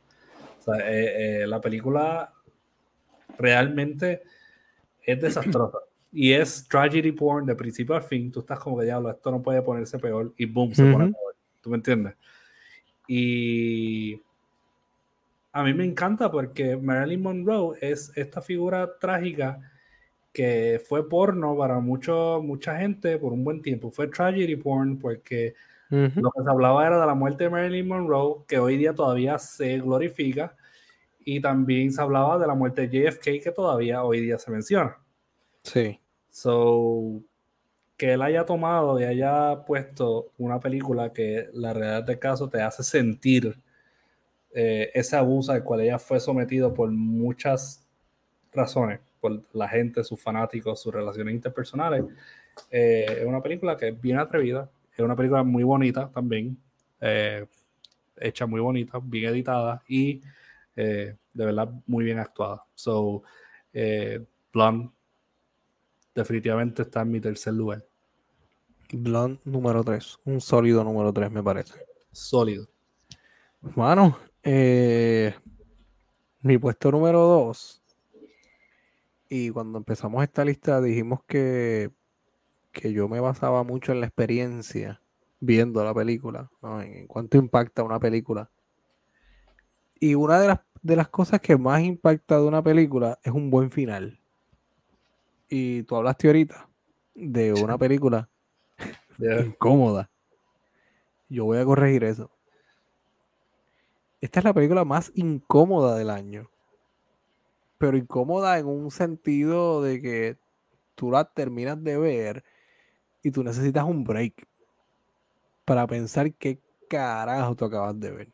[0.58, 2.32] O sea, eh, la película
[3.38, 4.22] realmente
[5.02, 5.78] es desastrosa.
[6.14, 8.30] Y es tragedy porn de principio a fin.
[8.30, 10.30] Tú estás como que diablo, esto no puede ponerse peor.
[10.36, 11.34] Y boom, se pone peor.
[11.62, 12.14] ¿Tú me entiendes?
[13.08, 14.20] Y
[15.52, 19.71] a mí me encanta porque Marilyn Monroe es esta figura trágica
[20.32, 23.90] que fue porno para mucho, mucha gente por un buen tiempo.
[23.90, 25.54] Fue tragedy porn porque
[25.90, 29.38] lo que se hablaba era de la muerte de Marilyn Monroe, que hoy día todavía
[29.38, 30.56] se glorifica,
[31.24, 34.96] y también se hablaba de la muerte de JFK, que todavía hoy día se menciona.
[35.62, 36.00] Sí.
[36.30, 37.20] So,
[37.96, 42.60] que él haya tomado y haya puesto una película que la realidad del caso te
[42.60, 43.56] hace sentir
[44.54, 47.86] eh, ese abuso al cual ella fue sometido por muchas
[48.52, 52.04] razones, por la gente, sus fanáticos, sus relaciones interpersonales.
[52.70, 56.58] Eh, es una película que es bien atrevida, es una película muy bonita también,
[57.00, 57.46] eh,
[58.16, 60.20] hecha muy bonita, bien editada y
[60.74, 62.64] de verdad muy bien actuada.
[62.74, 63.22] So,
[64.52, 64.90] Blonde
[66.14, 67.84] definitivamente está en mi tercer lugar.
[68.92, 70.18] Blonde número 3.
[70.24, 71.74] Un sólido número 3, me parece.
[72.10, 72.68] Sólido.
[73.60, 75.34] Bueno, eh,
[76.40, 77.81] mi puesto número 2.
[79.34, 81.90] Y cuando empezamos esta lista dijimos que,
[82.70, 85.00] que yo me basaba mucho en la experiencia
[85.40, 88.50] viendo la película, en, cuánto impacta una película.
[89.98, 93.48] Y una de las, de las cosas que más impacta de una película es un
[93.48, 94.20] buen final.
[95.48, 96.68] Y tú hablaste ahorita
[97.14, 98.28] de una película
[99.46, 100.10] incómoda.
[101.30, 102.30] Yo voy a corregir eso.
[104.20, 106.50] Esta es la película más incómoda del año.
[107.82, 110.38] Pero incómoda en un sentido de que
[110.94, 112.44] tú la terminas de ver
[113.24, 114.46] y tú necesitas un break
[115.64, 118.28] para pensar qué carajo tú acabas de ver.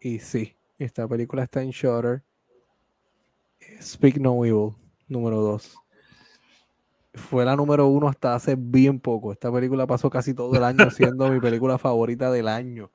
[0.00, 2.24] Y sí, esta película está en Shutter.
[3.80, 4.74] Speak No Evil,
[5.06, 5.76] número 2
[7.14, 9.30] fue la número uno hasta hace bien poco.
[9.30, 12.90] Esta película pasó casi todo el año siendo mi película favorita del año.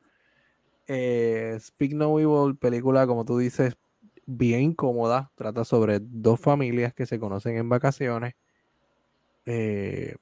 [0.88, 3.78] Eh, Speak No Evil, película, como tú dices,
[4.26, 5.32] bien cómoda.
[5.36, 8.36] Trata sobre dos familias que se conocen en vacaciones.
[9.46, 10.16] Eh,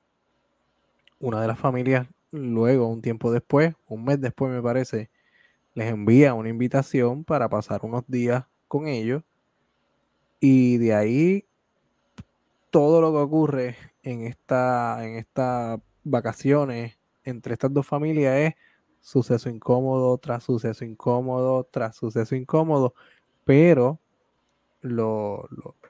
[1.20, 5.10] una de las familias, luego, un tiempo después, un mes después me parece,
[5.74, 9.24] les envía una invitación para pasar unos días con ellos.
[10.40, 11.46] Y de ahí
[12.70, 18.54] todo lo que ocurre en esta en estas vacaciones entre estas dos familias es
[19.00, 22.96] suceso incómodo tras suceso incómodo tras suceso incómodo,
[23.46, 24.00] pero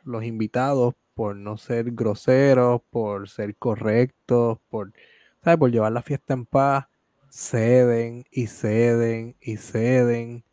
[0.04, 4.94] los invitados por no ser groseros, por ser correctos, por,
[5.42, 6.88] por llevar la fiesta en paz,
[7.30, 10.44] ceden y ceden y ceden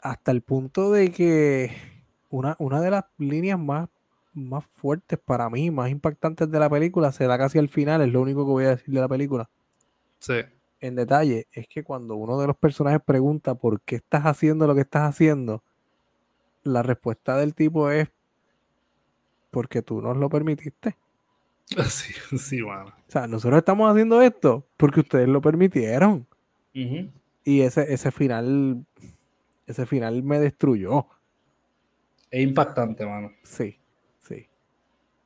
[0.00, 1.72] hasta el punto de que
[2.30, 3.88] una, una de las líneas más
[4.34, 8.08] más fuertes para mí, más impactantes de la película, se da casi al final, es
[8.08, 9.48] lo único que voy a decir de la película.
[10.18, 10.40] Sí.
[10.80, 14.74] En detalle, es que cuando uno de los personajes pregunta por qué estás haciendo lo
[14.74, 15.62] que estás haciendo,
[16.62, 18.08] la respuesta del tipo es
[19.50, 20.96] porque tú nos lo permitiste.
[21.88, 22.86] Sí, sí, bueno.
[22.86, 26.26] O sea, nosotros estamos haciendo esto porque ustedes lo permitieron.
[26.74, 28.84] Y ese, ese final,
[29.66, 31.06] ese final me destruyó.
[32.30, 33.32] Es impactante, mano.
[33.42, 33.78] Sí.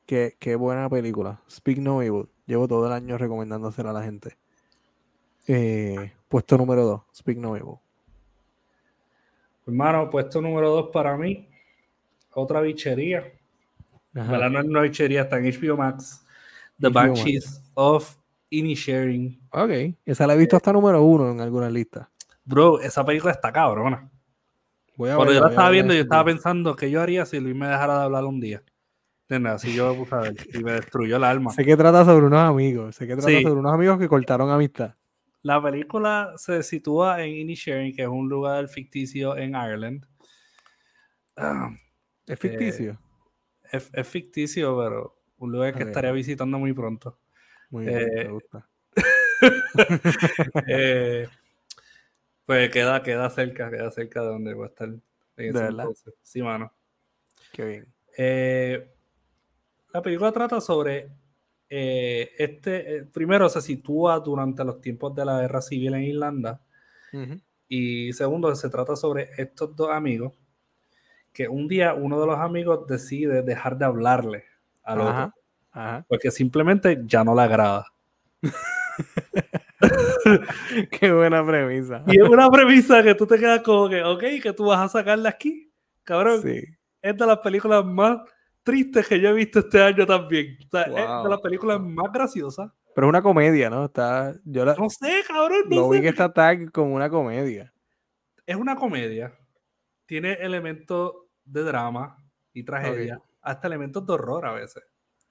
[0.07, 1.41] Qué, buena película.
[1.51, 2.29] Speak No Evil.
[2.45, 4.37] Llevo todo el año recomendándosela a la gente.
[5.47, 7.75] Eh, puesto número 2, Speak No Evil.
[9.67, 11.47] Hermano, puesto número 2 para mí.
[12.33, 13.31] Otra bichería.
[14.13, 16.25] La no es una bichería, está en HBO Max.
[16.79, 18.15] The Banshees of
[18.49, 19.39] Inisharing.
[19.51, 19.71] Ok,
[20.05, 22.09] esa la he visto eh, hasta número 1 en alguna lista.
[22.45, 24.09] Bro, esa película está cabrona.
[24.95, 27.99] Cuando yo la estaba viendo, yo estaba pensando qué yo haría si Luis me dejara
[27.99, 28.63] de hablar un día.
[29.23, 29.53] ¿Entiendes?
[29.53, 31.51] Así yo puse a ver y me destruyó el alma.
[31.51, 32.95] Sé que trata sobre unos amigos.
[32.95, 33.43] Sé que trata Sí.
[33.43, 34.95] sobre unos amigos que cortaron amistad.
[35.47, 40.05] La película se sitúa en Inisherin, que es un lugar ficticio en Ireland.
[41.37, 41.69] Ah,
[42.25, 42.99] Es ficticio.
[43.71, 45.87] es, es ficticio, pero un lugar que Ok.
[45.87, 47.17] estaría visitando muy pronto.
[47.69, 48.67] Muy bien, eh, me gusta.
[50.67, 51.29] Eh,
[52.45, 54.89] pues queda, queda cerca, queda cerca de donde voy a estar.
[54.89, 55.01] en
[55.37, 55.69] ese verdad?
[55.79, 56.13] entonces.
[56.23, 56.73] Sí, mano.
[57.53, 57.93] Qué bien.
[58.17, 58.93] Eh,
[59.93, 61.09] la película trata sobre
[61.69, 62.97] eh, este.
[62.97, 66.61] eh, primero se sitúa durante los tiempos de la guerra civil en Irlanda.
[67.13, 67.39] Ujú.
[67.69, 70.33] Y segundo, se trata sobre estos dos amigos.
[71.33, 74.43] Que un día uno de los amigos decide dejar de hablarle
[74.83, 75.25] al Ajá.
[75.25, 75.41] otro.
[75.71, 76.05] Ajá.
[76.07, 77.85] Porque simplemente ya no le agrada.
[80.99, 82.03] Qué buena premisa.
[82.07, 84.89] Y es una premisa que tú te quedas como que, ok, que tú vas a
[84.89, 85.71] sacarla aquí.
[86.03, 86.63] Cabrón, Sí.
[87.01, 88.19] es de las películas más
[88.67, 90.57] tristes que yo he visto este año también.
[90.65, 92.69] O sea, es de las películas más graciosas.
[92.93, 93.85] Pero es una comedia, ¿no?
[93.85, 96.03] Está, yo la, No sé, cabrón, no lo vi sé.
[96.03, 97.73] que está tag como una comedia.
[98.45, 99.33] Es una comedia.
[100.05, 101.13] Tiene elementos
[101.45, 102.23] de drama
[102.53, 103.21] y tragedia.
[103.41, 104.83] Hasta elementos de horror a veces.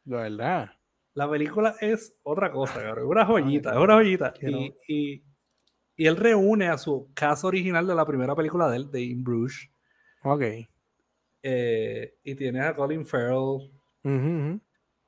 [0.05, 0.71] La verdad.
[1.15, 3.05] La película es otra cosa, cabrón.
[3.05, 4.35] Es una joyita, es una joyita.
[4.41, 5.23] Y, y-
[5.99, 9.25] y él reúne a su caso original de la primera película de él, de In
[9.25, 9.71] Bruges.
[10.23, 10.43] Ok.
[11.49, 13.71] Eh, y tienes a Colin Farrell Ujú,
[14.05, 14.61] ujú.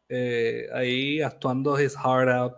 [0.09, 2.53] eh, ahí actuando his heart out.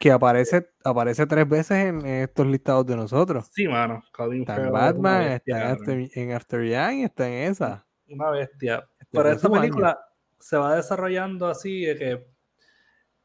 [0.00, 3.50] Que aparece, aparece tres veces en estos listados de nosotros.
[3.52, 4.02] Sí, mano.
[4.12, 5.72] Colin Está Farrell Batman, bestia, está en.
[5.72, 7.86] After, en After Yang y está en esa.
[8.08, 8.88] Una bestia.
[8.98, 9.60] Este Pero esta su año.
[9.60, 9.98] película
[10.38, 12.26] se va desarrollando así de que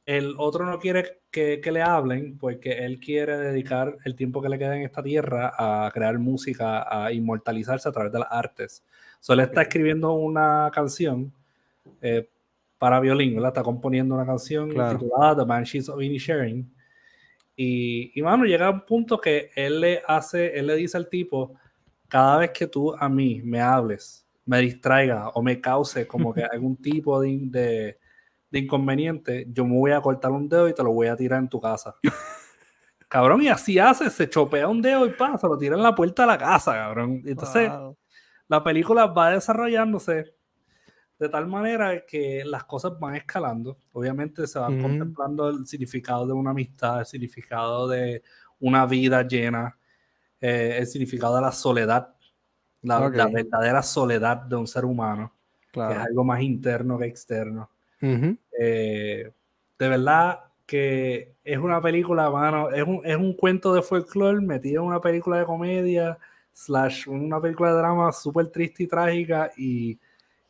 [0.05, 4.49] el otro no quiere que, que le hablen porque él quiere dedicar el tiempo que
[4.49, 8.83] le queda en esta tierra a crear música, a inmortalizarse a través de las artes.
[9.23, 11.31] Solo está escribiendo una canción
[12.01, 12.29] eh,
[12.77, 13.51] para violín, ¿verdad?
[13.51, 14.99] Está componiendo una canción Claro.
[14.99, 16.69] titulada The Banshees of Inisherin.
[17.55, 21.53] Y, y, mano, llega un punto que él le hace, él le dice al tipo,
[22.09, 26.43] cada vez que tú a mí me hables, me distraiga o me cause como que
[26.51, 27.97] algún tipo de, de,
[28.51, 31.39] de inconveniente, yo me voy a cortar un dedo y te lo voy a tirar
[31.39, 31.95] en tu casa.
[33.07, 36.23] cabrón, y así hace, se chopea un dedo y pasa, lo tira en la puerta
[36.23, 37.21] de la casa, cabrón.
[37.25, 37.95] Entonces, Wow.
[38.47, 40.35] La película va desarrollándose
[41.19, 43.77] de tal manera que las cosas van escalando.
[43.93, 44.81] Obviamente se van Ujú.
[44.83, 48.21] contemplando el significado de una amistad, el significado de
[48.59, 49.77] una vida llena,
[50.41, 52.15] eh, el significado de la soledad,
[52.81, 53.15] la, Ok.
[53.15, 55.33] la verdadera soledad de un ser humano,
[55.71, 57.69] que es algo más interno que externo.
[58.59, 59.31] Eh,
[59.79, 64.81] de verdad que es una película, mano, es un, es un cuento de folclore metido
[64.81, 66.17] en una película de comedia,
[66.53, 69.99] slash una película de drama súper triste y trágica y,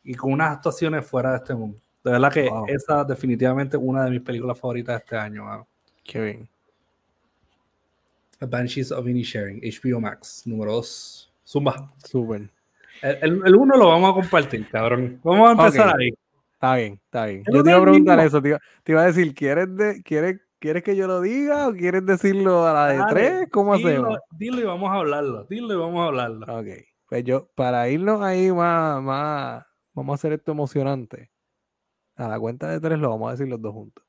[0.04, 1.78] y con unas actuaciones fuera de este mundo.
[2.04, 2.66] De verdad que Wow.
[2.68, 5.66] esa es definitivamente una de mis películas favoritas de este año.
[6.04, 6.48] Qué bien.
[8.38, 11.32] The Banshees of Inisherin, HBO Max, número 2.
[11.46, 11.92] Zumba.
[12.04, 12.48] Súper.
[13.02, 15.20] El, el, el uno lo vamos a compartir, cabrón.
[15.22, 16.10] Vamos a empezar ahí.
[16.54, 17.44] Está bien, está bien.
[17.52, 18.40] Yo te iba a preguntar eso.
[18.40, 21.74] Te iba, te iba a decir, ¿quieres, de, quieres, ¿quieres que yo lo diga o
[21.74, 23.48] quieres decirlo a la de Dale, tres?
[23.52, 24.18] ¿Cómo dilo, hacemos?
[24.30, 25.44] Dilo y vamos a hablarlo.
[25.44, 26.46] Dilo y vamos a hablarlo.
[26.58, 26.68] Ok.
[27.06, 31.30] Pues yo, para irnos ahí más, más, vamos a hacer esto emocionante.
[32.16, 34.02] A la cuenta de tres lo vamos a decir los dos juntos.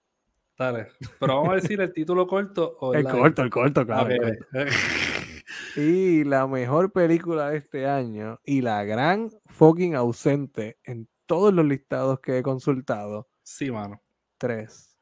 [0.57, 0.87] Dale.
[1.19, 4.09] Pero vamos a decir el título corto o El corto, el corto, claro.
[4.09, 4.37] el Ok.
[4.49, 4.71] corto.
[5.75, 11.65] Y la mejor película de este año y la gran fucking ausente en todos los
[11.65, 13.27] listados que he consultado.
[13.43, 14.01] Sí, mano.
[14.37, 14.97] 3,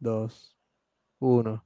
[0.00, 0.57] 2,
[1.18, 1.64] 1.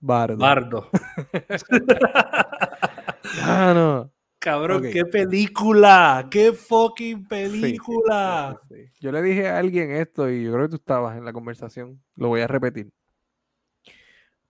[0.00, 0.36] Bardo.
[0.36, 0.90] Bardo.
[3.46, 4.10] Mano.
[4.38, 4.92] Cabrón, Ok.
[4.92, 6.28] qué película.
[6.30, 8.60] Qué fucking Sí, película.
[8.68, 8.90] sí, sí.
[9.00, 12.00] Yo le dije a alguien esto y yo creo que tú estabas en la conversación.
[12.14, 12.90] Lo voy a repetir.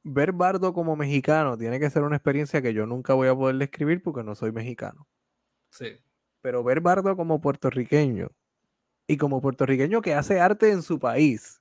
[0.03, 3.57] Ver Bardo como mexicano tiene que ser una experiencia que yo nunca voy a poder
[3.57, 5.07] describir porque no soy mexicano.
[5.71, 5.97] Sí.
[6.43, 8.29] Pero ver Bardo como puertorriqueño
[9.09, 11.61] y como puertorriqueño que hace arte en su país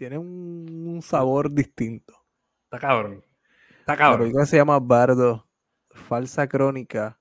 [0.00, 2.14] tiene un, un sabor distinto.
[2.64, 3.22] Está cabrón.
[3.80, 4.20] Está La cabrón.
[4.20, 5.46] película se llama Bardo,
[5.90, 7.20] falsa crónica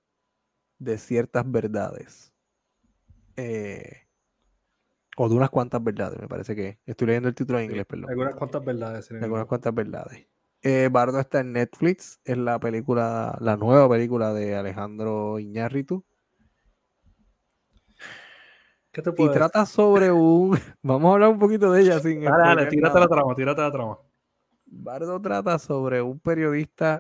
[0.78, 2.34] de ciertas verdades.
[3.36, 4.08] Eh,
[5.18, 6.80] o de unas cuantas verdades, me parece que.
[6.86, 8.10] Estoy leyendo el título en inglés, perdón.
[8.12, 9.10] Algunas cuantas verdades.
[9.10, 10.26] De algunas cuantas verdades.
[10.62, 16.06] Eh, Bardo está en Netflix, es la película, la nueva película de Alejandro Iñárritu.
[19.04, 19.32] ¿Qué te Y decir?
[19.32, 20.52] trata sobre un.
[20.84, 22.24] Vamos a hablar un poquito de ella sin.
[22.24, 24.00] Dale, dale, tírate la trama, tírate la trama.
[24.66, 27.00] Bardo trata sobre un periodista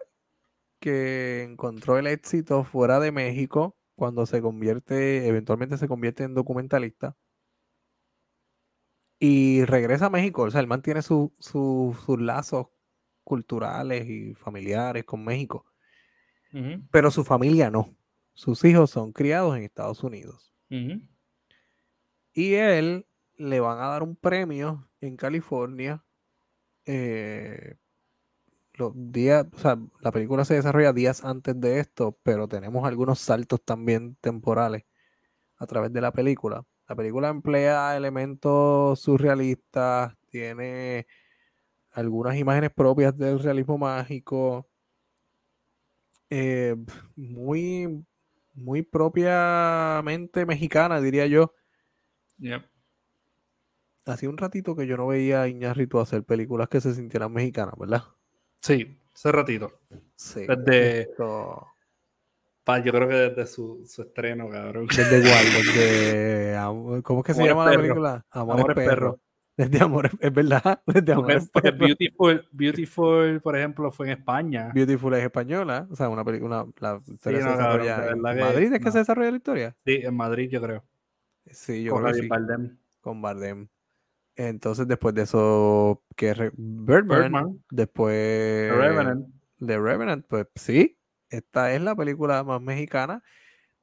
[0.79, 7.15] que encontró el éxito fuera de México cuando se convierte, eventualmente se convierte en documentalista
[9.19, 10.43] y regresa a México.
[10.43, 11.31] O sea, él mantiene sus
[12.17, 12.67] lazos
[13.23, 15.65] culturales y familiares con México.
[16.91, 17.95] Pero su familia no.
[18.33, 20.55] Sus hijos son criados en Estados Unidos.
[22.33, 23.05] Y él
[23.37, 26.03] le van a dar un premio en California.
[26.85, 27.75] Eh,
[28.73, 33.19] los días, o sea, la película se desarrolla días antes de esto, pero tenemos algunos
[33.19, 34.85] saltos también temporales
[35.57, 36.65] a través de la película.
[36.87, 41.07] La película emplea elementos surrealistas, tiene
[41.91, 44.67] algunas imágenes propias del realismo mágico,
[46.29, 46.75] eh,
[47.15, 48.05] muy,
[48.53, 51.53] muy propiamente mexicana, diría yo.
[54.05, 57.75] Hacía un ratito que yo no veía a Iñárritu hacer películas que se sintieran mexicanas,
[57.77, 58.03] ¿verdad?
[58.61, 59.79] Sí, hace ratito.
[60.15, 60.45] Sí.
[60.47, 61.09] Desde.
[61.17, 64.87] yo creo que desde su, su, estreno, cabrón.
[64.87, 67.01] ¿Desde igual, Desde.
[67.03, 68.25] ¿Cómo es que se llama la película?
[68.31, 69.19] Amor, perro.
[69.59, 70.81] Desde Amor, es verdad.
[70.87, 71.41] Desde Amor
[71.77, 74.71] Beautiful, Beautiful, por ejemplo, fue en España.
[74.73, 75.85] Beautiful es española.
[75.91, 76.65] O sea, una película.
[76.79, 78.71] La se desarrolla en Madrid.
[78.71, 79.75] ¿Es que se desarrolla la historia?
[79.85, 80.85] Sí, en Madrid, yo creo.
[81.51, 82.27] Sí, yo creo que sí.
[82.27, 82.77] Bardem.
[83.01, 83.67] Con Bardem.
[84.35, 89.27] Entonces, después de eso, que Birdman, después The Revenant.
[89.59, 90.97] The Revenant, pues sí,
[91.29, 93.21] esta es la película más mexicana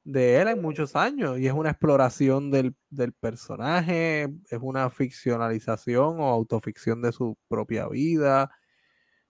[0.03, 6.19] de él en muchos años y es una exploración del, del, personaje, es una ficcionalización
[6.21, 8.49] o autoficción de su propia vida,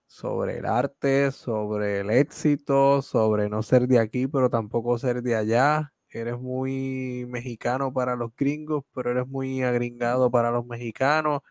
[0.06, 5.36] sobre el arte, sobre el éxito, sobre no ser de aquí pero tampoco ser de
[5.36, 11.42] allá eres muy mexicano para los gringos, pero eres muy agringado para los mexicanos.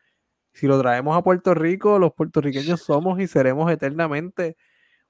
[0.53, 4.57] Si lo traemos a Puerto Rico, los puertorriqueños somos y seremos eternamente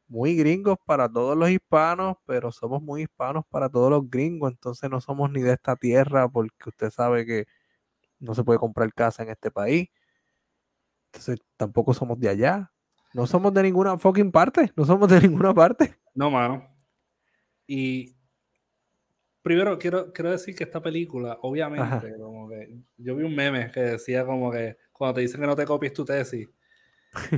[0.08, 4.90] muy gringos para todos los hispanos, pero somos muy hispanos para todos los gringos, entonces
[4.90, 7.46] no somos ni de esta tierra porque usted sabe que
[8.18, 9.88] no se puede comprar casa en este país.
[11.12, 12.72] Entonces tampoco somos de allá.
[13.14, 15.96] No somos de ninguna fucking parte, no somos de ninguna parte.
[16.14, 16.68] No, mano.
[17.66, 18.15] Y
[19.47, 23.78] primero quiero, quiero decir que esta película, obviamente, como que yo vi un meme que
[23.78, 26.48] decía como que cuando te dicen que no te copies tu tesis,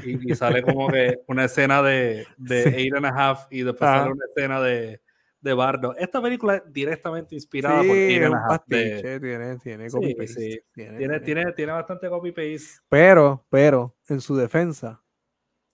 [0.02, 4.12] y, sale como que una escena de, de Eight and a Half y después sale
[4.12, 5.02] una escena de,
[5.42, 5.94] de Bardo.
[5.98, 8.62] Esta película es directamente inspirada por Eight and a Half.
[8.66, 10.64] tiene, tiene copy paste.
[10.72, 12.80] Tiene, tiene, tiene, bastante copy paste.
[12.88, 15.02] Pero, pero, en su defensa,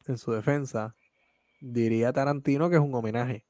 [0.08, 0.96] en su defensa,
[1.60, 3.46] diría Tarantino que es un homenaje.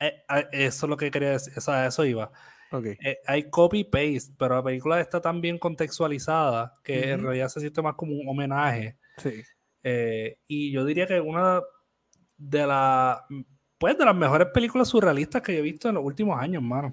[0.00, 2.30] Eh, eso es lo que quería decir, eso, eso iba.
[2.70, 2.96] Okay.
[3.02, 7.80] Eh, hay copy-paste, pero la película está tan bien contextualizada que en realidad se siente
[7.80, 8.98] más como un homenaje.
[9.16, 9.42] Sí.
[9.82, 11.62] Eh, y yo diría que una
[12.36, 13.20] de las
[13.78, 16.92] pues de las mejores películas surrealistas que he visto en los últimos años, hermano.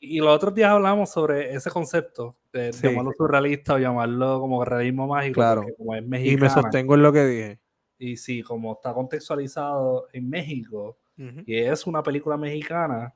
[0.00, 5.06] Y, los otros días hablamos sobre ese concepto de llamarlo surrealista o llamarlo como realismo
[5.06, 5.66] mágico, claro.
[5.76, 7.60] como es Y me sostengo en lo que dije.
[7.98, 13.14] Y sí, como está contextualizado en México, y es una película mexicana,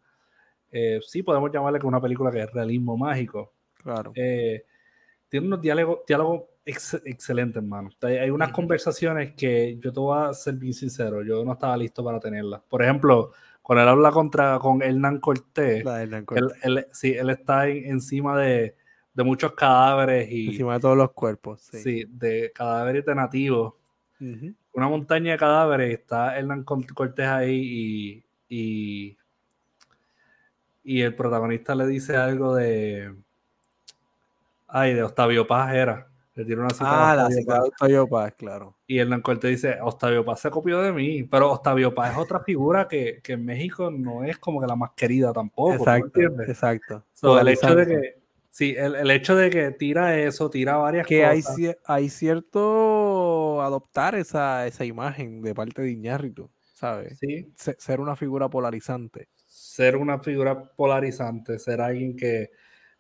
[0.70, 3.52] eh, sí podemos llamarle que una película que es realismo mágico.
[3.74, 4.12] Claro.
[4.14, 4.64] Eh,
[5.28, 7.90] tiene unos diálogos, diálogos excelentes, hermano.
[8.02, 12.04] Hay, unas conversaciones que yo te voy a ser bien sincero, yo no estaba listo
[12.04, 12.62] para tenerlas.
[12.68, 13.32] Por ejemplo,
[13.62, 15.84] cuando él habla contra, con Hernán Cortés,
[16.62, 18.76] Él, sí, él está encima de,
[19.14, 20.48] de, muchos cadáveres y...
[20.48, 21.78] Encima de todos los cuerpos, sí.
[21.78, 23.74] sí de cadáveres de nativos
[24.72, 29.16] una montaña de cadáveres, está Hernán Cortés ahí y,
[30.84, 33.14] y, el protagonista le dice algo de.
[34.66, 36.06] Ay, de Octavio Paz era.
[36.34, 37.10] Le tira una cita.
[37.10, 38.76] Ah, la cita de Octavio Paz, claro.
[38.86, 41.24] Y Hernán Cortés dice: Octavio Paz se copió de mí.
[41.24, 44.90] Pero Octavio Paz es otra figura que, en México no es como que la más
[44.96, 45.74] querida tampoco.
[45.74, 46.20] Exacto.
[46.46, 47.04] Exacto.
[47.40, 48.19] el hecho de que
[48.50, 51.56] Sí, el, hecho de que tira eso, tira varias que cosas.
[51.56, 57.18] Que hay, hay cierto adoptar esa, esa imagen de parte de Iñárritu, ¿sabes?
[57.20, 57.54] Sí.
[57.56, 59.28] ser una figura polarizante.
[59.46, 62.50] Ser una figura polarizante, ser alguien que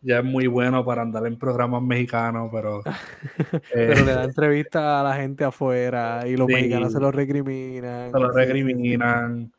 [0.00, 2.82] ya es muy bueno para andar en programas mexicanos, pero...
[3.74, 8.12] pero le da eh, entrevista a la gente afuera y los mexicanos se lo recriminan.
[8.12, 9.52] Se lo recriminan.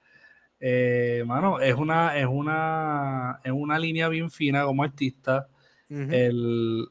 [0.57, 5.49] Eh, mano, es una, es una, es una línea bien fina como artista
[5.91, 6.89] el,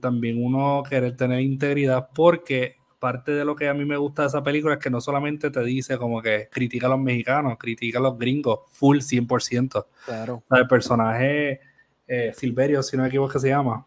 [0.00, 4.28] también uno querer tener integridad, porque parte de lo que a mí me gusta de
[4.28, 7.98] esa película es que no solamente te dice como que critica a los mexicanos, critica
[7.98, 9.86] a los gringos, full 100%.
[10.04, 10.42] Claro.
[10.50, 11.60] el personaje
[12.06, 13.86] eh, Silverio, si no me equivoco que se llama.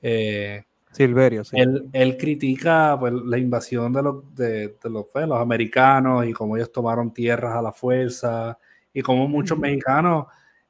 [0.00, 0.62] Eh,
[0.92, 1.56] Silverio, sí.
[1.92, 6.70] Él, critica pues, la invasión de los, de, los, pues, los, americanos y cómo ellos
[6.70, 8.58] tomaron tierras a la fuerza
[8.92, 10.26] y cómo muchos mexicanos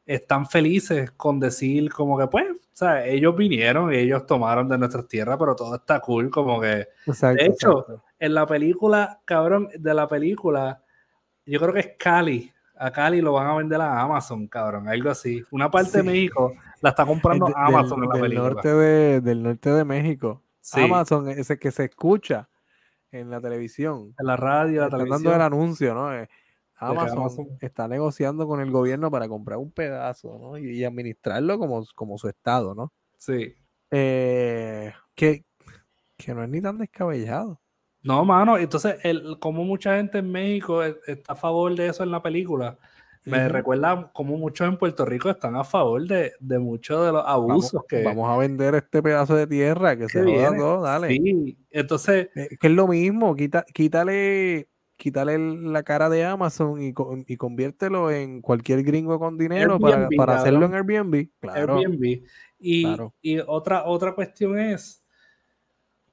[0.07, 4.79] están felices con decir como que pues, o sea, ellos vinieron y ellos tomaron de
[4.79, 6.89] nuestras tierras, pero todo está cool, como que...
[7.07, 10.83] de hecho, en la película, cabrón, de la película,
[11.47, 12.53] yo creo que es Cali.
[12.77, 15.43] A Cali lo van a vender a Amazon, cabrón, algo así.
[15.53, 18.51] Una parte de México la está comprando Amazon en la película.
[18.51, 20.43] Norte de, del norte de México.
[20.73, 22.49] Amazon, ese que se escucha
[23.13, 24.15] en la televisión.
[24.19, 25.23] En la radio, la televisión.
[25.23, 26.11] dando el anuncio, ¿no?
[26.77, 30.59] Amazon, está negociando con el gobierno para comprar un pedazo, ¿no?
[30.59, 32.93] Y, administrarlo como, como, su estado, ¿no?
[33.17, 33.55] Sí.
[33.91, 35.45] Eh, que,
[36.17, 37.61] que no es ni tan descabellado.
[38.03, 42.03] No, mano, entonces, el, como mucha gente en México e, está a favor de eso
[42.03, 42.79] en la película,
[43.25, 47.25] me recuerda como muchos en Puerto Rico están a favor de, de muchos de los
[47.27, 48.03] abusos vamos, que...
[48.03, 51.09] Vamos a vender este pedazo de tierra que se joda todo, dale.
[51.09, 52.29] Sí, entonces...
[52.35, 56.95] Eh, que es lo mismo, quita, quítale, quítale la cara de Amazon y,
[57.27, 61.29] y conviértelo en cualquier gringo con dinero para, para hacerlo en Airbnb.
[61.41, 61.79] Claro.
[61.79, 62.23] Airbnb.
[62.59, 62.87] Y,
[63.21, 65.05] y otra, otra cuestión es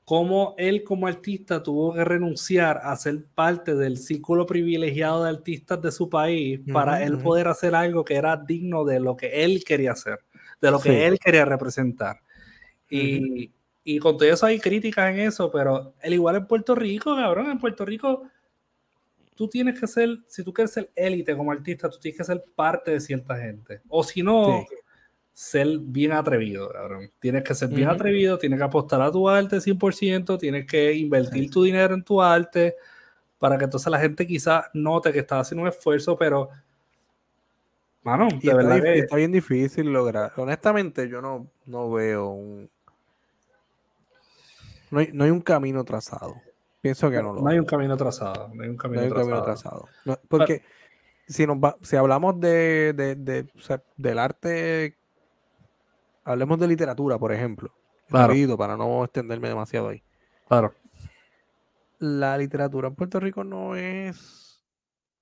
[0.04, 5.82] cómo él como artista tuvo que renunciar a ser parte del círculo privilegiado de artistas
[5.82, 9.64] de su país para él poder hacer algo que era digno de lo que él
[9.64, 10.20] quería hacer,
[10.60, 12.20] de lo que él quería representar.
[12.90, 13.54] Y,
[13.86, 17.50] y, con todo eso hay críticas en eso, pero el igual en Puerto Rico, cabrón,
[17.50, 18.24] en Puerto Rico
[19.42, 22.44] tú tienes que ser, si tú quieres ser élite como artista, tú tienes que ser
[22.56, 23.82] parte de cierta gente.
[23.90, 24.64] O si no,
[25.34, 27.10] ser bien atrevido, cabrón.
[27.20, 31.50] Tienes que ser bien atrevido, tienes que apostar a tu arte 100%, tienes que invertir
[31.50, 32.76] tu dinero en tu arte
[33.40, 36.50] para que entonces la gente quizá note que estás haciendo un esfuerzo, pero...
[38.04, 39.00] Mano, de verdad que...
[39.00, 40.34] Está bien difícil lograr.
[40.38, 42.70] Honestamente, yo no, no veo un...
[44.92, 46.36] No hay, no hay un camino trazado.
[46.82, 48.50] Pienso que no lo No hay un camino trazado.
[48.54, 49.08] No hay un camino,
[49.44, 49.88] trazado.
[50.28, 50.64] porque
[51.28, 53.48] si, nos va, si hablamos de, de, de
[53.98, 54.98] del arte
[56.24, 57.74] hablemos de literatura, por ejemplo.
[58.10, 58.58] Claro.
[58.58, 60.04] para no extenderme demasiado ahí.
[60.48, 60.74] Claro.
[62.00, 64.62] La literatura en Puerto Rico no es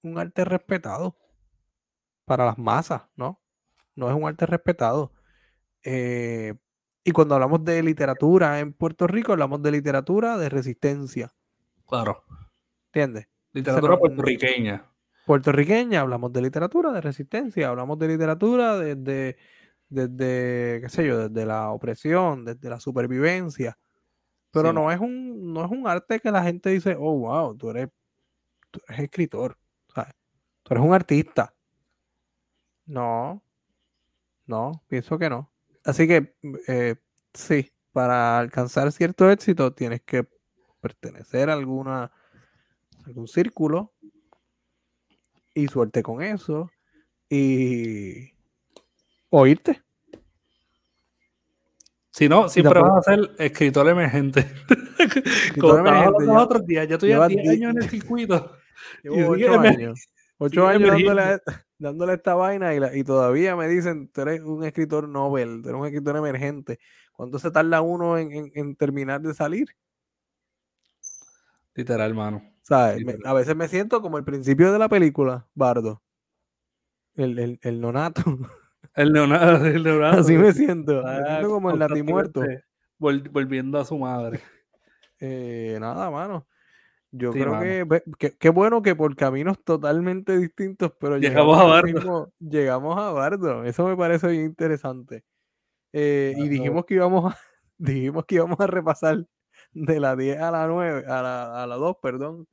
[0.02, 1.15] un arte respetado
[2.26, 3.40] para las masas, ¿no?
[3.95, 5.11] No es un arte respetado.
[5.84, 6.56] Eh,
[7.03, 11.31] y cuando hablamos de literatura en Puerto Rico, hablamos de literatura de resistencia.
[11.90, 12.24] Claro.
[12.94, 13.28] ¿Entiendes?
[13.52, 14.86] Literatura puertorriqueña.
[15.26, 19.38] Puertorriqueña, hablamos de literatura de resistencia, hablamos de literatura de, de
[19.90, 23.78] desde, qué sé yo, desde la opresión, desde la supervivencia.
[24.52, 27.70] Pero no, es un, no es un arte que la gente dice, oh, wow, tú
[27.72, 27.90] eres,
[28.72, 29.57] tú eres escritor,
[29.94, 31.53] tú eres un artista.
[32.86, 33.44] No,
[34.45, 35.52] no, pienso que no.
[35.84, 36.36] Así que,
[36.68, 36.95] eh,
[37.34, 40.28] sí, para alcanzar cierto éxito tienes que
[40.80, 42.11] pertenecer a alguna,
[43.06, 43.93] algún círculo
[45.53, 46.72] y suerte con eso.
[47.30, 48.31] Y,
[49.30, 49.81] oírte.
[52.11, 54.45] Si no, siempre vas a ser escritor emergente.
[55.60, 58.51] Como emergente, los otros días, yo estoy a 10 años en el circuito.
[59.03, 60.10] Llevo 8 años.
[60.41, 61.41] 8 años dándole,
[61.77, 65.81] dándole, esta vaina y, y, todavía me dicen, tú eres un escritor Nobel, tú eres
[65.81, 66.80] un escritor emergente.
[67.11, 69.68] ¿Cuánto se tarda uno en, en, en terminar de salir?
[71.80, 72.43] Literal, hermano.
[72.61, 73.06] ¿Sabes?
[73.23, 76.03] a veces me siento como el principio de la película, Bardo.
[77.15, 78.22] El, el, el nonato.
[78.95, 80.19] El neonato, el neonato.
[80.19, 81.03] Así me siento.
[81.03, 82.43] me siento ah, como el latimuerto.
[82.97, 84.39] volviendo a su madre.
[85.22, 86.47] Eh, nada, mano.
[87.11, 92.31] Yo creo que qué bueno que por caminos totalmente distintos, pero llegamos, a Bardo.
[92.39, 93.65] llegamos a Bardo.
[93.65, 95.26] Eso me parece bien interesante.
[95.91, 97.38] Eh, y dijimos que íbamos a,
[97.77, 99.26] dijimos que íbamos a repasar
[99.72, 102.48] de la 10 a la 9, a la, a la 2, perdón,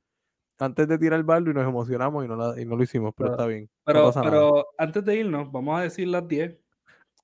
[0.59, 3.69] antes de tirar el baldo y nos emocionamos y no, lo hicimos, pero, está bien.
[3.85, 6.59] Pero, pero antes de irnos, vamos a decir las 10.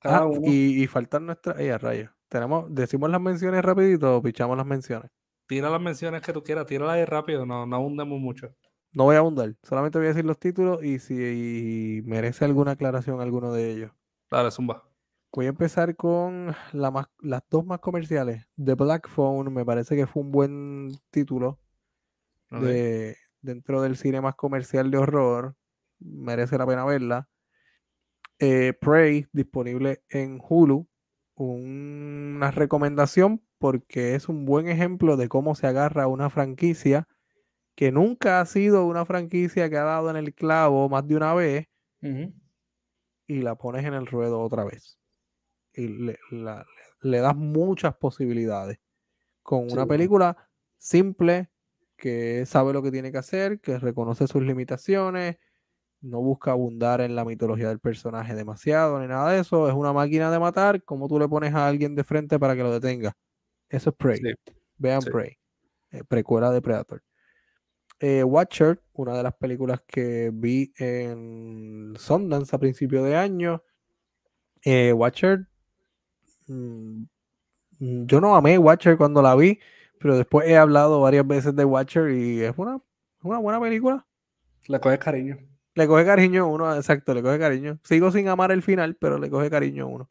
[0.04, 1.58] Ah, y, y faltan nuestras.
[1.58, 2.14] Ella, raya.
[2.28, 5.10] Tenemos, decimos las menciones rapidito o pichamos las menciones.
[5.46, 8.54] Tira las menciones que tú quieras, tírala ahí rápido, no, no mucho.
[8.92, 13.20] No voy a abundar, solamente voy a decir los títulos y si merece alguna aclaración
[13.20, 13.90] alguno de ellos.
[14.30, 14.91] Dale, zumba.
[15.34, 18.46] Voy a empezar con la más, las dos más comerciales.
[18.62, 21.58] The Black Phone me parece que fue un buen título
[22.50, 25.56] de, dentro del cine más comercial de horror.
[25.98, 27.28] Merece la pena verla.
[28.38, 30.86] Eh, Prey, disponible en Hulu.
[31.36, 37.08] una recomendación porque es un buen ejemplo de cómo se agarra una franquicia
[37.74, 41.32] que nunca ha sido una franquicia que ha dado en el clavo más de una
[41.32, 41.68] vez
[43.26, 45.01] y la pones en el ruedo otra vez.
[45.74, 48.78] Y le, das muchas posibilidades.
[49.42, 50.36] Con una película
[50.78, 51.50] simple,
[51.96, 55.38] que sabe lo que tiene que hacer, que reconoce sus limitaciones
[56.02, 59.68] no busca abundar en la mitología del personaje demasiado ni nada de eso.
[59.68, 60.82] Es una máquina de matar.
[60.82, 63.16] como tú le pones a alguien de frente para que lo detenga?
[63.68, 64.20] Eso es Prey.
[64.76, 65.38] Vean Prey.
[65.90, 67.02] Eh, precuela de Predator.
[68.00, 73.62] Eh, Watcher, una de las películas que vi en Sundance a principio de año.
[74.64, 75.46] Eh, Watcher,
[77.78, 79.58] yo no amé Watcher cuando la vi,
[79.98, 82.80] pero después he hablado varias veces de Watcher y es una,
[83.22, 84.06] una buena película.
[84.66, 85.38] Le coge cariño.
[85.74, 87.78] Le coge cariño uno, exacto, le coge cariño.
[87.84, 90.08] Sigo sin amar el final, pero le coge cariño uno.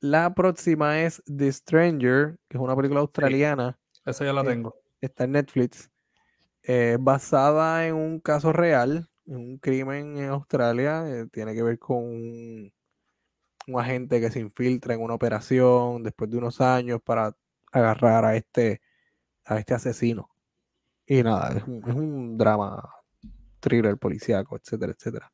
[0.00, 3.78] La próxima es The Stranger, que es una película australiana.
[4.04, 4.76] Esa ya la eh, tengo.
[5.00, 5.90] Está en Netflix.
[6.62, 11.04] Eh, basada en un caso real, en un crimen en Australia.
[11.08, 12.72] Eh, tiene que ver con
[13.66, 17.36] un, agente que se infiltra en una operación después de unos años para
[17.72, 18.80] agarrar a este,
[19.44, 20.30] a este asesino.
[21.06, 22.88] Y nada, es un, es un drama
[23.60, 25.32] thriller policíaco, etcétera, etcétera.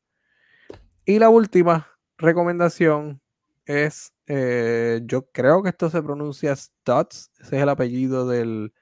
[1.05, 1.87] Y la última
[2.17, 3.21] recomendación
[3.65, 8.73] es, eh, yo creo que esto se pronuncia Stutz, ese es el apellido del,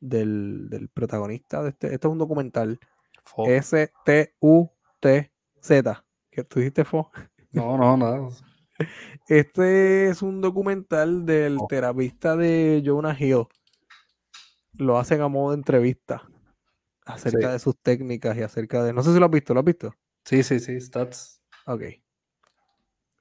[0.00, 2.78] del, protagonista de este, esto es un documental,
[3.46, 3.94] S-T-U-T-Z,
[6.30, 7.10] que tú dijiste Fo.
[7.52, 8.30] No, no, no.
[9.28, 13.46] Este es un documental del terapista de Jonah Hill.
[14.74, 16.28] Lo hacen a modo de entrevista
[17.04, 18.92] acerca de sus técnicas y acerca de.
[18.92, 19.94] No sé si lo has visto, ¿lo has visto?
[20.24, 21.42] Sí, sí, sí, Stats.
[21.66, 21.82] Ok.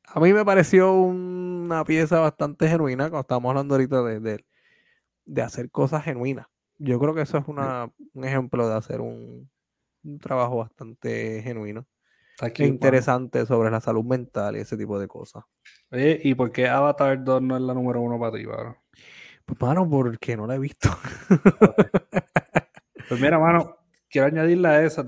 [0.10, 4.44] A mí me pareció una pieza bastante genuina, cuando estamos hablando ahorita de,
[5.26, 6.48] de, hacer cosas genuinas.
[6.78, 9.50] Yo creo que eso es una, un ejemplo de hacer un,
[10.22, 11.86] trabajo bastante genuino.
[12.40, 15.44] Aquí, e interesante sobre la salud mental y ese tipo de cosas.
[15.92, 18.78] Oye, ¿y por qué Avatar 2 no es la número uno para ti, mano?
[19.46, 20.90] Pues, mano, porque no la he visto.
[23.08, 23.78] Pues mira, mano,
[24.10, 25.06] quiero añadirle a esa,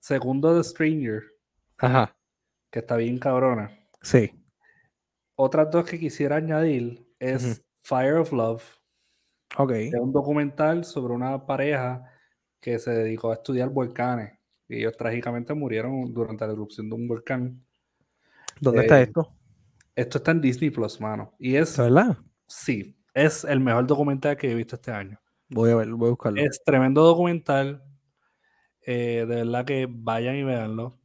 [0.00, 1.22] segundo de Stranger.
[1.78, 2.16] Ajá.
[2.70, 3.70] Que está bien cabrona.
[4.02, 4.32] Sí.
[5.36, 8.64] Otras dos que quisiera añadir es Fire of Love.
[9.56, 9.70] Ok.
[9.70, 12.12] Es un documental sobre una pareja
[12.60, 14.37] que se dedicó a estudiar volcanes.
[14.68, 17.64] Y ellos trágicamente murieron durante la erupción de un volcán.
[18.60, 19.32] ¿Dónde está eh, esto?
[19.94, 21.34] Esto está en Disney Plus, mano.
[21.38, 21.76] Y es.
[21.76, 22.18] ¿Verdad?
[22.46, 22.94] Sí.
[23.14, 25.20] Es el mejor documental que he visto este año.
[25.48, 26.40] Voy a ver, voy a buscarlo.
[26.40, 27.82] Es tremendo documental.
[28.82, 30.98] Eh, de verdad que vayan y veanlo.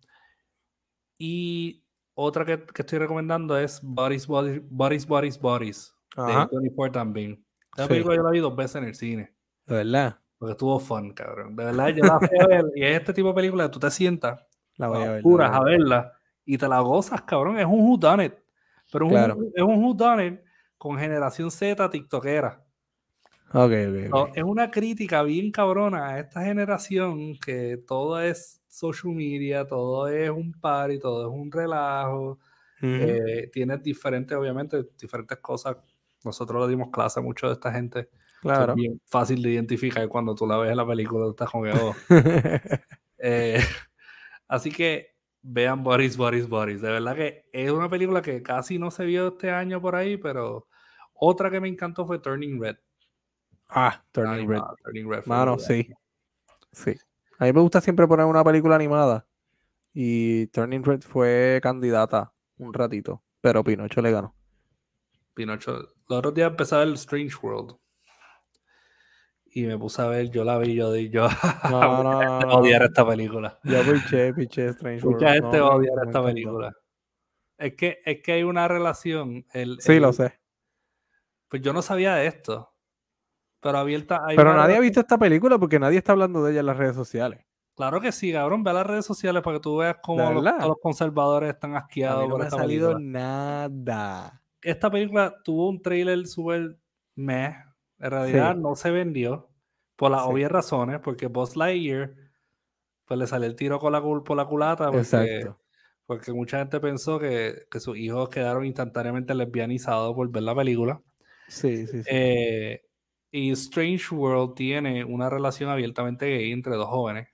[1.17, 1.83] Y
[2.13, 5.95] otra que, estoy recomendando es Bodies, Bodies, Bodies, Bodies, Bodies.
[6.15, 7.43] De 24 también.
[7.71, 9.33] Esta película yo la vi dos veces en el cine.
[9.65, 10.19] De verdad.
[10.43, 11.55] Porque estuvo fun, cabrón.
[11.55, 12.65] De verdad, yo la fui a ver.
[12.75, 14.45] Y es este tipo de película que tú te sientas.
[14.75, 15.23] La voy a ver.
[15.41, 16.19] A verla.
[16.43, 17.57] Y te la gozas, cabrón.
[17.57, 18.33] Es un whodunit.
[18.91, 20.41] Pero es un whodunit
[20.77, 22.61] con generación Z tiktokera.
[24.35, 30.29] Es una crítica bien cabrona a esta generación que todo es social media, todo es
[30.29, 32.37] un party, todo es un relajo.
[32.81, 35.77] Eh, tiene diferentes, obviamente, diferentes cosas.
[36.25, 38.09] Nosotros le dimos clase a mucho de esta gente.
[38.43, 38.73] Claro.
[38.73, 41.95] Es bien fácil de identificar cuando tú la ves en la película, estás que, oh.
[43.17, 43.63] eh,
[44.49, 46.81] así que vean Boris, Boris, Boris.
[46.81, 50.17] De verdad que es una película que casi no se vio este año por ahí,
[50.17, 50.67] pero
[51.13, 52.75] otra que me encantó fue Turning Red.
[53.69, 55.25] Ah, Turning Red.
[55.25, 55.87] Mano, sí.
[56.73, 56.97] Sí.
[57.39, 59.25] A mí me gusta siempre poner una película animada.
[59.93, 63.23] Y Turning Red fue candidata un ratito.
[63.39, 64.35] Pero Pinocho le ganó.
[65.33, 65.71] Pinocho.
[66.09, 67.77] Los otros días empecé a ver Strange World.
[69.55, 71.27] Y me puse a ver, yo la vi, yo di, yo
[71.69, 73.59] no, no, no, odiar esta película.
[73.63, 75.21] Yo piché, piché Strange World.
[75.21, 76.73] Mucha gente va a odiar esta película.
[77.57, 79.45] Es que, es que hay una relación.
[79.53, 80.39] El, sí, lo sé.
[81.47, 82.73] Pues yo no sabía de esto.
[83.59, 84.23] Pero abierta.
[84.35, 86.95] Pero nadie ha visto esta película porque nadie está hablando de ella en las redes
[86.95, 87.45] sociales.
[87.75, 88.63] Claro que sí, cabrón.
[88.63, 92.35] Ve a las redes sociales para que tú veas cómo los, conservadores están asqueados no
[92.35, 94.41] por ha salido nada.
[94.61, 96.77] Esta película tuvo un trailer súper
[97.15, 97.55] meh.
[98.03, 99.49] En realidad no se vendió
[99.95, 102.13] por las obvias razones, porque Buzz Lightyear
[103.05, 105.49] pues le salió el tiro con la, por la culata porque,
[106.05, 111.01] porque mucha gente pensó que, que, sus hijos quedaron instantáneamente lesbianizados por ver la película.
[111.47, 112.09] Sí, sí, sí.
[112.11, 112.81] Eh,
[113.31, 117.29] y Strange World tiene una relación abiertamente gay entre dos jóvenes.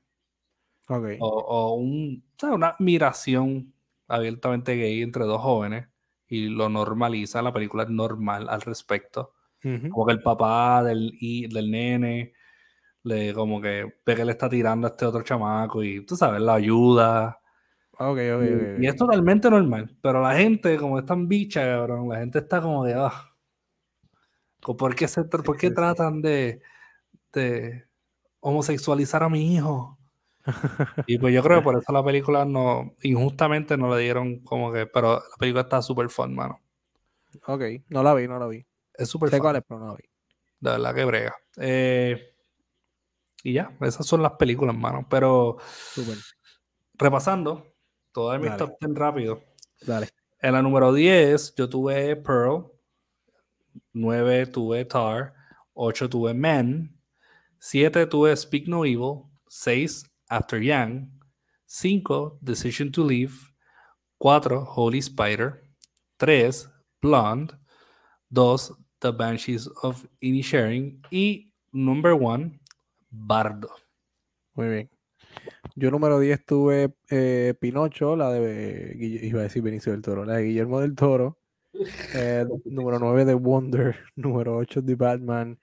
[0.87, 1.17] Okay.
[1.19, 3.73] O, un, una admiración
[4.07, 5.87] abiertamente gay entre dos jóvenes.
[6.27, 9.33] Y lo normaliza, la película es normal al respecto.
[9.61, 12.33] Como que el papá del, y, del nene
[13.03, 16.41] le como que ve que le está tirando a este otro chamaco y tú sabes,
[16.41, 17.39] la ayuda.
[17.97, 19.95] Okay, okay, y, es totalmente normal.
[20.01, 23.29] Pero la gente, como es tan bicha, cabrón, la gente está como de, ah,
[24.61, 25.07] ¿Por qué,
[25.45, 26.61] por qué tratan de,
[27.33, 27.85] de,
[28.39, 29.97] homosexualizar a mi hijo?
[31.07, 34.71] Y pues yo creo que por eso la película no, injustamente no le dieron como
[34.71, 36.59] que, pero la película está súper fun, mano.
[37.45, 38.65] Ok, no la vi, no la vi.
[38.99, 40.03] Es súper Sé cuál es, pero no la vi.
[40.59, 41.35] De verdad que brega.
[41.57, 42.35] Eh,
[43.43, 45.07] y ya, esas son las películas, mano.
[45.09, 45.57] Pero
[45.93, 46.17] Súper.
[46.95, 47.65] repasando,
[48.11, 48.59] todas mis Dale.
[48.59, 49.43] top 10 rápido.
[49.81, 50.09] Dale.
[50.41, 52.71] En la número 10 yo tuve Pearl,
[53.93, 55.33] 9 tuve Tar,
[55.73, 56.97] 8 tuve Men,
[57.59, 61.09] 7 tuve Speak No Evil, 6 After Yang,
[61.65, 63.33] 5 Decision to Leave,
[64.17, 65.63] 4 Holy Spider,
[66.17, 66.69] 3
[67.01, 67.53] Blonde,
[68.29, 72.59] 2 The Banshees of Inisherin y number 1
[73.09, 73.69] Bardo.
[74.53, 74.89] Muy bien.
[75.75, 80.35] Yo número 10 tuve eh, Pinocho, la de iba a decir Benicio del Toro, la
[80.35, 81.37] de Guillermo del Toro.
[82.13, 85.59] Eh, número 9 de Wonder, número 8 de Batman,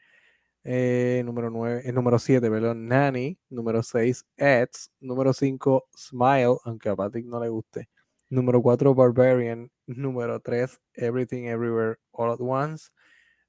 [0.65, 6.89] eh, número 9, eh, número 7, perdón, Nanny, número 6 Eds, número 5 Smile, aunque
[6.89, 7.89] a Patrick no le guste.
[8.29, 12.91] Número 4 Barbarian, número 3 Everything Everywhere All at Once,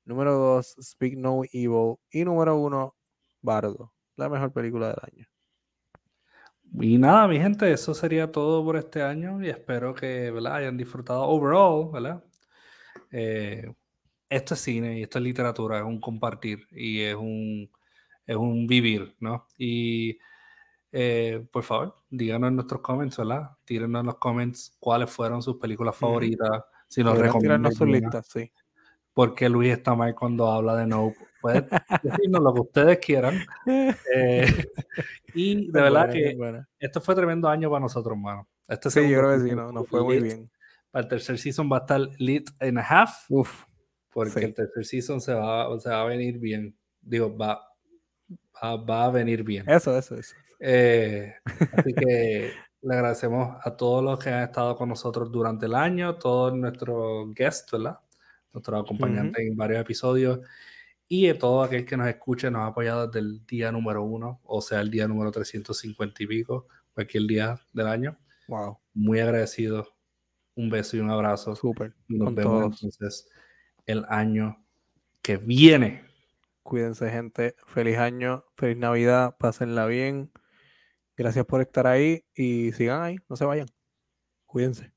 [0.07, 2.95] número 2 Speak No Evil y número 1
[3.41, 5.27] Bardo, la mejor película del año.
[6.79, 10.55] Y nada, mi gente, eso sería todo por este año y espero que ¿verdad?
[10.55, 12.23] hayan disfrutado overall, ¿verdad?
[13.11, 13.71] Eh,
[14.29, 17.69] esto es cine y esto es literatura, es un compartir y es un,
[18.25, 19.47] es un vivir, ¿no?
[19.57, 20.17] Y
[20.91, 23.51] eh, por favor, díganos en nuestros comments, ¿verdad?
[23.65, 28.27] Tírenos en los comments cuáles fueron sus películas favoritas, si nos recomiendan tirarnos sus listas,
[28.27, 28.51] sí.
[29.17, 31.17] Por qué Luis está mal cuando habla de Nope.
[31.41, 31.67] Pueden
[32.03, 33.39] decirnos lo que ustedes quieran.
[33.65, 34.45] Eh,
[35.33, 36.69] y de verdad buena, que buena.
[36.77, 38.47] este fue tremendo año para nosotros, hermano.
[38.67, 40.23] Este Sí, yo creo que sí, no, nos fue muy lit.
[40.23, 40.51] bien.
[40.91, 43.63] Para el tercer season va a estar lit and a half, Uf,
[44.13, 44.45] porque sí.
[44.45, 46.77] el tercer season se va, se va a venir bien.
[47.01, 47.59] Digo, va,
[48.63, 49.67] va, va a venir bien.
[49.67, 50.35] eso, eso, eso.
[50.59, 51.33] Eh,
[51.73, 52.51] así que
[52.83, 57.33] le agradecemos a todos los que han estado con nosotros durante el año, todos nuestros
[57.33, 57.97] guests, ¿verdad?
[58.57, 60.39] Nuestros acompañantes en varios episodios
[61.07, 64.41] y a todo aquel que nos escuche, nos ha apoyado desde el día número uno,
[64.43, 68.17] o sea, el día número 350 y pico, cualquier día del año.
[68.47, 69.87] Wow, Muy agradecido.
[70.55, 71.55] Un beso y un abrazo.
[71.55, 71.93] súper.
[72.07, 72.83] Nos Con vemos todos.
[72.83, 73.29] entonces
[73.85, 74.65] el año
[75.21, 76.03] que viene.
[76.63, 77.55] Cuídense, gente.
[77.67, 80.31] Feliz año, feliz Navidad, pásenla bien.
[81.15, 83.67] Gracias por estar ahí y sigan ahí, no se vayan.
[84.45, 84.96] Cuídense.